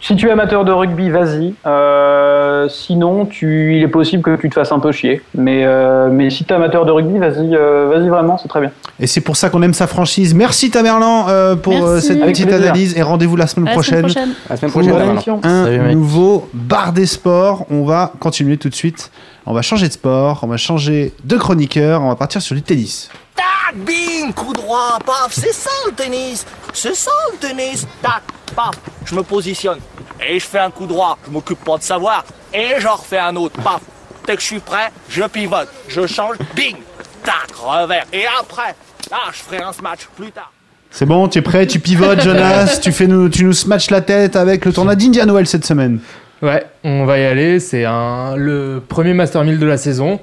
[0.05, 1.53] Si tu es amateur de rugby, vas-y.
[1.65, 5.21] Euh, sinon, tu, il est possible que tu te fasses un peu chier.
[5.33, 8.59] Mais, euh, mais si tu es amateur de rugby, vas-y euh, vas-y vraiment, c'est très
[8.59, 8.71] bien.
[8.99, 10.33] Et c'est pour ça qu'on aime sa franchise.
[10.33, 12.07] Merci Tamerlan euh, pour Merci.
[12.07, 12.65] cette Avec petite plaisir.
[12.65, 14.09] analyse et rendez-vous la semaine À la prochaine.
[14.09, 14.29] semaine prochaine.
[14.49, 15.39] À la semaine Pour prochaine, émission.
[15.41, 17.65] un Salut, nouveau bar des sports.
[17.71, 19.09] On va continuer tout de suite.
[19.45, 22.61] On va changer de sport, on va changer de chroniqueur, on va partir sur du
[22.61, 23.09] tennis.
[23.35, 28.23] Tac, bing, coup droit, paf, c'est ça le tennis, c'est ça le tennis, tac,
[28.55, 29.79] paf, je me positionne,
[30.27, 33.35] et je fais un coup droit, je m'occupe pas de savoir, et j'en refais un
[33.35, 33.81] autre, paf,
[34.27, 36.75] dès que je suis prêt, je pivote, je change, bing,
[37.23, 38.75] tac, revers, et après,
[39.11, 40.51] ah, je ferai un smash plus tard.
[40.89, 44.01] C'est bon, tu es prêt, tu pivotes Jonas, tu, fais nous, tu nous smatches la
[44.01, 45.99] tête avec le tournoi d'Indian Wells cette semaine.
[46.43, 47.59] Ouais, on va y aller.
[47.59, 50.19] C'est un, le premier Master 1000 de la saison.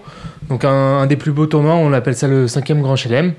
[0.49, 3.35] Donc un, un des plus beaux tournois, on appelle ça le cinquième Grand Chelem.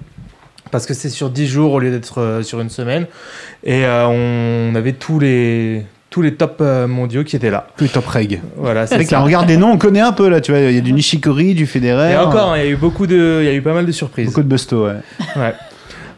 [0.70, 3.07] Parce que c'est sur 10 jours au lieu d'être euh, sur une semaine.
[3.64, 7.68] Et euh, on avait tous les, tous les tops euh, mondiaux qui étaient là.
[7.78, 8.41] Tous les top reg.
[8.55, 9.22] Voilà, C'est là, ça.
[9.22, 10.62] on regarde des noms, on connaît un peu là, tu vois.
[10.62, 12.14] Il y a du Nishikori, du Federer.
[12.14, 13.86] Et encore, hein, il y a eu beaucoup de, il y a eu pas mal
[13.86, 14.28] de surprises.
[14.28, 14.93] Beaucoup de busto, ouais.
[15.36, 15.53] Ouais.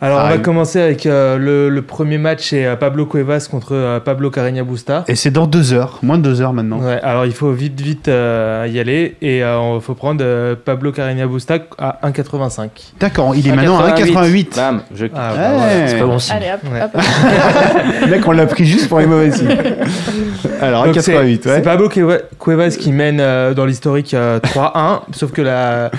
[0.03, 3.73] Alors on va commencer avec euh, le, le premier match, c'est euh, Pablo Cuevas contre
[3.73, 5.05] euh, Pablo Carreño Busta.
[5.07, 6.79] Et c'est dans deux heures, moins de deux heures maintenant.
[6.79, 10.91] Ouais, alors il faut vite vite euh, y aller et il faut prendre euh, Pablo
[10.91, 12.69] Carreño Busta à 1,85.
[12.99, 14.55] D'accord, il est maintenant à 1,88.
[14.57, 15.37] Bam, je Ah, Ouais.
[15.37, 15.87] bah, voilà.
[15.87, 16.35] C'est pas bon signe.
[16.35, 16.81] Allez, hop, Ouais.
[16.83, 18.09] hop.
[18.09, 19.47] Mec, on l'a pris juste pour les mauvais signes.
[20.61, 21.61] Alors, Donc, c'est- 1,88, C'est ouais.
[21.61, 25.91] Pablo Cueva- Cuevas qui mène euh, dans l'historique euh, 3-1, sauf que la,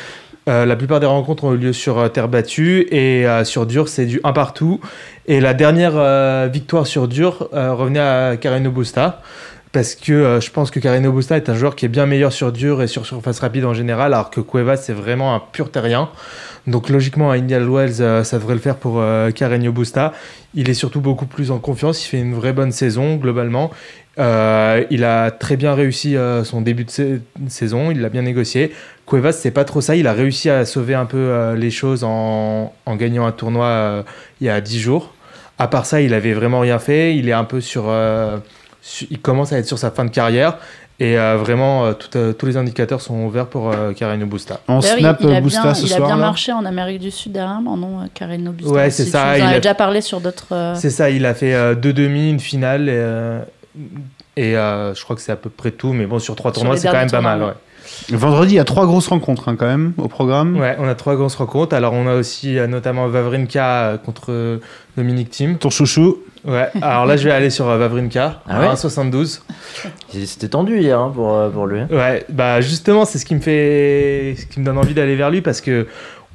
[0.48, 3.66] euh, la plupart des rencontres ont eu lieu sur euh, terre battue et euh, sur
[3.66, 4.80] dur c'est du 1 partout.
[5.26, 9.22] Et la dernière victoire sur dur revenait à Carreno Busta.
[9.74, 12.32] Parce que euh, je pense que Carreno Busta est un joueur qui est bien meilleur
[12.32, 15.72] sur dur et sur surface rapide en général, alors que Cuevas c'est vraiment un pur
[15.72, 16.10] terrien.
[16.68, 19.32] Donc logiquement à Indian Wells, euh, ça devrait le faire pour euh,
[19.72, 20.12] Busta.
[20.54, 23.72] Il est surtout beaucoup plus en confiance, il fait une vraie bonne saison globalement.
[24.20, 26.14] Euh, il a très bien réussi
[26.44, 27.02] son début de sa-
[27.48, 28.72] saison, il l'a bien négocié.
[29.08, 32.72] Cuevas, c'est pas trop ça, il a réussi à sauver un peu les choses en,
[32.90, 34.04] gagnant un tournoi
[34.40, 35.14] il y a 10 jours.
[35.58, 37.92] À part ça, il avait vraiment rien fait, il est un peu sur...
[39.10, 40.58] il commence à être sur sa fin de carrière.
[41.00, 44.60] Et euh, vraiment, euh, tout, euh, tous les indicateurs sont ouverts pour euh, Carreño Busta.
[44.68, 46.06] On D'ailleurs, snap il, Busta bien, ce il a soir.
[46.08, 46.22] bien là.
[46.22, 49.48] marché en Amérique du Sud dernièrement, non Carreno Busta Ouais, c'est ça, Tu il en
[49.48, 50.52] a- déjà parlé sur d'autres.
[50.52, 53.40] euh, C'est ça, il a fait euh, deux demi, une finale, et, euh,
[54.36, 55.92] et euh, je crois que c'est à peu près tout.
[55.92, 57.42] Mais bon, sur trois Sur tournois, c'est quand même pas mal.
[57.42, 57.52] Ouais.
[58.16, 60.56] Vendredi, il y a trois grosses rencontres hein, quand même au programme.
[60.60, 61.74] Ouais, on a trois grosses rencontres.
[61.74, 64.60] Alors, on a aussi euh, notamment Vavrinka euh, contre
[64.96, 65.58] Dominic Thiem.
[65.58, 66.18] Ton chouchou.
[66.44, 69.40] Ouais, alors là, je vais aller sur euh, Vavrinka, Ah ouais à 1,72.
[70.26, 71.80] C'était tendu hier hein, pour, euh, pour lui.
[71.90, 75.30] Ouais, bah justement, c'est ce qui me fait, ce qui me donne envie d'aller vers
[75.30, 75.86] lui parce que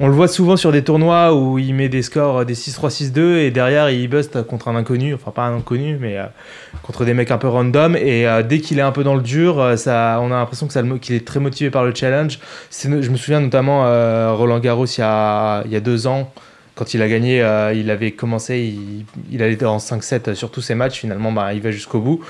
[0.02, 2.90] on le voit souvent sur des tournois où il met des scores euh, des 6-3,
[3.12, 6.24] 6-2 et derrière il bust contre un inconnu, enfin pas un inconnu, mais euh,
[6.84, 7.96] contre des mecs un peu random.
[7.98, 10.68] Et euh, dès qu'il est un peu dans le dur, euh, ça, on a l'impression
[10.68, 12.40] que ça le mo- qu'il est très motivé par le challenge.
[12.70, 16.08] C'est- Je me souviens notamment euh, Roland Garros il y a, il y a deux
[16.08, 16.32] ans.
[16.80, 20.62] Quand il a gagné, euh, il avait commencé, il, il allait en 5-7 sur tous
[20.62, 21.00] ses matchs.
[21.02, 22.22] Finalement, bah, il va jusqu'au bout.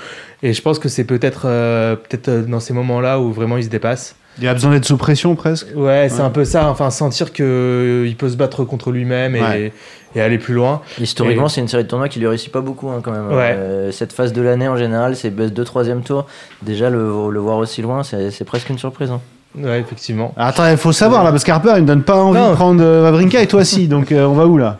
[0.42, 3.62] Et je pense que c'est peut-être euh, peut-être euh, dans ces moments-là où vraiment il
[3.62, 4.16] se dépasse.
[4.40, 5.68] Il a besoin d'être sous pression presque.
[5.76, 6.20] Ouais, c'est Ouais.
[6.22, 6.68] un peu ça.
[6.68, 9.72] Enfin, sentir que il peut se battre contre lui-même et, Ouais.
[10.16, 10.82] et aller plus loin.
[11.00, 13.28] Historiquement, Et- c'est une série de tournois qui lui réussit pas beaucoup hein, quand même.
[13.28, 13.54] Ouais.
[13.56, 16.26] Euh, cette phase de l'année en général, c'est best 2 3 tour.
[16.62, 19.10] Déjà, le, le voir aussi loin, c'est c'est presque une surprise.
[19.12, 19.20] hein.
[19.58, 20.32] Ouais, effectivement.
[20.36, 22.50] Alors, attends, il faut savoir là, parce qu'Harper il me donne pas envie Non.
[22.50, 24.78] de prendre euh, Vavrinka et toi si, donc euh, on va où là?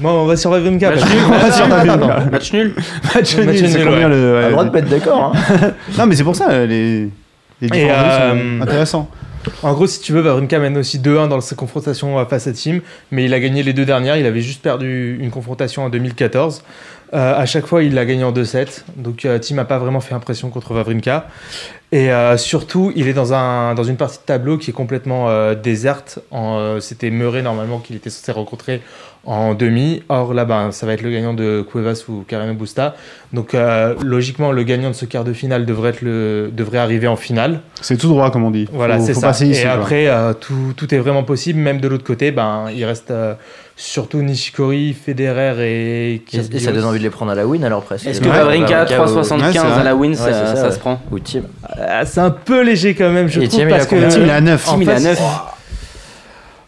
[0.00, 0.90] Bon, on va sur Vavrinka.
[0.90, 2.14] Match nul, On va sur Vavrinka.
[2.14, 2.30] Attends.
[2.30, 2.74] Match nul.
[3.14, 4.14] Match nul, c'est nul, combien ouais.
[4.14, 4.40] le.
[4.46, 5.32] Le droit de pas être d'accord.
[5.34, 5.72] hein.
[5.98, 7.08] Non, mais c'est pour ça, euh, les,
[7.60, 9.08] les différents euh, sont intéressants.
[9.64, 12.52] En gros, si tu veux, Vavrinka mène aussi 2-1 dans sa confrontation euh, face à
[12.52, 14.16] Team, mais il a gagné les deux dernières.
[14.16, 16.62] Il avait juste perdu une confrontation en 2014.
[17.14, 18.84] Euh, à chaque fois, il l'a gagné en 2-7.
[18.96, 21.26] Donc, euh, Team n'a pas vraiment fait impression contre Vavrinka.
[21.92, 25.28] Et euh, surtout, il est dans, un, dans une partie de tableau qui est complètement
[25.28, 26.20] euh, déserte.
[26.32, 28.80] Euh, C'était Murray, normalement, qu'il était censé rencontrer
[29.24, 30.02] en demi.
[30.08, 32.94] Or, là, ben, ça va être le gagnant de Cuevas ou Carreno Busta.
[33.32, 37.06] Donc, euh, logiquement, le gagnant de ce quart de finale devrait, être le, devrait arriver
[37.06, 37.60] en finale.
[37.80, 38.68] C'est tout droit, comme on dit.
[38.72, 39.30] Voilà, c'est ça.
[39.30, 39.52] ici.
[39.52, 39.70] et quoi.
[39.72, 41.58] après, euh, tout, tout est vraiment possible.
[41.60, 43.34] Même de l'autre côté, ben, il reste euh,
[43.76, 46.56] surtout Nishikori, Federer et Et, Kyrgios.
[46.56, 48.06] et ça donne envie de les prendre à la win alors presque.
[48.06, 48.32] Est-ce que Ouais.
[48.42, 49.80] Ou- 3,75 Ouais, c'est vrai.
[49.80, 50.72] à la win, Ouais, ça, c'est ça, ça ouais.
[50.72, 51.42] se prend Ou Tim.
[51.78, 53.94] Ah, c'est un peu léger quand même, je Et trouve, Thiem, il a parce que
[53.94, 54.68] combien Tim, il est à 9.
[54.68, 55.20] en Tim, il fait, 9.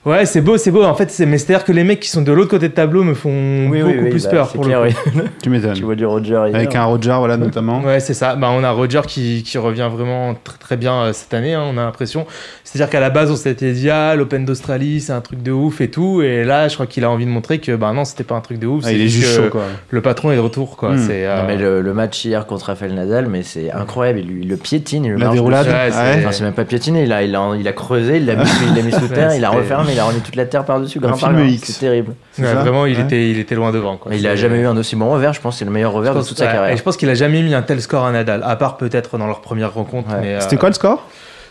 [0.04, 0.84] Ouais, c'est beau, c'est beau.
[0.84, 3.04] En fait, c'est mais c'est-à-dire que les mecs qui sont de l'autre côté de tableau
[3.04, 4.96] me font Oui, beaucoup oui, oui, plus bah, peur c'est pour clair, le coup.
[5.16, 5.22] oui.
[5.42, 5.72] Tu m'étonnes.
[5.72, 6.54] Tu vois du Roger hier.
[6.54, 7.80] Avec un Roger, voilà, notamment.
[7.82, 8.36] Ouais, c'est ça.
[8.36, 11.62] Bah, on a Roger qui, qui revient vraiment tr- très bien euh, cette année, hein,
[11.66, 12.26] on a l'impression.
[12.64, 15.80] C'est-à-dire qu'à la base, on s'était dit, ah, l'Open d'Australie, c'est un truc de ouf
[15.80, 16.20] et tout.
[16.20, 18.40] Et là, je crois qu'il a envie de montrer que, bah non, c'était pas un
[18.42, 18.82] truc de ouf.
[18.84, 19.62] Ah, c'est il est juste chaud, quoi.
[19.88, 20.90] Le patron est de retour, quoi.
[20.92, 20.98] Hmm.
[20.98, 24.20] C'est, euh, Non, mais le, le match hier contre Rafael Nadal, mais c'est incroyable.
[24.20, 25.66] Il, le piétine, il le La déroulade.
[25.66, 26.16] Ouais, c'est- Ouais.
[26.18, 28.44] Enfin, c'est même pas piétiné, il a, il a, il a creusé, il l'a mis,
[28.68, 30.98] il l'a mis sous terre, il a refermé, il a remis toute la terre par-dessus,
[30.98, 31.48] Un grain par grain.
[31.62, 32.12] C'est terrible.
[32.38, 33.02] Ouais, vraiment, il, Ouais.
[33.02, 34.10] était, il était loin devant, quoi.
[34.10, 35.92] Mais il a jamais eu un aussi bon revers, je pense que c'est le meilleur
[35.92, 36.76] revers de toute sa ouais, et carrière.
[36.76, 39.26] je pense qu'il a jamais mis un tel score à Nadal, à part peut-être dans
[39.26, 40.08] leur première rencontre.
[40.12, 41.06] Euh, C'était quoi le score?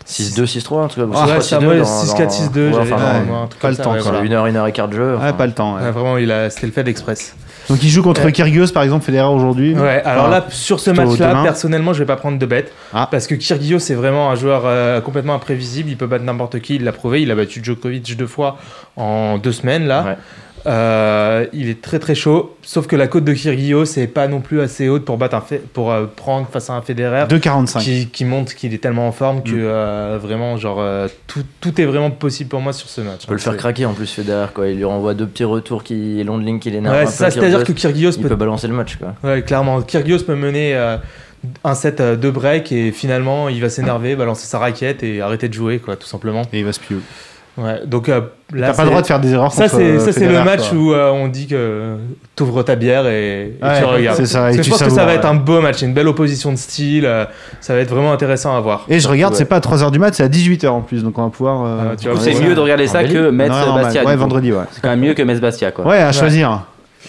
[0.07, 1.07] 6-2, 6-3, en tout cas.
[1.15, 3.01] Ah, 6-3, ouais, ça, 6-2 moi, dans- 6-4, 6-2, dans- ouais, j'avais
[3.61, 4.05] Pas le ça, temps, ouais, quoi.
[4.05, 4.25] dans voilà.
[4.25, 5.11] une heure, une heure et quart de jeu.
[5.13, 5.33] Ouais, enfin.
[5.33, 5.75] pas le temps.
[5.75, 5.81] ouais.
[5.83, 7.35] Ouais, vraiment, il a, c'était le fait d'express.
[7.69, 8.31] Donc il joue contre Ouais.
[8.33, 9.73] Kyrgios, par exemple, Federer aujourd'hui.
[9.73, 12.73] Ouais, alors Enfin, là, sur ce match-là, personnellement, je vais pas prendre de bête.
[12.93, 13.07] Ah.
[13.09, 15.89] Parce que Kyrgios, c'est vraiment un joueur euh, complètement imprévisible.
[15.89, 17.21] Il peut battre n'importe qui, il l'a prouvé.
[17.21, 18.57] Il a battu Djokovic deux fois
[18.97, 20.03] en deux semaines, là.
[20.03, 20.17] Ouais.
[20.65, 22.55] Euh, il est très très chaud.
[22.61, 25.41] Sauf que la côte de Kyrgios, c'est pas non plus assez haute pour, battre un
[25.41, 27.25] fait, pour euh, prendre face à un Federer.
[27.27, 27.79] 2,45.
[27.81, 29.61] Qui, qui montre qu'il est tellement en forme que Mm.
[29.63, 33.21] euh, vraiment, genre, euh, tout, tout est vraiment possible pour moi sur ce match.
[33.25, 34.67] On peut le faire craquer en plus, Federer, quoi.
[34.67, 36.95] Il lui renvoie deux petits retours qui long de ligne qui l'énervent.
[36.95, 38.13] Ouais, un c'est peu, ça, c'est-à-dire que Kyrgios.
[38.21, 39.15] Peut peut balancer le match, quoi.
[39.23, 39.81] Ouais, clairement.
[39.81, 40.97] Kyrgios peut mener euh,
[41.63, 45.53] un set de break et finalement il va s'énerver, balancer sa raquette et arrêter de
[45.53, 46.43] jouer, quoi, tout simplement.
[46.53, 47.01] Et il va se piou.
[47.55, 49.99] Ouais, donc euh, là, T'as pas le droit de faire des erreurs Ça, c'est euh,
[49.99, 50.77] ça, c'est le match quoi.
[50.77, 51.97] où euh, on dit que
[52.35, 54.17] t'ouvres ta bière et, et Ouais, tu regardes.
[54.17, 56.07] c'est ça, et tu je pense que ça va être un beau match, une belle
[56.07, 57.05] opposition de style.
[57.05, 57.25] euh,
[57.61, 58.85] ça va être vraiment intéressant à voir.
[58.89, 59.37] Et je regarde, Ouais.
[59.37, 61.63] c'est pas à 3h du mat, c'est à 18h en plus, donc on va pouvoir.
[61.63, 62.41] euh, Ah, c'est Ouais.
[62.47, 63.83] mieux de regarder ça En que Belgique Metz non, normal.
[63.83, 64.03] Bastia.
[64.05, 64.63] Ouais, vendredi, ouais.
[64.71, 65.85] C'est quand même mieux que Metz Bastia, quoi.
[65.85, 66.63] Ouais, à choisir.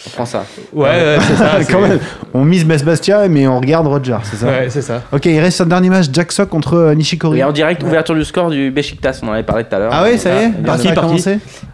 [0.06, 0.44] On prend ça.
[0.72, 1.50] Ouais, ouais, c'est ça.
[1.70, 1.98] Quand même,
[2.34, 5.02] on mise Bastia, mais on regarde Roger, c'est ça Ouais, c'est ça.
[5.12, 7.38] Ok, il reste un dernier match, Jack Sock contre euh, Nishikori.
[7.38, 9.90] Et en direct, ouverture du score du Besiktas, on en avait parlé tout à l'heure.
[9.94, 11.24] Ah ouais, ça y est Par qui, par qui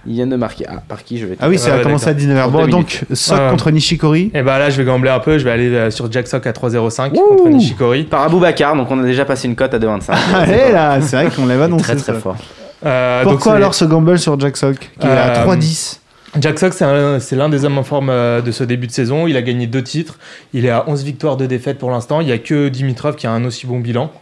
[0.07, 0.67] Ils viennent de marquer.
[0.69, 2.29] Ah, par qui je vais Ah oui, ça a commencé à d'accord.
[2.31, 2.43] 19h.
[2.51, 3.51] Pour Bon, donc, Sock Ah.
[3.51, 4.31] contre Nishikori.
[4.35, 5.39] Et bah là, je vais gambler un peu.
[5.39, 8.05] Je vais aller euh, sur Jack Sock à 3,05 contre Nishikori.
[8.05, 10.13] Par Aboubacar, donc on a déjà passé une cote à 2,25.
[10.35, 11.85] Allez là, c'est vrai qu'on l'avait annoncé.
[11.85, 12.37] Très très fort.
[12.85, 16.00] Euh, donc Pourquoi alors ce gamble sur Jack Sock qui est à Euh, 3,10
[16.39, 18.93] Jack Sock, c'est un- c'est l'un des hommes en forme euh, de ce début de
[18.93, 19.27] saison.
[19.27, 20.19] Il a gagné deux titres.
[20.53, 22.21] Il est à 11 victoires, de défaites pour l'instant.
[22.21, 24.13] Il n'y a que Dimitrov qui a un aussi bon bilan.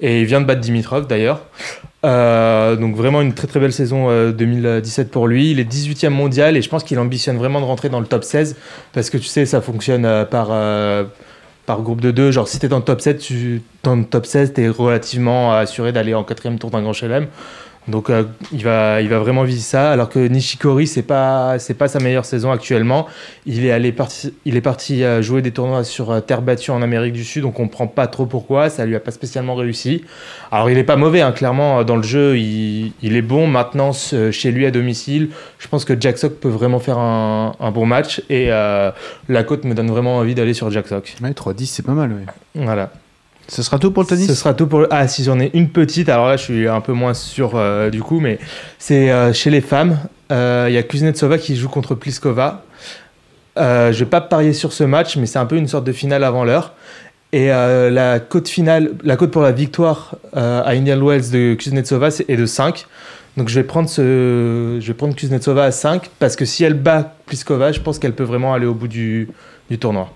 [0.00, 1.40] Et il vient de battre Dimitrov d'ailleurs.
[2.04, 5.50] Euh, donc vraiment une très très belle saison euh, 2017 pour lui.
[5.50, 8.22] Il est 18e mondial et je pense qu'il ambitionne vraiment de rentrer dans le top
[8.22, 8.54] 16
[8.92, 11.02] parce que tu sais, ça fonctionne euh, par, euh,
[11.68, 12.30] groupe de deux.
[12.30, 14.68] Genre si tu es dans le top 7, tu, dans le top 16, tu es
[14.68, 17.26] relativement assuré d'aller en quatrième tour d'un grand chelem.
[17.88, 21.74] Donc euh, il, va, il va vraiment viser ça, alors que Nishikori, c'est pas, c'est
[21.74, 23.06] pas sa meilleure saison actuellement.
[23.46, 26.72] Il est, allé parti, il est parti euh, jouer des tournois sur euh, terre battue
[26.72, 30.04] en Amérique du Sud, on comprend pas trop pourquoi, ça lui a pas spécialement réussi.
[30.50, 33.46] Alors il est pas mauvais, hein, clairement, dans le jeu, il, il est bon.
[33.46, 37.70] Maintenant, chez lui à domicile, je pense que Jack Sock peut vraiment faire un, un
[37.70, 38.90] bon match, et euh,
[39.28, 41.14] la côte me donne vraiment envie d'aller sur Jack Sock.
[41.22, 42.26] Ouais, 3,10 c'est pas mal, ouais.
[42.54, 42.90] Voilà.
[43.48, 44.88] Ce sera tout pour le tennis Ce sera tout pour le...
[44.90, 47.90] Ah, si j'en ai une petite, alors là, je suis un peu moins sûr euh,
[47.90, 48.38] du coup, mais
[48.78, 49.98] c'est euh, chez les femmes.
[50.32, 52.64] Euh, Il y a Kuznetsova qui joue contre Pliskova.
[53.56, 56.24] Je vais pas parier sur ce match, mais c'est un peu une sorte de finale
[56.24, 56.74] avant l'heure.
[57.32, 62.36] Et la cote finale, la cote pour la victoire à Indian Wells de Kuznetsova est
[62.36, 62.86] de 5.
[63.36, 66.74] Donc je vais prendre ce, je vais prendre Kuznetsova à 5 parce que si elle
[66.74, 69.28] bat Pliskova, je pense qu'elle peut vraiment aller au bout du,
[69.70, 70.10] du tournoi.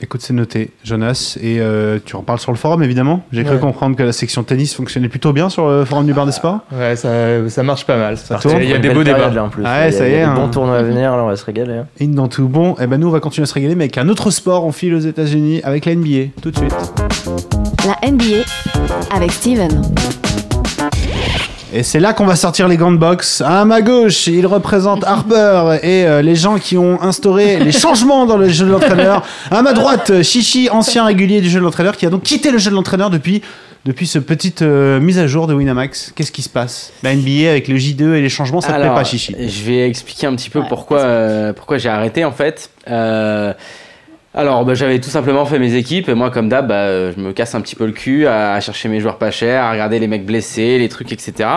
[0.00, 1.38] Écoute, c'est noté, Jonas.
[1.42, 3.24] Et euh, tu en parles sur le forum, évidemment.
[3.32, 3.60] J'ai cru Ouais.
[3.60, 6.60] comprendre que la section tennis fonctionnait plutôt bien sur le forum du bar des sports.
[6.70, 8.18] Ouais, ça, ça marche pas mal.
[8.18, 9.30] Ça Il y a- il y a des beaux débats.
[9.30, 9.62] Là, en plus.
[9.64, 10.34] Ah ouais, il y a, ça y il y est, a hein.
[10.34, 11.74] des bons tournois à venir, là, on va se régaler.
[11.74, 11.86] hein.
[11.98, 13.96] Et dans tout bon, eh ben nous, on va continuer à se régaler, mais avec
[13.98, 14.64] un autre sport.
[14.66, 16.30] On file aux États-Unis avec la NBA.
[16.42, 16.74] Tout de suite.
[17.86, 18.44] La NBA
[19.14, 19.82] avec Steven.
[21.72, 23.42] Et c'est là qu'on va sortir les gants de boxe.
[23.44, 28.24] À ma gauche, il représente Harper et euh, les gens qui ont instauré les changements
[28.24, 29.24] dans le jeu de l'entraîneur.
[29.50, 32.58] À ma droite, Chichi, ancien régulier du jeu de l'entraîneur, qui a donc quitté le
[32.58, 33.42] jeu de l'entraîneur depuis,
[33.84, 36.12] depuis ce petite euh, mise à jour de Winamax.
[36.14, 36.92] Qu'est-ce qui se passe?
[37.02, 39.88] La NBA avec le J2 et les changements, ça te plaît pas, Chichi Je vais
[39.88, 42.70] expliquer un petit peu Ouais, pourquoi, euh, pourquoi j'ai arrêté en fait.
[42.88, 43.52] Euh,
[44.36, 47.32] alors, bah, j'avais tout simplement fait mes équipes et moi, comme d'hab, bah, je me
[47.32, 49.98] casse un petit peu le cul à, à chercher mes joueurs pas chers, à regarder
[49.98, 51.48] les mecs blessés, les trucs, etc.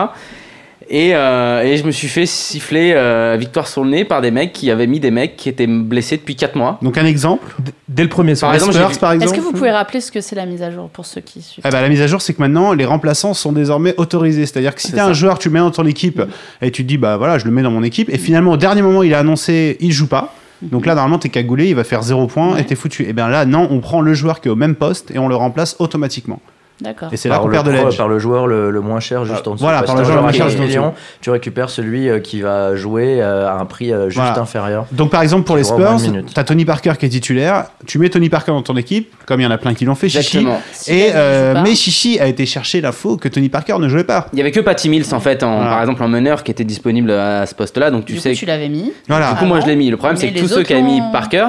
[0.92, 4.32] Et, euh, et je me suis fait siffler euh, victoire sur le nez par des
[4.32, 6.78] mecs qui avaient mis des mecs qui étaient blessés depuis 4 mois.
[6.82, 7.54] Donc un exemple
[7.88, 8.54] Dès le premier Par soir.
[8.54, 9.32] exemple, Spurs, par exemple.
[9.32, 11.42] Est-ce que vous pouvez rappeler ce que c'est la mise à jour pour ceux qui
[11.42, 14.46] suivent Eh ben, la mise à jour, c'est que maintenant, les remplaçants sont désormais autorisés.
[14.46, 16.20] C'est-à-dire que si C'est tu as un joueur, tu le mets dans ton équipe
[16.60, 18.08] et tu te dis, bah voilà, je le mets dans mon équipe.
[18.10, 20.34] Et finalement, au dernier moment, il a annoncé, il joue pas.
[20.62, 23.08] Donc là, normalement, t'es cagoulé, il va faire zéro point et t'es foutu.
[23.08, 25.28] Et bien là, non, on prend le joueur qui est au même poste et on
[25.28, 26.40] le remplace automatiquement.
[26.80, 27.08] D'accord.
[27.12, 27.96] Et c'est là Par qu'on le perd de l'edge.
[27.96, 29.62] Par le joueur le, le moins cher, juste en dessous.
[29.64, 30.96] voilà, par le joueur le moins cher, juste en million, dessous.
[31.20, 34.40] Tu récupères celui euh, qui va jouer euh, à un prix euh, juste Voilà.
[34.40, 34.86] inférieur.
[34.92, 36.30] Donc par exemple, pour les Spurs, minute.
[36.34, 37.64] t'as Tony Parker qui est titulaire.
[37.86, 39.94] Tu mets Tony Parker dans ton équipe, comme il y en a plein qui l'ont
[39.94, 40.38] fait, Chichi.
[40.38, 40.60] Exactement.
[40.72, 44.26] Si Et euh, mais Chichi a été chercher l'info que Tony Parker ne jouait pas.
[44.32, 45.70] Il y avait que Patty Mills en fait, en, Voilà.
[45.70, 47.90] par exemple en meneur qui était disponible à ce poste-là.
[47.90, 48.30] Donc tu du sais.
[48.32, 48.92] coup, tu l'avais mis.
[49.08, 49.32] Voilà.
[49.32, 49.90] Du coup, moi je l'ai mis.
[49.90, 51.46] Le problème, c'est que tous ceux qui avaient mis Parker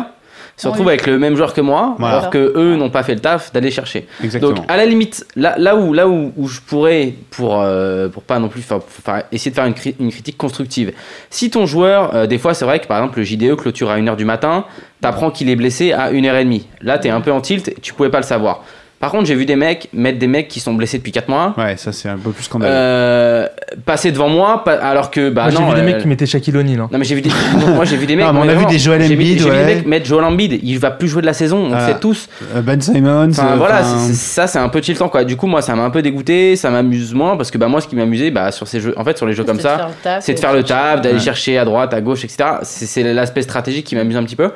[0.62, 2.18] se retrouvent avec le même joueur que moi, Voilà.
[2.18, 4.08] alors que eux n'ont pas fait le taf d'aller chercher.
[4.24, 4.54] Exactement.
[4.54, 8.24] Donc à la limite, là, là où là où, où je pourrais pour euh, pour
[8.24, 10.94] pas non plus faire, pour faire- essayer de faire une, cri- une critique constructive.
[11.30, 13.98] Si ton joueur, euh, des fois c'est vrai que par exemple le JDE clôture à
[13.98, 14.66] 1h du matin,
[15.02, 16.62] t'apprends qu'il est blessé à 1h30.
[16.82, 18.64] Là t'es un peu en tilt, tu pouvais pas le savoir.
[19.02, 21.54] Par contre, j'ai vu des mecs mettre des mecs qui sont blessés depuis 4 mois.
[21.58, 22.72] Ouais, ça c'est un peu plus scandaleux.
[22.74, 23.48] euh,
[23.86, 26.08] passer devant moi pa- alors que bah Moi, j'ai non vu des euh, mecs qui
[26.08, 26.80] mettaient Shaquille O'Neal.
[26.82, 26.90] hein.
[26.92, 27.30] non mais j'ai vu des
[27.60, 29.44] non, moi j'ai vu des mecs Ah, mais on a vu des Joel Embiid, j'ai
[29.46, 29.66] vu ouais.
[29.66, 31.88] des mecs mettre Joel Embiid il va plus jouer de la saison on le Ah.
[31.88, 33.30] sait tous Euh, Ben Simons.
[33.32, 36.02] enfin voilà ça c'est un peu tiltant quoi du coup moi ça m'a un peu
[36.02, 38.94] dégoûté ça m'amuse moins parce que bah moi ce qui m'amusait bah sur ces jeux
[38.98, 41.66] en fait sur les jeux comme ça c'est de faire le taf d'aller chercher à
[41.66, 44.52] droite à gauche etc c'est l'aspect stratégique qui m'amuse un petit peu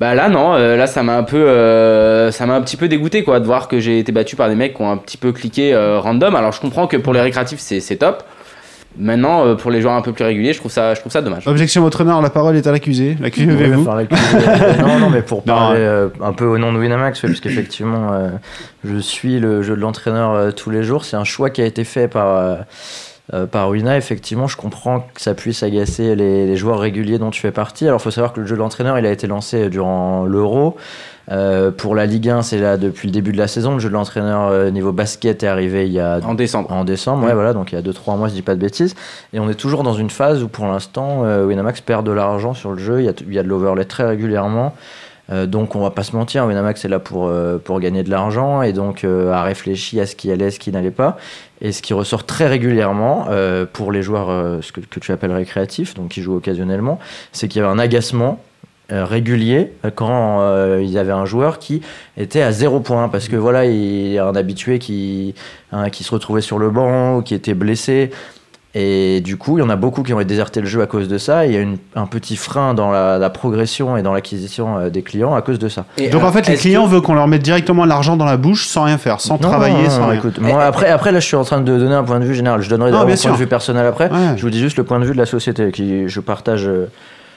[0.00, 2.88] bah là non euh, là ça m'a un peu euh, ça m'a un petit peu
[2.88, 5.18] dégoûté quoi de voir que j'ai été battu par des mecs qui ont un petit
[5.18, 6.34] peu cliqué euh, random.
[6.34, 8.24] Alors je comprends que pour les récréatifs c'est c'est top.
[8.98, 11.22] Maintenant euh, pour les joueurs un peu plus réguliers je trouve ça je trouve ça
[11.22, 11.46] dommage.
[11.46, 13.16] Objection, votre honneur, la parole est à l'accusé.
[13.20, 13.84] L'accusé, vous.
[13.84, 18.12] non, non, mais pour parler euh, un peu au nom de Winamax, ouais, parce qu'effectivement,
[18.12, 18.30] euh,
[18.84, 21.04] je suis le jeu de l'entraîneur euh, tous les jours.
[21.04, 22.58] C'est un choix qui a été fait par,
[23.32, 23.96] euh, par Wina.
[23.96, 27.86] Effectivement, je comprends que ça puisse agacer les, les joueurs réguliers dont tu fais partie.
[27.86, 30.76] Alors, il faut savoir que le jeu de l'entraîneur, il a été lancé durant l'Euro.
[31.30, 33.74] Euh, pour la Ligue 1, c'est là depuis le début de la saison.
[33.74, 36.84] Le jeu de l'entraîneur euh, niveau basket est arrivé il y a en décembre en
[36.84, 38.96] décembre, ouais, voilà, donc il y a 2-3 mois, je dis pas de bêtises.
[39.32, 42.54] Et on est toujours dans une phase où pour l'instant, euh, Winamax perd de l'argent
[42.54, 44.74] sur le jeu, il y a, il y a de l'overlay très régulièrement.
[45.30, 48.10] Euh, donc on va pas se mentir, Winamax est là pour, euh, pour gagner de
[48.10, 51.16] l'argent et donc euh, a réfléchi à ce qui allait, ce qui n'allait pas.
[51.60, 55.94] Et ce qui ressort très régulièrement euh, pour les joueurs ce que, tu appelles récréatifs,
[55.94, 56.98] donc qui jouent occasionnellement,
[57.32, 58.40] c'est qu'il y avait un agacement
[58.90, 61.80] régulier quand euh, il y avait un joueur qui
[62.16, 65.34] était à zéro point parce que voilà il y a un habitué qui
[65.72, 68.10] hein, qui se retrouvait sur le banc ou qui était blessé
[68.74, 71.08] et du coup il y en a beaucoup qui ont déserté le jeu à cause
[71.08, 74.12] de ça il y a une- un petit frein dans la, la progression et dans
[74.12, 76.84] l'acquisition euh, des clients à cause de ça Et, Donc en euh, fait, les clients
[76.84, 79.48] que- veulent qu'on leur mette directement l'argent dans la bouche sans rien faire, sans Non,
[79.50, 80.18] travailler, non, sans non, rien.
[80.20, 82.34] écoute, moi après après là je suis en train de donner un point de vue
[82.36, 83.30] général je donnerai mon sûr.
[83.30, 84.36] point de vue personnel après Ouais.
[84.36, 86.86] je vous dis juste le point de vue de la société qui je partage euh,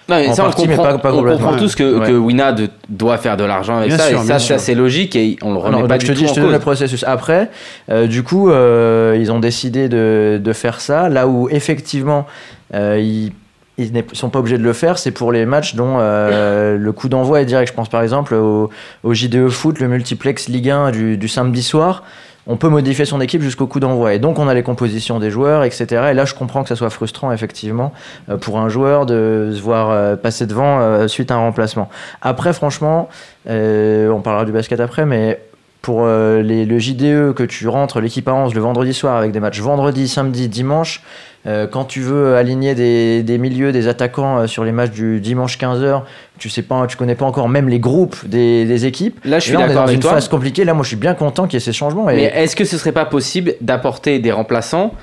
[0.10, 1.48] Non, mais En ça, partie, on mais comprend, pas- pas on complètement.
[1.48, 2.08] comprend tous que, Ouais.
[2.08, 5.16] que Winad doit faire de l'argent avec Bien ça, sûr, et ça, ça c'est logique
[5.16, 6.50] et on le remet Non, pas du je te tout dis, en je te donne
[6.50, 6.54] cause.
[6.56, 7.04] le processus.
[7.08, 7.50] Après,
[7.90, 11.08] euh, du coup, euh, ils ont décidé de, de faire ça.
[11.08, 12.26] Là où effectivement,
[12.74, 13.32] euh, ils
[13.80, 16.92] ils ne sont pas obligés de le faire, c'est pour les matchs dont euh, le
[16.92, 17.70] coup d'envoi est direct.
[17.72, 18.70] Je pense par exemple au,
[19.04, 22.04] au JDE Foot, le multiplex Ligue 1 du, du samedi soir.
[22.46, 24.14] On peut modifier son équipe jusqu'au coup d'envoi.
[24.14, 25.86] Et donc, on a les compositions des joueurs, etc.
[26.12, 27.94] Et là, je comprends que ça soit frustrant, effectivement,
[28.30, 31.90] euh, pour un joueur de se voir euh, passer devant euh, suite à un remplacement.
[32.22, 33.08] Après, franchement,
[33.48, 35.40] on parlera du basket après, mais
[35.84, 39.32] pour euh, les- le JDE que tu rentres l'équipe à 11 le vendredi soir avec
[39.34, 41.04] des matchs vendredi, samedi, dimanche,
[41.46, 45.20] euh, quand tu veux aligner des, des milieux, des attaquants euh, sur les matchs du
[45.20, 46.04] dimanche 15h,
[46.40, 49.20] tu sais pas, tu connais pas encore même les groupes des, des équipes.
[49.26, 50.12] Là, je suis d'accord avec une toi.
[50.14, 50.64] phase compliquée.
[50.64, 52.10] Là, moi, je suis bien content qu'il y ait ces changements.
[52.10, 54.94] Et Mais est-ce que ce serait pas possible d'apporter des remplaçants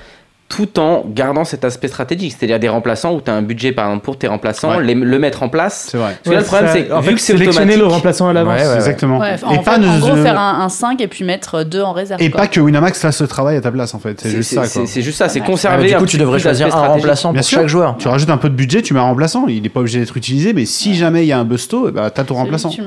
[0.55, 3.85] tout en gardant cet aspect stratégique C'est-à-dire des remplaçants où tu as un budget, par
[3.87, 4.83] exemple, pour tes remplaçants, Ouais.
[4.83, 5.87] les- le mettre en place.
[5.91, 6.17] C'est vrai.
[6.23, 8.27] Parce que là, le problème, c'est en vu fait, que c'est sélectionner automatique, le remplaçant
[8.27, 8.53] à l'avance.
[8.55, 8.75] Ouais, ouais, ouais.
[8.75, 9.17] Exactement.
[9.19, 11.23] Ouais, Et en, pas fait, de- en gros, de- faire un, un 5 et puis
[11.23, 12.21] mettre deux en réserve.
[12.21, 12.41] Et quoi.
[12.41, 14.19] pas que Winamax fasse ce travail à ta place en fait.
[14.21, 14.65] C'est juste ça.
[14.65, 15.45] c'est- juste ça, c'est Ouais.
[15.47, 15.87] Ah, conserver.
[15.87, 17.59] du un coup, tu devrais choisir un remplaçant Bien pour sûr.
[17.59, 17.95] chaque joueur.
[17.97, 19.45] Tu rajoutes un peu de budget, tu mets un remplaçant.
[19.47, 21.91] Il n'est pas obligé d'être utilisé, mais si jamais il y a un busto, eh
[21.91, 22.69] ben, t'as ton Celui que remplaçant.
[22.69, 22.81] tu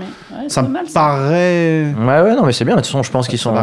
[0.49, 1.87] Ça me paraît.
[1.99, 2.75] Ouais, ouais, non, mais c'est bien.
[2.75, 3.63] De toute façon, je pense qu'ils sont ouverts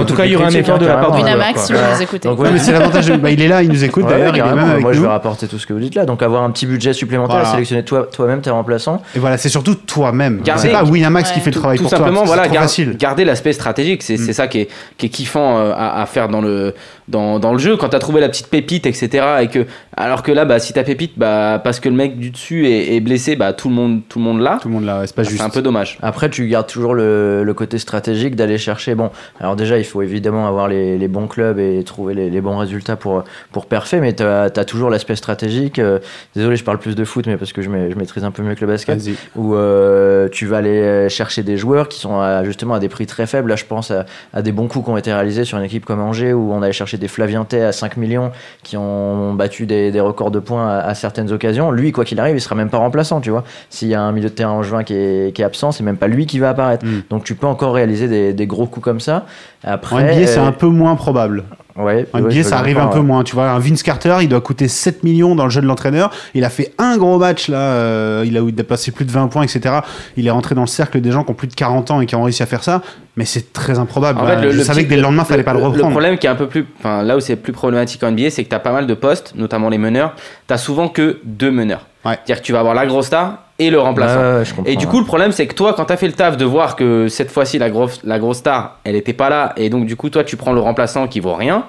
[0.00, 1.22] de- tout de cas, il y aura un effort de la part du
[1.54, 2.28] Winamax, si vous nous écoutez.
[2.28, 3.10] Donc, Ouais, mais c'est l'avantage.
[3.12, 4.36] bah, il est là, il nous écoute Ouais, d'ailleurs.
[4.36, 6.04] il est même avec Moi, je vais rapporter tout ce que vous dites là.
[6.04, 7.48] Donc, avoir un petit budget supplémentaire Voilà.
[7.48, 9.02] et sélectionner toi- toi-même tes remplaçants.
[9.14, 10.40] Et voilà, c'est surtout toi-même.
[10.42, 12.26] Garder- C'est pas Winamax qui fait le travail tout pour simplement toi.
[12.26, 12.96] voilà c'est trop gar- facile.
[12.98, 14.24] garder l'aspect stratégique c'est Mm.
[14.26, 14.68] c'est ça qui est,
[14.98, 16.74] qui est kiffant euh, à, à faire dans le
[17.08, 17.76] dans, dans le jeu.
[17.76, 19.24] Quand tu as trouvé la petite pépite, etc.
[19.42, 19.66] Et que,
[19.96, 22.94] alors que là, bah, si ta pépite, bah, parce que le mec du dessus est,
[22.96, 24.58] est blessé, bah, tout le monde, tout le monde là.
[24.60, 25.42] Tout le monde là, c'est pas C'est juste.
[25.42, 25.98] un peu dommage.
[26.02, 28.94] Après, tu gardes toujours le, le côté stratégique d'aller chercher.
[28.94, 29.10] Bon,
[29.40, 32.58] alors déjà, il faut évidemment avoir les, les bons clubs et trouver les, les bons
[32.58, 35.78] résultats pour, pour perfer, mais tu as, toujours l'aspect stratégique.
[35.78, 35.98] Euh,
[36.34, 38.42] désolé, je parle plus de foot, mais parce que je, ma- je maîtrise un peu
[38.42, 38.98] mieux que le basket.
[38.98, 39.14] Vas-y.
[39.36, 43.06] Où euh, tu vas aller chercher des joueurs qui sont à- justement à des prix
[43.06, 43.48] très faibles.
[43.50, 45.84] Là, je pense à, à des bons coups qui ont été réalisés sur une équipe
[45.84, 48.32] comme Angers, où on allait chercher des Flavientais à 5 millions
[48.62, 51.70] qui ont battu des, des records de points à, à certaines occasions.
[51.70, 53.44] Lui, quoi qu'il arrive, il sera même pas remplaçant, tu vois.
[53.70, 55.96] S'il y a un milieu de terrain angevin qui est, qui est absent, c'est même
[55.96, 56.84] pas lui qui va apparaître.
[56.84, 57.02] Mm.
[57.10, 59.26] Donc tu peux encore réaliser des, des gros coups comme ça.
[59.62, 61.44] Après, En NBA, c'est euh, un peu moins probable.
[61.78, 63.04] Ouais, En NBA, ça arrive un peu ouais.
[63.04, 63.22] moins.
[63.22, 66.10] Tu vois, un Vince Carter, il doit coûter 7 millions dans le jeu de l'entraîneur.
[66.34, 67.58] Il a fait un gros match là.
[67.58, 69.80] euh, il a il a passé plus de 20 points, etc.
[70.16, 72.06] Il est rentré dans le cercle des gens qui ont plus de 40 ans et
[72.06, 72.82] qui ont réussi à faire ça.
[73.16, 74.18] Mais c'est très improbable.
[74.20, 75.60] En Bah, fait, le, je le savais petit- que dès le lendemain, fallait pas le
[75.60, 75.90] Le reprendre.
[75.90, 78.44] problème qui est un peu plus, enfin là où c'est plus problématique en NBA, c'est
[78.44, 80.14] que tu as pas mal de postes, notamment les meneurs.
[80.46, 81.86] T'as souvent que deux meneurs.
[82.06, 82.12] Ouais.
[82.24, 84.20] C'est-à-dire que tu vas avoir la grosse star et le remplaçant.
[84.20, 86.36] Ouais, ouais, Et du coup, le problème, c'est que toi, quand t'as fait le taf
[86.36, 89.70] de voir que cette fois-ci, la grosse, la grosse star, elle était pas là, et
[89.70, 91.64] donc du coup, toi, tu prends le remplaçant qui vaut rien.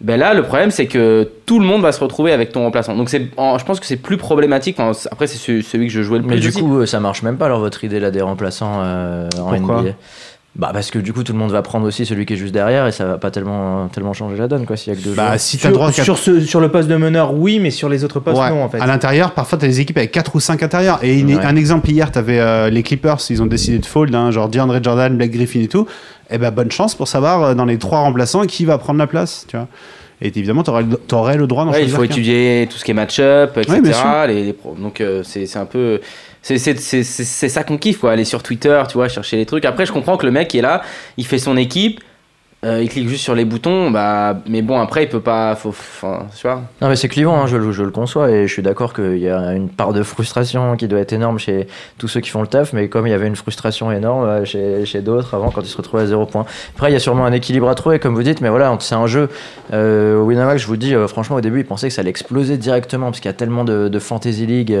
[0.00, 2.94] Ben là, le problème, c'est que tout le monde va se retrouver avec ton remplaçant.
[2.96, 4.78] Donc, c'est, en- je pense que c'est plus problématique.
[4.78, 6.60] Enfin, après, c'est celui, que je jouais le Mais plus du aussi.
[6.60, 9.82] coup, euh, ça marche même pas alors votre idée là des remplaçants euh, en Pourquoi
[9.82, 9.90] NBA.
[10.56, 12.54] Bah parce que du coup tout le monde va prendre aussi celui qui est juste
[12.54, 15.04] derrière et ça va pas tellement tellement changer la donne quoi s'il y a que
[15.04, 15.40] deux Bah, joueurs.
[15.40, 18.20] si Sur, droit sur, ce- sur le poste de meneur, oui, mais sur les autres
[18.20, 18.50] postes, Ouais.
[18.50, 18.78] non, en fait.
[18.80, 21.00] À l'intérieur, parfois, tu as des équipes avec 4 ou 5 intérieurs.
[21.02, 21.44] Et une- Ouais.
[21.44, 24.78] un exemple hier, tu avais les Clippers, ils ont décidé de fold, hein, genre DeAndre
[24.80, 25.86] Jordan, Blake Griffin et tout.
[26.30, 29.08] Et ben bonne chance pour savoir euh, dans les trois remplaçants qui va prendre la
[29.08, 29.66] place, tu vois.
[30.22, 30.70] Et évidemment, tu
[31.14, 33.80] aurais, le droit d'en Ouais, il faut étudier tout ce qui est match-up, etc.
[34.28, 36.00] Les, les pro- donc euh, c'est c'est un peu.
[36.46, 38.12] C'est ça qu'on kiffe, quoi.
[38.12, 39.64] Aller sur Twitter, tu vois, chercher les trucs.
[39.64, 40.82] Après, je comprends que le mec est là,
[41.16, 42.00] il fait son équipe,
[42.64, 45.54] euh, il clique juste sur les boutons, bah, mais bon, après, il peut pas.
[45.54, 46.62] Faut, enfin, tu vois.
[46.80, 49.28] Non mais c'est clivant, hein, je, je le conçois et je suis d'accord qu'il y
[49.28, 51.66] a une part de frustration qui doit être énorme chez
[51.98, 54.44] tous ceux qui font le taf, mais comme il y avait une frustration énorme euh,
[54.44, 56.44] chez, chez d'autres avant quand ils se retrouvaient à zéro point.
[56.74, 58.94] Après il y a sûrement un équilibre à trouver comme vous dites, mais voilà c'est
[58.94, 59.28] un jeu.
[59.72, 62.56] Euh, Winamax je vous dis euh, franchement au début ils pensaient que ça allait exploser
[62.56, 64.76] directement parce qu'il y a tellement de, fantasy league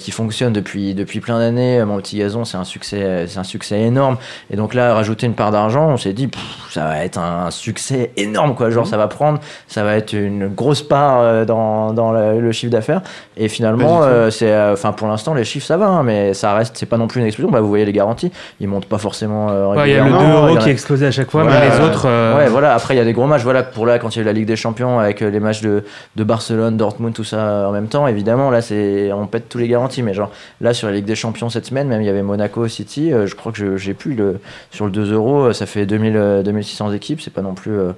[0.00, 1.84] qui fonctionnent depuis depuis plein d'années.
[1.84, 4.16] Mon petit gazon c'est un succès un succès énorme
[4.50, 6.28] et donc là rajouter une part d'argent on s'est dit
[6.70, 9.38] ça va être un succès énorme quoi genre ça va prendre
[9.68, 13.02] ça va être une grosse part euh, dans, dans le, le chiffre d'affaires
[13.36, 16.54] et finalement euh, c'est euh, enfin pour l'instant les chiffres ça va hein, mais ça
[16.54, 18.98] reste c'est pas non plus une explosion bah, vous voyez les garanties ils montent pas
[18.98, 21.02] forcément euh, Ouais, il y a le 2 régulièrement, il y euros a- qui explose
[21.04, 22.04] à chaque fois, mais les autres.
[22.06, 22.74] euh, Ouais, voilà.
[22.74, 23.42] Après, il y a des gros matchs.
[23.42, 25.40] Voilà, pour là, quand il y a eu la Ligue des Champions avec euh, les
[25.40, 25.84] matchs de,
[26.16, 29.68] de Barcelone, Dortmund, tout ça en même temps, évidemment, là, c'est on pète tous les
[29.68, 30.02] garanties.
[30.02, 30.30] Mais genre,
[30.60, 33.12] là, sur la Ligue des Champions cette semaine, même il y avait Monaco City.
[33.12, 34.38] euh, je crois que j'ai plus le
[34.70, 35.52] sur le 2 euros.
[35.52, 37.20] Ça fait 2000, euh, 2600 équipes.
[37.20, 37.78] C'est pas non plus.
[37.78, 37.92] euh,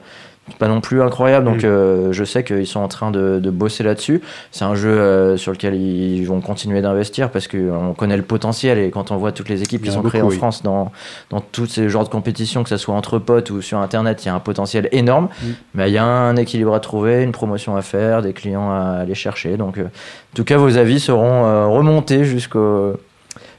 [0.59, 1.67] pas non plus incroyable, donc Mm.
[1.67, 4.23] euh, je sais qu'ils sont en train de, de bosser là-dessus.
[4.51, 8.79] C'est un jeu euh, sur lequel ils vont continuer d'investir parce qu'on connaît le potentiel
[8.79, 10.37] et quand on voit toutes les équipes qui sont créées en oui.
[10.39, 10.91] France dans,
[11.29, 14.29] dans tous ces genres de compétitions, que ce soit entre potes ou sur Internet, il
[14.29, 15.29] y a un potentiel énorme.
[15.43, 15.47] Mm.
[15.75, 19.01] Mais il y a un équilibre à trouver, une promotion à faire, des clients à
[19.03, 19.59] aller chercher.
[19.59, 22.95] Donc, euh, en tout cas, vos avis seront remontés jusqu'au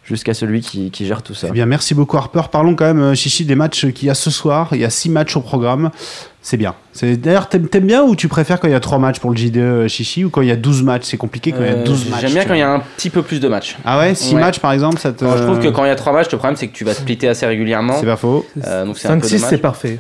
[0.10, 1.48] jusqu'à celui qui, qui gère tout ça.
[1.50, 2.42] Eh bien, merci beaucoup Harper.
[2.52, 4.70] Parlons quand même, euh, Chichi, des matchs qu'il y a ce soir.
[4.74, 5.92] Il y a 6 matchs au programme.
[6.42, 6.74] C'est bien.
[6.94, 9.30] C'est- D'ailleurs, t'aimes t'aimes bien ou tu préfères quand il y a 3 matchs pour
[9.30, 11.04] le JDE, euh, Chichi, ou quand il y a 12 matchs?
[11.06, 12.22] C'est compliqué quand il y a Euh, 12 matchs.
[12.22, 13.78] J'aime bien quand il y a un petit peu plus de matchs.
[13.86, 14.16] Ah ouais?
[14.16, 14.42] 6 Ouais.
[14.42, 15.24] matchs par exemple ça te...
[15.24, 16.84] Alors, je trouve que quand il y a trois matchs, le problème c'est que tu
[16.86, 17.94] vas splitter assez régulièrement.
[18.00, 18.46] C'est pas faux.
[18.66, 19.50] Euh, donc c'est un peu 5-6, dommage.
[19.50, 20.00] c'est parfait.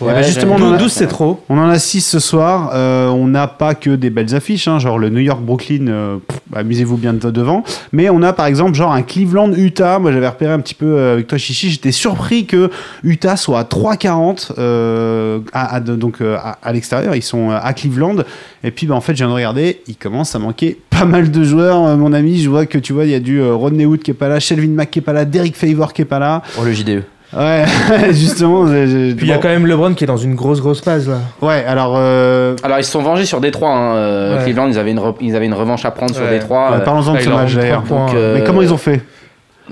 [0.00, 1.42] Ben, justement, on en a- 12, c'est trop.
[1.48, 2.70] On en a 6 ce soir.
[2.74, 6.16] Euh, on n'a pas que des belles affiches, hein, genre le New York-Brooklyn, euh,
[6.54, 7.64] amusez-vous bien de- devant.
[7.92, 9.98] Mais on a par exemple genre un Cleveland-Utah.
[9.98, 11.70] Moi j'avais repéré un petit peu euh, avec toi Chichi.
[11.70, 12.70] J'étais surpris que
[13.04, 17.14] Utah soit à 3,40 euh, à, à- donc à, à l'extérieur.
[17.14, 18.16] Ils sont à Cleveland.
[18.64, 21.30] Et puis bah, en fait, je viens de regarder, il commence à manquer pas mal
[21.30, 22.40] de joueurs, mon ami.
[22.40, 24.40] Je vois que tu vois, il y a du Rodney Hood qui est pas là,
[24.40, 26.42] Shelvin Mack qui est pas là, Derek Favor qui est pas là.
[26.54, 27.02] Pour le JDE.
[27.36, 27.64] Ouais,
[28.10, 28.64] justement.
[28.66, 31.18] Puis il y a quand même LeBron qui est dans une grosse, grosse phase là.
[31.40, 31.94] Ouais, alors.
[31.96, 33.70] euh, Alors ils se sont vengés sur Détroit.
[33.70, 33.94] Hein.
[33.96, 34.44] euh, Ouais.
[34.44, 36.26] Cleveland, ils avaient, une re- ils avaient une revanche à prendre sur.
[36.26, 36.70] Détroit.
[36.70, 37.84] ouais, euh, Parlons-en de Ah, ce match d'ailleurs.
[38.14, 39.00] euh, Mais comment ils ont fait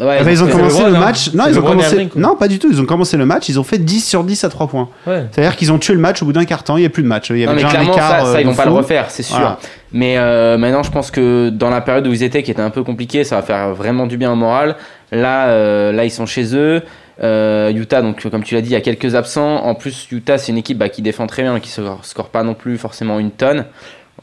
[0.01, 1.01] ouais, Ils ont commencé le hein.
[1.01, 1.33] match.
[1.35, 2.09] Non, ils ont commencé.
[2.15, 2.69] Non, pas du tout.
[2.71, 3.49] Ils ont commencé le match.
[3.49, 4.89] Ils ont fait 10 sur 10 à 3 points.
[5.09, 5.27] Ouais.
[5.33, 6.77] C'est-à-dire qu'ils ont tué le match au bout d'un quart temps.
[6.77, 7.31] Il n'y a plus de match.
[7.31, 7.97] Il y avait Non, déjà un écart.
[7.97, 9.37] ça, ça, euh, ils vont de pas le refaire, c'est sûr.
[9.37, 9.59] Voilà.
[9.93, 12.71] Mais euh, maintenant, je pense que dans la période où ils étaient, qui était un
[12.71, 14.77] peu compliquée, ça va faire vraiment du bien au moral.
[15.11, 16.83] Là, euh, là ils sont chez eux.
[17.23, 19.65] Euh, Utah, donc comme tu l'as dit, il y a quelques absents.
[19.65, 22.43] En plus, Utah, c'est une équipe bah, qui défend très bien, qui ne score pas
[22.43, 23.65] non plus forcément une tonne.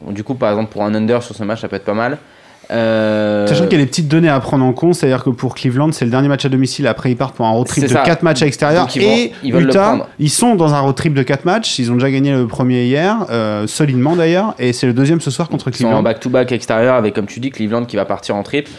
[0.08, 2.18] Du coup, par exemple, pour un under sur ce match, ça peut être pas mal.
[2.72, 5.54] Euh, Sachant qu'il y a des petites données à prendre en compte, c'est-à-dire que pour
[5.54, 7.88] Cleveland, c'est le dernier match à domicile, après ils partent pour un road trip de
[7.88, 8.00] ça.
[8.02, 8.82] 4 matchs à l'extérieur.
[8.86, 11.78] Donc, ils vont- et ils Utah, ils sont dans un road trip de 4 matchs,
[11.78, 15.30] ils ont déjà gagné le premier hier, euh, solidement d'ailleurs, et c'est le deuxième ce
[15.30, 16.02] soir contre Ils sont en Cleveland.
[16.02, 18.70] back-to-back extérieur avec, comme tu dis, Cleveland qui va partir en triple.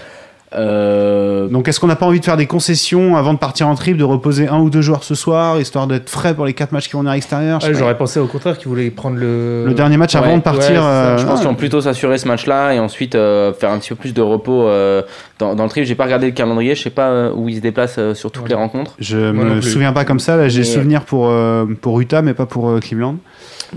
[0.56, 3.76] Euh, Donc est-ce qu'on n'a pas envie de faire des concessions avant de partir en
[3.76, 6.72] trip, de reposer un ou deux joueurs ce soir, histoire d'être frais pour les 4
[6.72, 7.62] matchs qui vont venir à l'extérieur?
[7.64, 7.74] Ouais.
[7.74, 9.66] J'aurais pensé au contraire qu'ils voulaient prendre le.
[9.66, 10.70] Le dernier match avant Ouais, de partir.
[10.82, 13.72] ouais, euh, je pense ah, qu'ils vont plutôt s'assurer ce match-là et ensuite euh, faire
[13.72, 15.02] un petit peu plus de repos euh,
[15.40, 15.84] dans, dans le trip.
[15.84, 18.32] J'ai pas regardé le calendrier, je sais pas euh, où ils se déplacent euh, sur
[18.32, 18.50] toutes Ouais.
[18.50, 18.94] les rencontres.
[19.00, 22.34] Je Moi me souviens pas comme ça, là j'ai souvenir pour, euh, pour Utah mais
[22.34, 23.16] pas pour euh, Cleveland.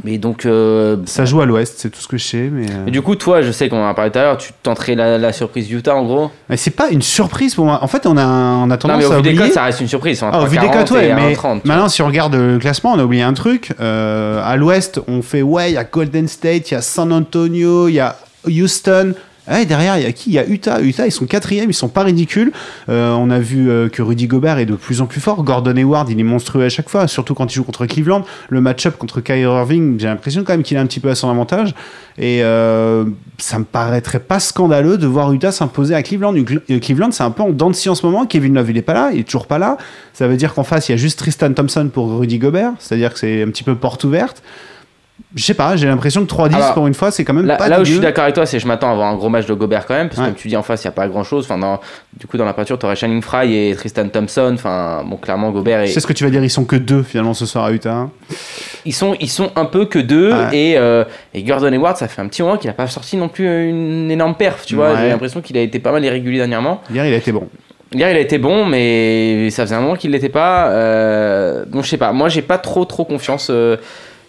[0.05, 2.67] Mais donc, euh, Ça joue à l'ouest, c'est tout ce que je sais, mais...
[2.71, 4.53] euh, et du coup, toi, je sais qu'on en a parlé tout à l'heure, tu
[4.63, 6.31] tenterais la, la surprise Utah en gros?
[6.49, 7.79] Mais c'est pas une surprise pour moi.
[7.83, 9.45] En fait, on a, on a Non, tendance mais au à vu des oublier.
[9.47, 10.23] codes, ça reste une surprise.
[10.23, 11.61] À Ah, au vu des 3,40 cotes, ouais, mais 1,30, tu vois.
[11.65, 13.73] maintenant, si on regarde le classement, on a oublié un truc.
[13.81, 17.13] Euh, à l'ouest, on fait, ouais, il y a Golden State, il y a San
[17.13, 18.17] Antonio, il y a
[18.49, 19.15] Houston.
[19.51, 20.31] Ouais, derrière, il y a qui?
[20.31, 20.81] Il y a Utah.
[20.81, 22.53] Utah, ils sont quatrième, ils sont pas ridicules.
[22.89, 25.43] Euh, on a vu euh, que Rudy Gobert est de plus en plus fort.
[25.43, 28.25] Gordon Hayward, il est monstrueux à chaque fois, surtout quand il joue contre Cleveland.
[28.49, 31.15] Le match-up contre Kyrie Irving, j'ai l'impression quand même qu'il est un petit peu à
[31.17, 31.75] son avantage.
[32.17, 33.07] Et euh,
[33.39, 36.35] ça me paraîtrait pas scandaleux de voir Utah s'imposer à Cleveland.
[36.37, 38.27] Euh, Cleveland, c'est un peu en dents de scie en ce moment.
[38.27, 39.79] Kevin Love, il est pas là, il est toujours pas là.
[40.13, 42.73] Ça veut dire qu'en face, il y a juste Tristan Thompson pour Rudy Gobert.
[42.79, 44.43] C'est-à-dire que c'est un petit peu porte ouverte.
[45.35, 47.57] Je sais pas, j'ai l'impression que 3-10 Alors, pour une fois, c'est quand même Là,
[47.57, 49.15] pas là où je suis d'accord avec toi, c'est que je m'attends à avoir un
[49.15, 50.29] gros match de Gobert quand même, parce que Ouais.
[50.31, 51.45] comme tu dis en face, il n'y a pas grand chose.
[51.45, 51.81] Enfin, dans-
[52.19, 54.53] du coup, dans la peinture, tu aurais Channing Fry et Tristan Thompson.
[54.55, 57.03] Enfin, bon, clairement, Gobert et sais ce que tu vas dire, ils sont que deux
[57.03, 58.09] finalement ce soir à Utah.
[58.85, 60.33] ils sont, ils sont un peu que deux.
[60.33, 60.57] Ouais.
[60.57, 63.29] Et, euh, et Gordon Hayward, ça fait un petit moment qu'il n'a pas sorti non
[63.29, 64.65] plus une énorme perf.
[64.67, 64.99] Tu vois, Ouais.
[65.03, 66.81] j'ai l'impression qu'il a été pas mal irrégulier dernièrement.
[66.93, 67.49] Hier, il a été bon.
[67.93, 70.69] Hier, il a été bon, mais ça faisait un moment qu'il l'était pas.
[70.69, 72.13] Euh, donc, je sais pas.
[72.13, 73.49] Moi, j'ai pas trop, trop confiance.
[73.51, 73.77] euh,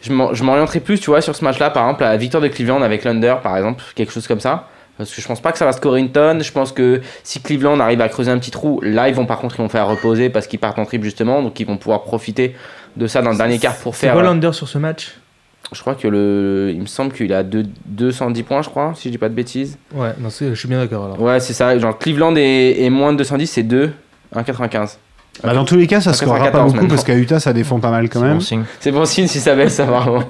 [0.01, 3.03] je m'orienterai plus, tu vois, sur ce match-là, par exemple, la victoire de Cleveland avec
[3.03, 4.67] l'under, par exemple, quelque chose comme ça.
[4.97, 6.43] Parce que je pense pas que ça va scorer une tonne.
[6.43, 9.39] Je pense que si Cleveland arrive à creuser un petit trou, là, ils vont par
[9.39, 11.41] contre, ils vont faire reposer parce qu'ils partent en trip justement.
[11.41, 12.55] Donc, ils vont pouvoir profiter
[12.97, 14.13] de ça dans le dernier quart pour C'est faire.
[14.13, 15.15] quoi l'under sur ce match?
[15.71, 16.71] Je crois que le.
[16.73, 19.33] Il me semble qu'il a deux- 210 points, je crois, si je dis pas de
[19.33, 19.77] bêtises.
[19.93, 21.21] Ouais, non, c'est- je suis bien d'accord alors.
[21.21, 21.77] Ouais, c'est ça.
[21.79, 23.91] Genre, Cleveland est, est moins de 210, c'est 2,
[24.35, 24.97] 1,95.
[25.43, 27.53] Bah, dans tous les cas, ça À scorera pas 94 beaucoup parce qu'à Utah, ça
[27.53, 28.39] défend pas mal quand même.
[28.79, 30.23] C'est bon signe si ça baisse, ça va vraiment.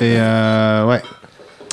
[0.00, 1.00] Et euh, ouais.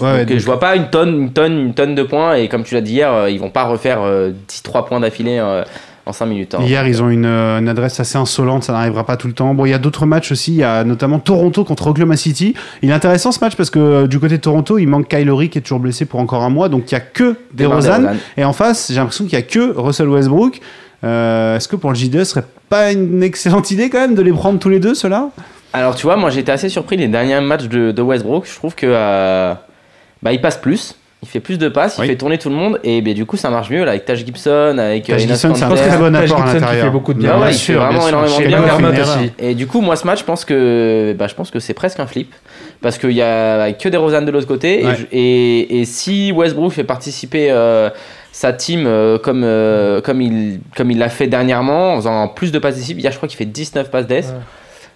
[0.02, 2.36] Ouais, ouais, Donc, je vois pas une tonne, une tonne, une tonne de points.
[2.36, 5.38] Et comme tu l'as dit hier, euh, ils vont pas refaire euh, 10-3 points d'affilée
[5.40, 5.64] euh,
[6.06, 6.56] en 5 minutes.
[6.56, 6.60] hein.
[6.64, 9.54] Hier, ils ont une, euh, une adresse assez insolente, ça n'arrivera pas tout le temps.
[9.54, 12.56] Bon, il y a d'autres matchs aussi, il y a notamment Toronto contre Oklahoma City.
[12.82, 15.60] Il est intéressant ce match parce que du côté de Toronto, il manque Kylery qui
[15.60, 18.02] est toujours blessé pour encore un mois, donc il y a que des Rosanne.
[18.04, 18.20] DeRozan.
[18.38, 20.60] Et en face, j'ai l'impression qu'il y a que Russell Westbrook.
[21.04, 22.44] Est-ce que pour le J2, ce serait
[22.74, 25.30] pas une excellente idée quand même de les prendre tous les deux, ceux-là?
[25.74, 28.46] Alors tu vois, moi j'étais assez surpris les derniers matchs de, de Westbrook.
[28.48, 29.54] Je trouve que euh,
[30.22, 30.96] bah, il passe plus.
[31.22, 32.06] Il fait plus de passes, Oui.
[32.06, 34.04] il fait tourner tout le monde et ben, du coup ça marche mieux là, avec
[34.04, 36.86] Taj Gibson, avec euh, Taj Gibson, c'est un très bon apport à l'intérieur.
[36.88, 37.36] fait beaucoup de bien.
[37.38, 38.42] Bien Ouais, il sûr, fait vraiment bien sûr.
[38.46, 39.04] énormément de bien.
[39.04, 39.32] Aussi.
[39.40, 42.02] Et du coup, moi, ce match, je pense que, bah, je pense que c'est presque
[42.02, 42.34] un flip.
[42.82, 44.84] Parce qu'il y a que des Rosanne de l'autre côté.
[44.86, 44.98] Ouais.
[45.14, 47.90] Et, et si Westbrook fait participer euh,
[48.34, 52.52] sa team euh, comme, euh, comme il comme il l'a fait dernièrement, en faisant plus
[52.52, 54.30] de passes décisives, hier, je crois qu'il fait 19 passes d'ess.
[54.30, 54.34] Ouais.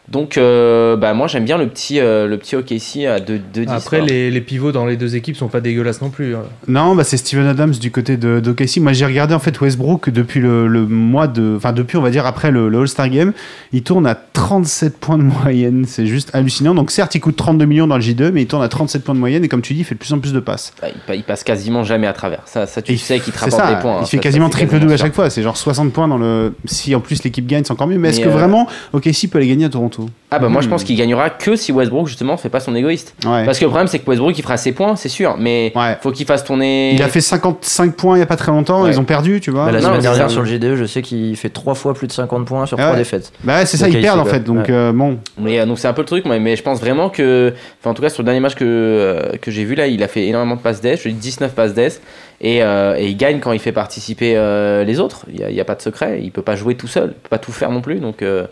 [0.09, 3.67] Donc, euh, bah, moi, j'aime bien le petit, euh, le petit OKC à 2-10.
[3.67, 6.33] Après, les, les pivots dans les deux équipes sont pas dégueulasses non plus.
[6.35, 6.43] hein.
[6.67, 8.77] Non, bah c'est Steven Adams du côté de d'OKC.
[8.77, 12.09] Moi, j'ai regardé en fait Westbrook depuis le, le mois de, enfin depuis on va
[12.09, 13.33] dire après le, le All-Star Game,
[13.73, 15.83] il tourne à 37 points de moyenne.
[15.85, 16.73] C'est juste hallucinant.
[16.73, 19.15] Donc certes, il coûte 32 millions dans le J2, mais il tourne à 37 points
[19.15, 20.73] de moyenne et comme tu dis, il fait de plus en plus de passes.
[20.81, 22.43] Bah, il, pa- il passe quasiment jamais à travers.
[22.45, 23.97] Ça, ça tu Et sais qu'il te rapporte ça, des points.
[23.97, 24.01] hein.
[24.03, 25.29] Il fait Ça, quasiment ça, c'est triple double à chaque fois.
[25.29, 26.53] C'est genre 60 points dans le.
[26.63, 27.97] Si en plus l'équipe gagne, c'est encore mieux.
[27.97, 29.96] Mais, est-ce que euh, vraiment OKC peut aller gagner à Toronto?
[30.29, 30.71] Ah bah moi je Hmm.
[30.71, 33.15] pense qu'il gagnera que si Westbrook justement fait pas son égoïste.
[33.25, 33.45] Ouais.
[33.45, 35.97] Parce que le problème c'est que Westbrook il fera ses points, c'est sûr, mais Ouais.
[36.01, 36.91] faut qu'il fasse tourner.
[36.93, 38.83] Il a fait 55 points il y a pas très longtemps.
[38.83, 38.89] Ouais.
[38.91, 39.65] Ils ont perdu, tu vois.
[39.65, 41.93] Bah, la Non, semaine c'est dernière sur le GDE, je sais qu'il fait trois fois
[41.93, 42.99] plus de 50 points sur Ah trois ouais.
[42.99, 43.31] défaites.
[43.43, 44.43] Bah ouais, c'est ça, ils perdent en fait.
[44.43, 44.73] Donc Ouais.
[44.73, 45.17] euh, bon.
[45.39, 47.91] Mais, euh, donc c'est un peu le truc, moi, mais je pense vraiment que, enfin
[47.91, 50.07] en tout cas sur le dernier match que, euh, que j'ai vu là, il a
[50.07, 52.01] fait énormément de passes d'ess, je dis 19 passes d'ess,
[52.41, 55.25] et, euh, et il gagne quand il fait participer euh, les autres.
[55.31, 57.13] Il n'y a, il y a pas de secret, il peut pas jouer tout seul,
[57.15, 57.95] il peut pas tout faire non plus.
[57.99, 58.45] Donc euh,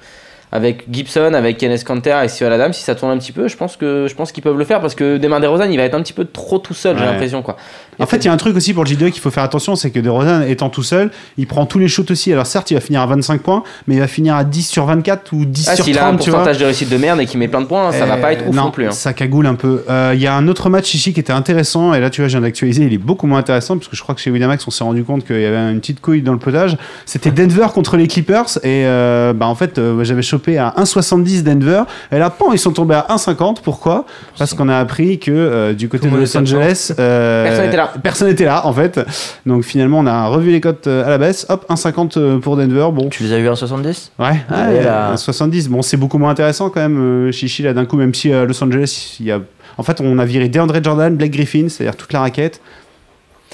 [0.56, 3.57] avec Gibson, avec Kenneth Canter et Steven Adams, si ça tourne un petit peu, je
[3.57, 5.94] pense que je pense qu'ils peuvent le faire parce que Demar Derozan, il va être
[5.94, 7.57] un petit peu trop tout seul, j'ai l'impression quoi.
[8.00, 9.76] En fait, il y a un truc aussi pour le J2 qu'il faut faire attention,
[9.76, 12.32] c'est que DeRozan étant tout seul, il prend tous les shoots aussi.
[12.34, 14.86] Alors certes, il va finir à 25 points, mais il va finir à 10 sur
[14.86, 17.26] 24 ou 10 Ah, sur s'il a un 30, pourcentage de réussite de merde et
[17.26, 18.88] qu'il met plein de points, ça va Euh, pas être ouf non, plus.
[18.88, 18.92] hein.
[18.92, 19.84] Ça cagoule un peu.
[19.90, 22.28] Euh, Il y a un autre match ici qui était intéressant, et là tu vois,
[22.28, 24.68] je viens d'actualiser, il est beaucoup moins intéressant, parce que je crois que chez Winamax,
[24.68, 26.78] on s'est rendu compte qu'il y avait une petite couille dans le potage.
[27.06, 31.44] C'était Denver contre les Clippers, et euh, bah, en fait, euh, j'avais chopé à 1,70
[31.44, 31.84] Denver.
[32.12, 33.58] Et là, pan, ils sont tombés à 1,50.
[33.64, 34.06] Pourquoi?
[34.38, 37.78] Parce qu'on a appris que euh, du côté Tout de Los Angeles, euh, Personne n'était
[37.78, 37.85] là.
[38.03, 38.99] Personne n'était là, en fait.
[39.45, 41.45] Donc finalement, on a revu les cotes euh, à la baisse.
[41.49, 42.88] Hop, 1,50 euh, pour Denver.
[42.94, 45.14] Bon, Tu les as eu en 70 ouais, Allez, là.
[45.16, 45.70] 1,70.
[45.70, 48.45] Bon, c'est beaucoup moins intéressant quand même, euh, Chichi, là, d'un coup, même si à
[48.45, 49.40] Los Angeles, il y a.
[49.78, 52.62] En fait, on a viré DeAndre Jordan, Blake Griffin, c'est-à-dire toute la raquette.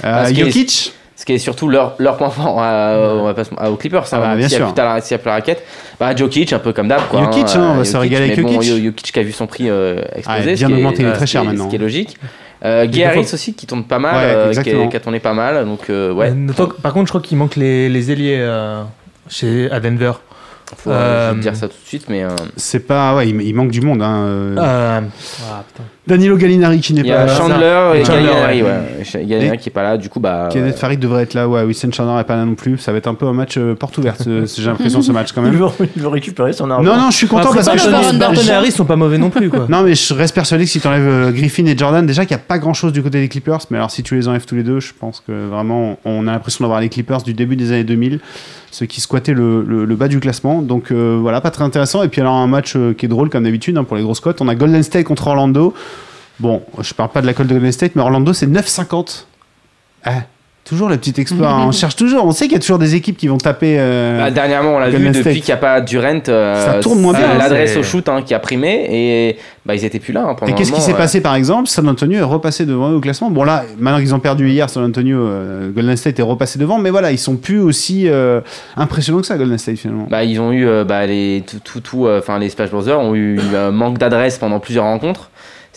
[0.04, 3.42] Euh, Ah, Jokic, Ce qui est surtout leur, leur point fort euh, on va pas
[3.42, 4.06] euh, aux Clippers.
[4.12, 4.36] Ah bah, hein.
[4.36, 4.68] bien y a sûr.
[5.04, 5.64] s'il y a plus la raquette,
[6.00, 7.02] bah, Jokic, un peu comme d'hab.
[7.12, 8.84] Jokic, hein, on va se Jokic, régaler avec mais bon, Jokic.
[8.86, 10.54] Jokic qui a vu son prix euh, exploser.
[10.56, 11.66] Bien augmenté, il est euh, très cher est- maintenant.
[11.66, 12.18] Ce qui est logique.
[12.64, 12.88] Euh,
[13.34, 15.66] aussi qui tourne pas mal, Ouais, euh, qui, a tourné pas mal.
[15.66, 16.32] Donc, euh, ouais.
[16.32, 18.84] Euh, par contre, je crois qu'il manque les, les ailiers euh,
[19.28, 20.14] chez, à Denver.
[20.78, 23.16] Faut euh, je vais te dire ça tout de suite, mais euh, c'est pas.
[23.16, 24.02] Ouais, il, il manque du monde.
[24.02, 24.56] Hein.
[24.58, 25.02] ah,
[25.68, 25.84] putain.
[26.08, 27.36] Danilo Gallinari qui n'est y pas là.
[27.36, 29.26] Chandler et Chandler, Gallinari, ouais.
[29.26, 30.50] Gallinari qui est pas là, du coup, bah.
[30.52, 30.76] Kenneth.
[30.78, 32.80] Farid devrait être là, ouais, Wilson Chandler n'est pas là non plus.
[32.80, 35.42] Ça va être un peu un match euh, porte ouverte, j'ai l'impression, ce match quand
[35.46, 35.60] il même.
[35.62, 36.84] veut, il veut récupérer son argent.
[36.84, 39.50] Non, non, je suis content parce que Barton et Harris sont pas mauvais non plus,
[39.50, 39.66] quoi.
[39.70, 42.42] Non, mais je reste persuadé que si tu enlèves Griffin et Jordan, déjà qu'il n'y
[42.42, 44.56] a pas grand chose du côté des Clippers, mais alors si tu les enlèves tous
[44.56, 47.72] les deux, je pense que vraiment on a l'impression d'avoir les Clippers du début des
[47.72, 48.20] années 2000,
[48.72, 50.62] ceux qui squattaient le, le- le bas du classement.
[50.62, 52.02] Donc euh, voilà, pas très intéressant.
[52.04, 54.20] Et puis alors un match euh, qui est drôle comme d'habitude hein, pour les grosses
[54.22, 54.42] cotes.
[54.42, 55.74] On a Golden State contre Orlando.
[56.42, 59.26] Bon, je parle pas de la cote de Golden State, mais Orlando c'est 9,50.
[60.04, 60.24] Ah,
[60.64, 61.50] toujours le petit exploit.
[61.50, 61.66] hein.
[61.68, 62.26] On cherche toujours.
[62.26, 63.76] On sait qu'il y a toujours des équipes qui vont taper.
[63.80, 65.36] euh, Bah, dernièrement, on l'a vu Golden depuis State.
[65.44, 66.22] qu'il n'y a pas Durant.
[66.30, 69.76] euh, Ça tourne moins bien, hein, L'adresse au shoot hein, qui a primé et bah,
[69.76, 70.98] ils étaient plus là hein, pendant Et qu'est-ce qui s'est ouais.
[70.98, 71.68] passé par exemple?
[71.68, 73.30] San Antonio est repassé devant eux au classement.
[73.30, 76.80] Bon là, maintenant qu'ils ont perdu hier, San Antonio, euh, Golden State est repassé devant,
[76.80, 78.08] mais voilà, ils sont plus aussi
[78.78, 80.08] impressionnants que ça, Golden State finalement.
[80.10, 82.08] Bah, ils ont eu bah, les tout, tout, tout,
[82.40, 85.30] les Splash Brothers ont eu un manque d'adresse pendant plusieurs rencontres.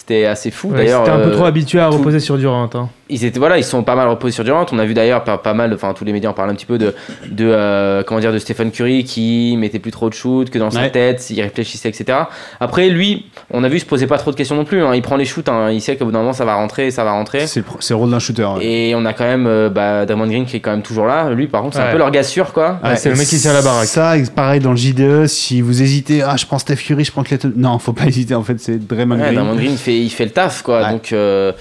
[0.07, 0.69] C'était assez fou.
[0.69, 2.69] Ouais, d'ailleurs, C'était un peu euh, trop habitué à tout- reposer sur Durant.
[2.75, 2.89] Hein.
[3.11, 4.65] Ils étaient voilà, ils sont pas mal reposés sur Durant.
[4.73, 6.67] On a vu d'ailleurs pas, pas mal, enfin tous les médias en parlent un petit
[6.67, 6.95] peu de
[7.31, 10.71] de euh, comment dire de Stephen Curry qui mettait plus trop de shoot que dans
[10.71, 12.19] sa tête, il réfléchissait etc.
[12.61, 14.83] Après lui, on a vu il se posait pas trop de questions non plus.
[14.83, 14.95] hein.
[14.95, 15.71] Il prend les shoots, hein.
[15.71, 17.47] il sait qu'au bout d'un moment ça va rentrer, ça va rentrer.
[17.47, 18.45] C'est le, pro- c'est le rôle d'un shooter.
[18.57, 18.65] ouais.
[18.65, 21.31] Et on a quand même euh, bah, Draymond Green qui est quand même toujours là.
[21.31, 22.79] Lui par contre c'est un peu leur gars sûr quoi.
[22.83, 23.87] Ouais, c'est le mec qui tient la baraque.
[23.89, 27.23] Ça, pareil dans le JDE, si vous hésitez, ah je prends Steph Curry, je prends
[27.23, 27.53] Clayton.
[27.57, 29.35] Non, faut pas hésiter en fait, c'est Draymond Ouais, Green.
[29.35, 30.83] Draymond Green il fait, il fait le taf quoi.
[30.83, 30.91] Ouais.
[30.93, 31.53] Donc euh,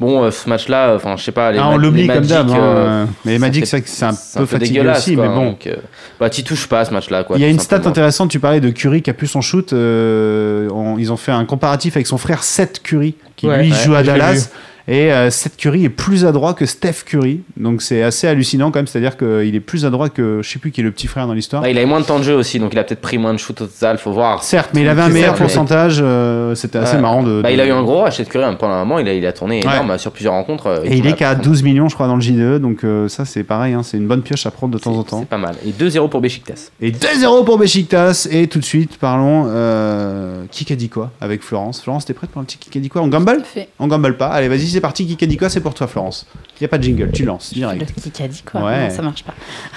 [0.00, 2.50] bon euh, ce match là, enfin je sais pas les, Ah, on l'oublie comme d'hab.
[2.50, 2.56] hein.
[2.58, 5.44] euh, mais les Magic, c'est c'est un peu fatigué aussi, quoi, mais bon.
[5.50, 5.76] donc, euh,
[6.18, 7.36] bah t'y touches pas ce match là quoi.
[7.36, 9.72] Il y a une stat intéressante, tu parlais de Curry qui a pu son shoot.
[9.72, 13.70] euh, on- ils ont fait un comparatif avec son frère Seth Curry, qui Ouais, lui
[13.72, 14.50] ouais, joue à Dallas.
[14.92, 17.42] Et euh, Seth Curry est plus adroit que Steph Curry.
[17.56, 18.88] Donc c'est assez hallucinant quand même.
[18.88, 21.32] C'est-à-dire qu'il est plus adroit que, je sais plus qui est le petit frère dans
[21.32, 21.62] l'histoire.
[21.62, 23.32] Bah, il avait moins de temps de jeu aussi, donc il a peut-être pris moins
[23.32, 24.42] de shoot au total, faut voir.
[24.42, 26.00] Certes, mais il avait un meilleur certes, pourcentage.
[26.02, 27.02] euh, C'était assez Ouais.
[27.02, 27.40] marrant de.
[27.40, 29.14] Bah, de- il a eu un gros de Curry hein, pendant un moment, il a,
[29.14, 30.66] il a tourné énorme sur plusieurs rencontres.
[30.66, 32.58] euh, Et il est qu'à à- 12 millions, je crois, dans le JDE.
[32.60, 33.74] Donc euh, ça, c'est pareil.
[33.74, 35.20] hein, c'est une bonne pioche à prendre de temps en temps.
[35.20, 35.54] C'est pas mal.
[35.64, 36.70] Et 2-0 pour Besiktas.
[36.80, 38.26] Et 2-0 pour Besiktas.
[38.30, 39.44] Et tout de suite, parlons.
[39.46, 42.80] Euh, qui a dit quoi avec Florence Florence, t'es prête pour un petit qui a
[42.80, 43.68] dit quoi On gamble Fait.
[43.78, 44.28] On gamble pas.
[44.28, 45.04] Allez, vas-y, c'est parti.
[45.04, 46.26] Dit quoi C'est pour toi, Florence.
[46.58, 47.92] Il y a pas de jingle, tu lances Le direct.
[47.94, 48.88] petit a dit quoi Ouais.
[48.88, 49.34] Non, ça marche pas.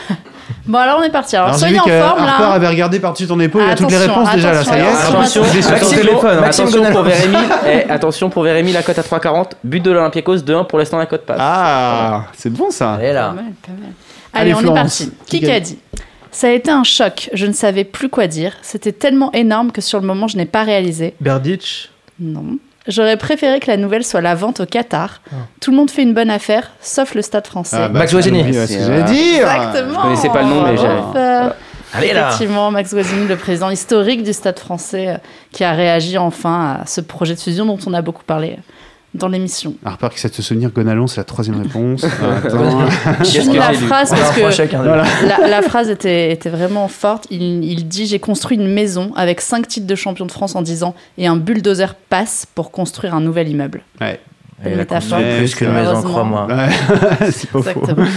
[0.65, 1.35] bon, alors on est parti.
[1.35, 2.51] Alors, Alors soyez en que forme Harper là.
[2.53, 3.63] avait regardé par-dessus ton épaule.
[3.65, 4.63] il a toutes les Attention, réponses déjà là.
[4.63, 4.85] Ça y est.
[4.87, 6.41] attention, Attention, téléphone, hein.
[6.41, 6.91] Maxime Attention.
[6.91, 7.37] pour Vérémy.
[7.67, 9.51] Eh, attention pour Vérémy, la cote à 3,40.
[9.63, 11.37] But de l'Olympiakos 2-1 pour l'instant la cote passe.
[11.39, 12.93] Ah, c'est bon ça.
[12.95, 13.31] Allez Pas là.
[13.31, 13.91] mal, pas mal.
[14.33, 15.01] Allez, Allez, on Florence.
[15.01, 15.39] est parti.
[15.61, 15.77] Dit?
[16.31, 17.29] Ça a été un choc.
[17.33, 18.53] Je ne savais plus quoi dire.
[18.63, 21.13] C'était tellement énorme que sur le moment, je n'ai pas réalisé.
[21.21, 21.91] Berditch.
[22.19, 22.57] Non.
[22.87, 25.21] J'aurais préféré que la nouvelle soit la vente au Qatar.
[25.31, 25.35] Ah.
[25.61, 27.77] Tout le monde fait une bonne affaire, sauf le stade français.
[27.79, 29.49] Ah, bah, Max dit, ouais, c'est ce que C'est, j'allais dire.
[29.51, 29.93] Exactement.
[29.99, 31.51] Je connaissais pas le nom, mais j'ai-
[31.95, 32.29] Allez là.
[32.29, 35.17] Effectivement, Max Guazzini, le président historique du Stade français, euh,
[35.51, 38.57] qui a réagi enfin à ce projet de fusion dont on a beaucoup parlé
[39.13, 39.75] dans l'émission.
[39.85, 42.03] Harper qui sait te souvenir, Gonalon, c'est la troisième réponse.
[42.05, 42.87] Attends.
[43.19, 44.75] Je finis que la phrase parce que.
[44.75, 45.03] Voilà.
[45.27, 47.27] la, la phrase était, était vraiment forte.
[47.29, 50.61] Il, il dit J'ai construit une maison avec cinq titres de champion de France en
[50.61, 53.83] 10 ans et un bulldozer passe pour construire un nouvel immeuble.
[54.01, 54.19] Ouais.
[54.65, 56.47] Il a plus qu'une maison, crois-moi.
[56.47, 56.69] Ouais,
[57.31, 57.79] c'est pas faux.
[57.81, 58.07] Exactement.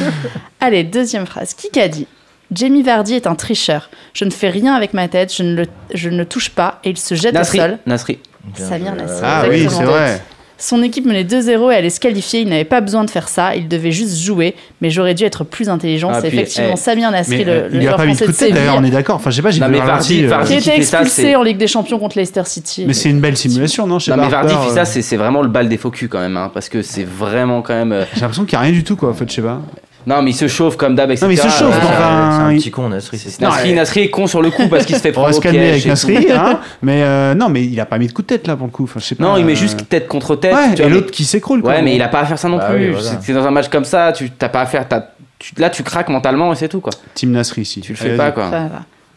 [0.60, 1.54] Allez, deuxième phrase.
[1.54, 2.06] Qui a dit
[2.52, 3.90] Jamie Vardy est un tricheur.
[4.12, 6.78] Je ne fais rien avec ma tête, je ne le, je ne le touche pas
[6.84, 7.58] et il se jette Nasri.
[7.58, 7.78] au sol.
[7.86, 8.18] Nasri.
[8.54, 9.20] Samir Nasri.
[9.24, 10.22] Ah oui, c'est vrai.
[10.58, 12.40] Son équipe menait 2-0 et allait se qualifier.
[12.40, 13.54] Il n'avait pas besoin de faire ça.
[13.54, 14.54] Il devait juste jouer.
[14.80, 16.10] Mais j'aurais dû être plus intelligent.
[16.12, 18.06] Ah, c'est puis, effectivement eh, Samir Nasri, Mais le, euh, le il a joueur pas
[18.06, 19.16] mis de français coup de tête d'ailleurs, on Séville, est d'accord.
[19.16, 21.42] Enfin, je sais pas, j'ai Non, mais Vardy- euh, Vardy- qui a ça, expulsé en
[21.42, 22.84] Ligue des Champions contre Leicester City.
[22.86, 24.74] Mais c'est une belle simulation, non Je sais Non pas, mais Vardy Harper, fait euh,
[24.76, 27.04] ça, c'est c'est vraiment le bal des faux culs quand même, hein, parce que c'est
[27.04, 27.92] vraiment quand même.
[27.92, 29.10] euh, J'ai l'impression qu'il n'y a rien du tout, quoi.
[29.10, 29.60] En fait, je sais pas.
[30.06, 31.22] Non mais il se chauffe comme d'hab, etc.
[31.24, 31.88] Non, mais il se chauffe, quoi.
[31.90, 33.18] Enfin, C'est un il- petit con, Nasri.
[33.18, 35.30] c'est- Nasri, Non, Nasri est con sur le coup parce qu'il se fait On va
[35.30, 36.60] prendre se au calmer piège avec Nasri, hein.
[36.82, 38.72] Mais euh, non, mais il a pas mis de coup de tête là pour le
[38.72, 38.84] coup.
[38.84, 39.24] Enfin, je sais pas.
[39.24, 40.54] Non, il met euh, juste tête contre tête.
[40.54, 41.60] Ouais, tu et vois, l'autre qui s'écroule.
[41.60, 41.72] quoi.
[41.72, 42.86] Ouais, mais il a pas à faire ça non Bah plus.
[42.86, 43.18] oui, voilà.
[43.20, 44.86] C'est- dans un match comme ça, tu t'as pas à faire.
[44.86, 45.08] t'as-
[45.38, 46.92] tu- là, tu craques mentalement et c'est tout quoi.
[47.14, 47.80] Team Nasri ici.
[47.80, 48.48] Tu le fais pas quoi.
[48.50, 48.68] Ça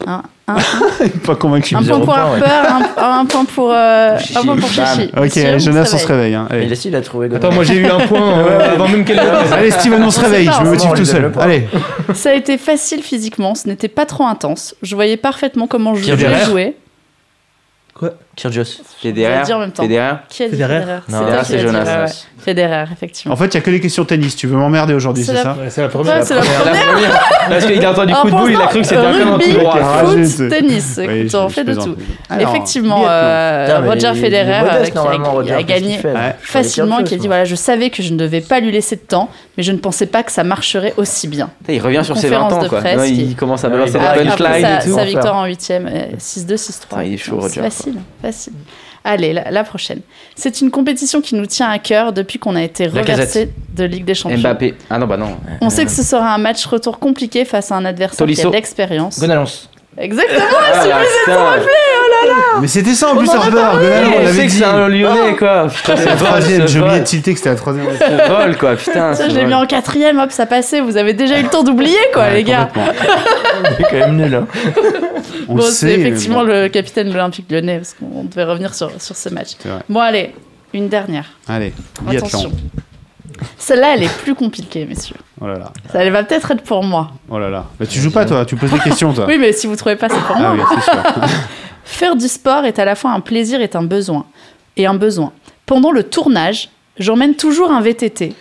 [0.06, 0.22] va.
[1.00, 1.74] Un, Un, Pas convaincu.
[1.76, 2.40] un point pour ouais.
[2.96, 4.68] Un, un point pour, euh, un point pour.
[4.68, 5.10] Chichi.
[5.16, 6.34] Ok, Jonas, on se réveille.
[6.34, 6.46] hein.
[6.50, 6.64] Allez.
[6.66, 7.28] Il est il a trouvé.
[7.34, 9.18] Attends, moi j'ai eu un point euh, avant même qu'elle.
[9.20, 10.46] Allez, Steven, on se réveille.
[10.46, 11.32] pas, Je me motive tout seul.
[11.38, 11.66] Allez.
[12.14, 14.74] Ça a été facile physiquement, ce n'était pas trop intense.
[14.82, 16.04] Je voyais parfaitement comment je
[16.46, 16.76] jouer.
[18.40, 18.80] Kyrgios.
[19.00, 19.44] Fédéraire.
[19.44, 19.82] dire en même temps.
[19.82, 20.20] Fédéraire.
[20.28, 21.84] Qui a dit Federer Federer Non, Federer, qui c'est dit, Jonas.
[21.84, 22.12] ouais, ouais.
[22.44, 23.34] Federer, effectivement.
[23.34, 24.34] En fait, il n'y a que les questions tennis.
[24.34, 26.24] Tu veux m'emmerder aujourd'hui, C'est c'est la- ça Ouais, c'est la Ouais, première.
[26.24, 27.20] c'est la La première.
[27.50, 29.32] Parce qu'il a entendu coup de boule, il a cru que c'était un un coup
[29.36, 29.76] rugby, droit.
[30.04, 31.96] Foot, c'est- tennis, écoute, on fait de tout.
[32.38, 34.84] Effectivement, euh, Roger Federer, euh,
[35.44, 36.34] qui a- gagné Ouais.
[36.40, 39.00] facilement, qui a dit voilà, je savais que je ne devais pas lui laisser de
[39.02, 41.50] temps, mais je ne pensais pas que ça marcherait aussi bien.
[41.68, 42.80] Il revient sur ses 20 Conférence ans, de quoi.
[43.06, 44.94] Il commence à Ouais, balancer il des a- Après, punchlines sa, et tout.
[44.96, 46.98] sa victoire en huitième, euh, 6-2, 6-3.
[47.00, 47.94] Ah, il est chaud, C'est Roger, Facile,
[48.32, 48.52] facile.
[49.04, 50.00] Allez, la, la prochaine.
[50.34, 54.04] C'est une compétition qui nous tient à cœur depuis qu'on a été reversé de Ligue
[54.04, 54.38] des Champions.
[54.38, 54.74] Mbappé.
[54.90, 55.36] Ah non, bah non.
[55.60, 58.48] On sait que ce sera un match retour compliqué face à un adversaire qui Tolisso.
[58.48, 59.18] a de l'expérience.
[59.18, 59.46] Gonalons.
[60.00, 60.40] Exactement,
[60.72, 62.60] Ah, c'est bah, putain.
[62.60, 63.26] Mais c'était ça en plus.
[63.26, 65.66] Gonalons, on On l'avait que c'est un lyonnais, quoi.
[65.84, 67.86] C'est troisième, ce j'ai oublié de tilter que c'était la troisième.
[67.98, 68.76] Ce vol, quoi.
[68.76, 69.14] Putain.
[69.14, 70.80] Ça, je l'ai mis en quatrième, hop, ça passait.
[70.80, 72.68] Vous avez déjà eu le temps d'oublier, quoi, Ouais, les gars.
[72.76, 74.34] Il est quand même nul.
[74.34, 74.46] Hein.
[75.48, 76.44] On Bon, c'est effectivement bon.
[76.46, 79.50] le capitaine de l'Olympique lyonnais, parce qu'on devait revenir sur, sur ce match.
[79.58, 79.68] C'est.
[79.88, 80.32] Bon, allez,
[80.72, 81.26] une dernière.
[81.48, 81.72] Allez,
[82.02, 82.28] biathlon.
[82.28, 82.52] Attention.
[83.58, 85.16] Celle-là, elle est plus compliquée, messieurs.
[85.40, 85.72] Oh là là.
[85.92, 87.10] Ça, elle va peut-être être pour moi.
[87.30, 87.66] Oh là là.
[87.78, 88.44] Bah, tu joues pas, toi.
[88.44, 89.24] Tu poses des questions, toi.
[89.28, 90.54] Oui, mais si vous trouvez pas, c'est pour Ah moi.
[90.54, 91.02] oui, c'est sûr.
[91.84, 94.26] Faire du sport est à la fois un plaisir et un besoin.
[94.76, 95.32] Et un besoin.
[95.66, 98.34] Pendant le tournage, j'emmène toujours un VTT.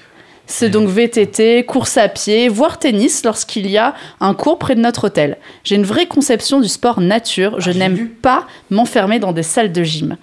[0.52, 4.80] C'est donc VTT, course à pied, voire tennis lorsqu'il y a un cours près de
[4.82, 5.38] notre hôtel.
[5.64, 7.60] J'ai une vraie conception du sport nature.
[7.60, 10.18] Je n'aime pas m'enfermer dans des salles de gym.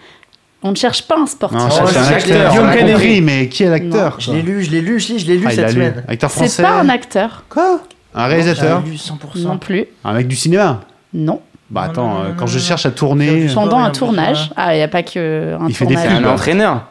[0.62, 1.58] On ne cherche pas un sportif.
[1.58, 2.50] Non, Oh, c'est un c'est acteur.
[2.50, 3.20] Guillaume Guillaume Canéry.
[3.20, 5.66] Mais qui est l'acteur Je l'ai lu, je l'ai lu, je l'ai lu Ah, cette
[5.68, 5.72] lu.
[5.74, 6.04] semaine.
[6.08, 6.62] Acteur C'est français.
[6.62, 7.44] pas un acteur.
[7.48, 7.80] Quoi
[8.14, 9.38] Un réalisateur J'ai lu 100%.
[9.48, 9.86] Non plus.
[10.04, 10.80] Un mec du cinéma
[11.14, 11.40] Non.
[11.68, 12.64] Bah Non, attends, non, non, euh, non, quand non, je non.
[12.64, 13.46] cherche à tourner.
[13.54, 14.50] Pendant un un tournage.
[14.56, 16.12] Ah, il n'y a pas que un Il fait des tournage.
[16.18, 16.86] C'est un entraîneur.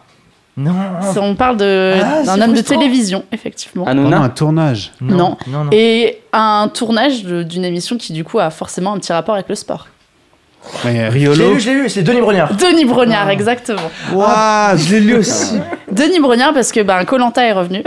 [0.57, 3.83] Non, C'est- On parle Ah, d'un c'est homme de télévision, effectivement.
[3.85, 4.29] Pendant un Hanouna.
[4.29, 4.91] tournage.
[5.01, 5.37] Non.
[5.47, 5.69] non, non.
[5.73, 9.55] Et un tournage d'une émission qui, du coup, a forcément un petit rapport avec le
[9.55, 9.87] sport.
[10.83, 11.53] Mais Je l'ai Riolo.
[11.53, 12.55] lu, je l'ai lu, c'est Denis Brognard.
[12.55, 13.91] Denis Brognard, exactement.
[14.19, 15.55] Ah, je l'ai lu aussi.
[15.91, 17.83] Denis Brognard, parce que ben, Colanta est revenu.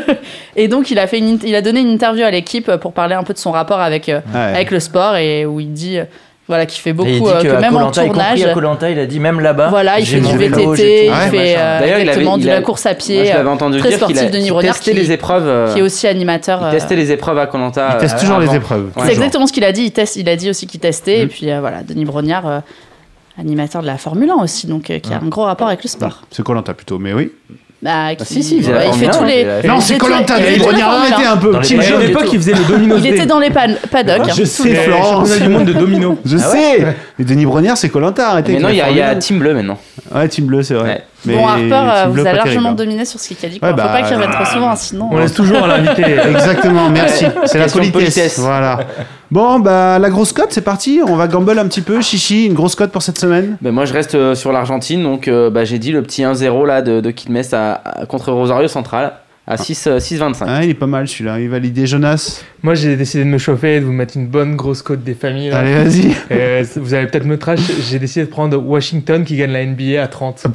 [0.56, 3.14] et donc, il a, fait une, il a donné une interview à l'équipe pour parler
[3.14, 4.40] un peu de son rapport avec, euh, Ouais.
[4.40, 6.04] avec le sport et où il dit euh,
[6.48, 8.42] voilà, qu'il fait beaucoup, Et il dit euh, que, que à même en tournage.
[8.42, 9.68] à Koh-Lanta, il a dit même là-bas.
[9.68, 12.62] Voilà, il fait du VTT, il Ouais, fait euh, D'ailleurs, il exactement avait- de la
[12.62, 13.24] course à Moi, pied.
[13.26, 15.12] je l'avais euh, entendu très dire qu'il a sportif, Denis qu'il Brognard, testait qui- les
[15.12, 15.46] épreuves.
[15.46, 16.58] euh, qui est aussi animateur.
[16.62, 17.90] Il euh, testait les épreuves à Colanta.
[17.94, 18.90] Il teste toujours les épreuves.
[19.04, 19.82] C'est exactement ce qu'il a dit.
[19.84, 21.18] Il, teste, il a dit aussi qu'il testait.
[21.18, 21.22] Mm.
[21.22, 22.60] Et puis euh, voilà, Denis Brognard, euh,
[23.38, 25.88] animateur de la Formule 1 aussi, donc euh, qui a un gros rapport avec le
[25.88, 26.22] sport.
[26.30, 27.30] C'est Colanta plutôt, mais oui.
[27.80, 29.44] Bah, qui- si, si, il ouais, fait 1, tous les.
[29.64, 31.32] Non, c'est les- Colanta, il mais les arrêtez 1.
[31.32, 31.52] un peu.
[31.60, 31.78] Les.
[31.92, 34.28] À l'époque, il faisait le domino Il était dans les pan- paddocks.
[34.28, 35.38] hein, Je sais, les- Florence.
[35.38, 36.18] Du monde de domino.
[36.24, 36.84] Je sais.
[37.18, 38.54] Mais Denis Brognard, c'est Colanta, arrêtez.
[38.54, 39.78] Maintenant, il y a- il y a Team Bleu maintenant.
[40.12, 40.18] 1.
[40.20, 41.04] Ouais, Team Bleu, c'est vrai.
[41.24, 42.76] Mais Bon, Harper, euh, vous a largement terrible.
[42.76, 43.54] dominé sur ce qu'il a dit.
[43.54, 43.70] Ouais, Quoi.
[43.70, 45.08] Faut bah, pas qu'il revienne euh, trop souvent, sinon.
[45.10, 46.02] On euh, laisse toujours à l'invité.
[46.30, 47.24] Exactement, merci.
[47.46, 47.92] C'est la politesse.
[47.92, 48.38] politesse.
[48.38, 48.78] Voilà.
[49.30, 51.00] Bon, bah, la grosse cote, c'est parti.
[51.06, 52.00] On va gamble un petit peu.
[52.00, 53.56] Chichi, une grosse cote pour cette semaine.
[53.60, 56.66] Ben moi je reste euh, sur l'Argentine, donc euh, bah, j'ai dit le petit 1-0
[56.66, 57.12] là de, de
[57.54, 59.12] à- contre Rosario Central
[59.50, 60.44] à 6, euh, 6-25.
[60.46, 61.40] Ah, il est pas mal celui-là.
[61.40, 61.86] Il est validé.
[61.86, 62.42] Jonas.
[62.62, 65.14] Moi, j'ai décidé de me chauffer et de vous mettre une bonne grosse côte des
[65.14, 65.48] familles.
[65.48, 65.60] là.
[65.60, 66.12] Allez, vas-y.
[66.30, 67.60] Euh, vous avez peut-être notre âge.
[67.88, 70.46] J'ai décidé de prendre Washington qui gagne la NBA à 30.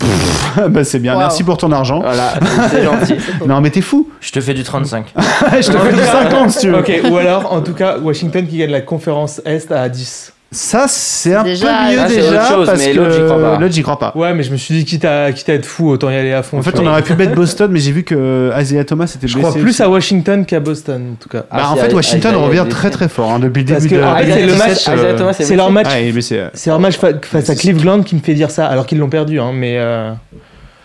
[0.70, 1.14] bah, c'est bien.
[1.14, 1.20] Wow.
[1.22, 2.02] Merci pour ton argent.
[2.02, 2.36] Voilà,
[2.70, 3.16] c'est gentil.
[3.48, 4.10] Non, mais t'es fou.
[4.22, 5.08] Je te fais du 35.
[5.60, 6.78] Je te fais du 50 si tu veux.
[6.78, 10.34] Ok, ou alors, en tout cas, Washington qui gagne la conférence Est à 10.
[10.54, 12.48] Ça, c'est un Déjà, peu mieux déjà.
[12.48, 13.58] chose, parce mais que l'autre, j'y crois pas.
[13.60, 14.12] L'autre, j'y crois pas.
[14.16, 16.32] Ouais, mais je me suis dit, quitte à, quitte à être fou, autant y aller
[16.32, 16.60] à fond.
[16.60, 19.34] En fait, on aurait pu mettre Boston, mais j'ai vu que Isaiah Thomas était Je
[19.34, 19.50] blessé.
[19.50, 19.82] crois plus aussi.
[19.84, 21.40] à Washington qu'à Boston, en tout cas.
[21.40, 22.70] Bah, Ah, en si, fait, Washington revient blessé.
[22.70, 24.48] très très fort hein, depuis le Parce début que, de en fait, la c'est le
[24.54, 25.88] 17, match- euh, Isaiah Thomas, c'est C'est leur match.
[25.90, 26.50] Ah.
[26.54, 29.10] C'est leur match fa- face à Cleveland qui me fait dire ça, alors qu'ils l'ont
[29.10, 29.76] perdu, hein, mais.
[29.78, 30.12] euh,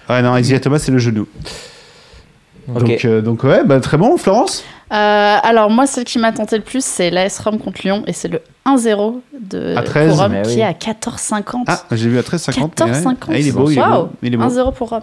[0.09, 1.27] Ouais, non, Isaiah Thomas, c'est le genou.
[2.69, 4.65] Donc, euh, donc, ouais, bah, très bon, Florence?
[4.91, 8.03] Euh, alors, moi, celle qui m'a tenté le plus, c'est l'AS Rome contre Lyon.
[8.07, 10.09] Et c'est le 1-0 de À 13.
[10.09, 10.61] pour Rome qui oui.
[10.61, 11.65] est à 14,50.
[11.67, 12.75] Ah, j'ai vu à 13,50.
[12.75, 13.17] 14,50.
[13.29, 14.05] Ah, il est beau, il est Waouh.
[14.07, 14.11] beau.
[14.23, 14.45] Est beau.
[14.45, 15.03] 1-0 pour Rome.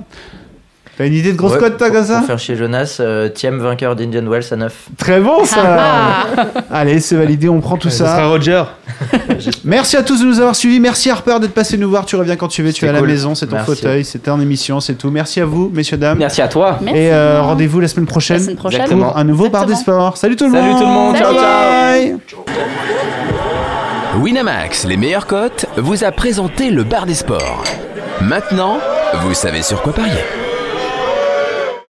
[0.98, 3.28] T'as une idée de grosse Ouais, cote, toi, comme ça Pour faire chier Jonas, euh,
[3.28, 4.74] Thiem vainqueur d'Indian Wells à 9.
[4.98, 5.58] Très bon, ça.
[5.68, 6.26] Ah,
[6.72, 8.16] Allez, c'est validé, on prend tout ce ça.
[8.16, 8.64] sera Roger.
[9.66, 10.80] Merci à tous de nous avoir suivis.
[10.80, 12.06] Merci Harper d'être passé nous voir.
[12.06, 12.72] Tu reviens quand tu veux.
[12.72, 13.76] Tu es C'était à la maison, c'est ton Merci.
[13.76, 15.12] fauteuil, c'est en émission, c'est tout.
[15.12, 16.18] Merci à vous, messieurs, dames.
[16.18, 16.80] Merci à toi.
[16.82, 16.98] Merci.
[17.02, 18.82] Et euh, rendez-vous la semaine prochaine La semaine prochaine.
[18.82, 19.08] Exactement.
[19.10, 20.16] pour un nouveau bar des sports.
[20.16, 20.78] Salut tout le Salut monde.
[20.80, 21.16] tout le monde.
[21.18, 22.18] Ciao, Salut.
[22.46, 24.22] bye.
[24.22, 27.64] Winamax, les meilleures cotes, vous a présenté le bar des sports.
[28.22, 28.78] Maintenant,
[29.22, 30.14] vous savez sur quoi parier.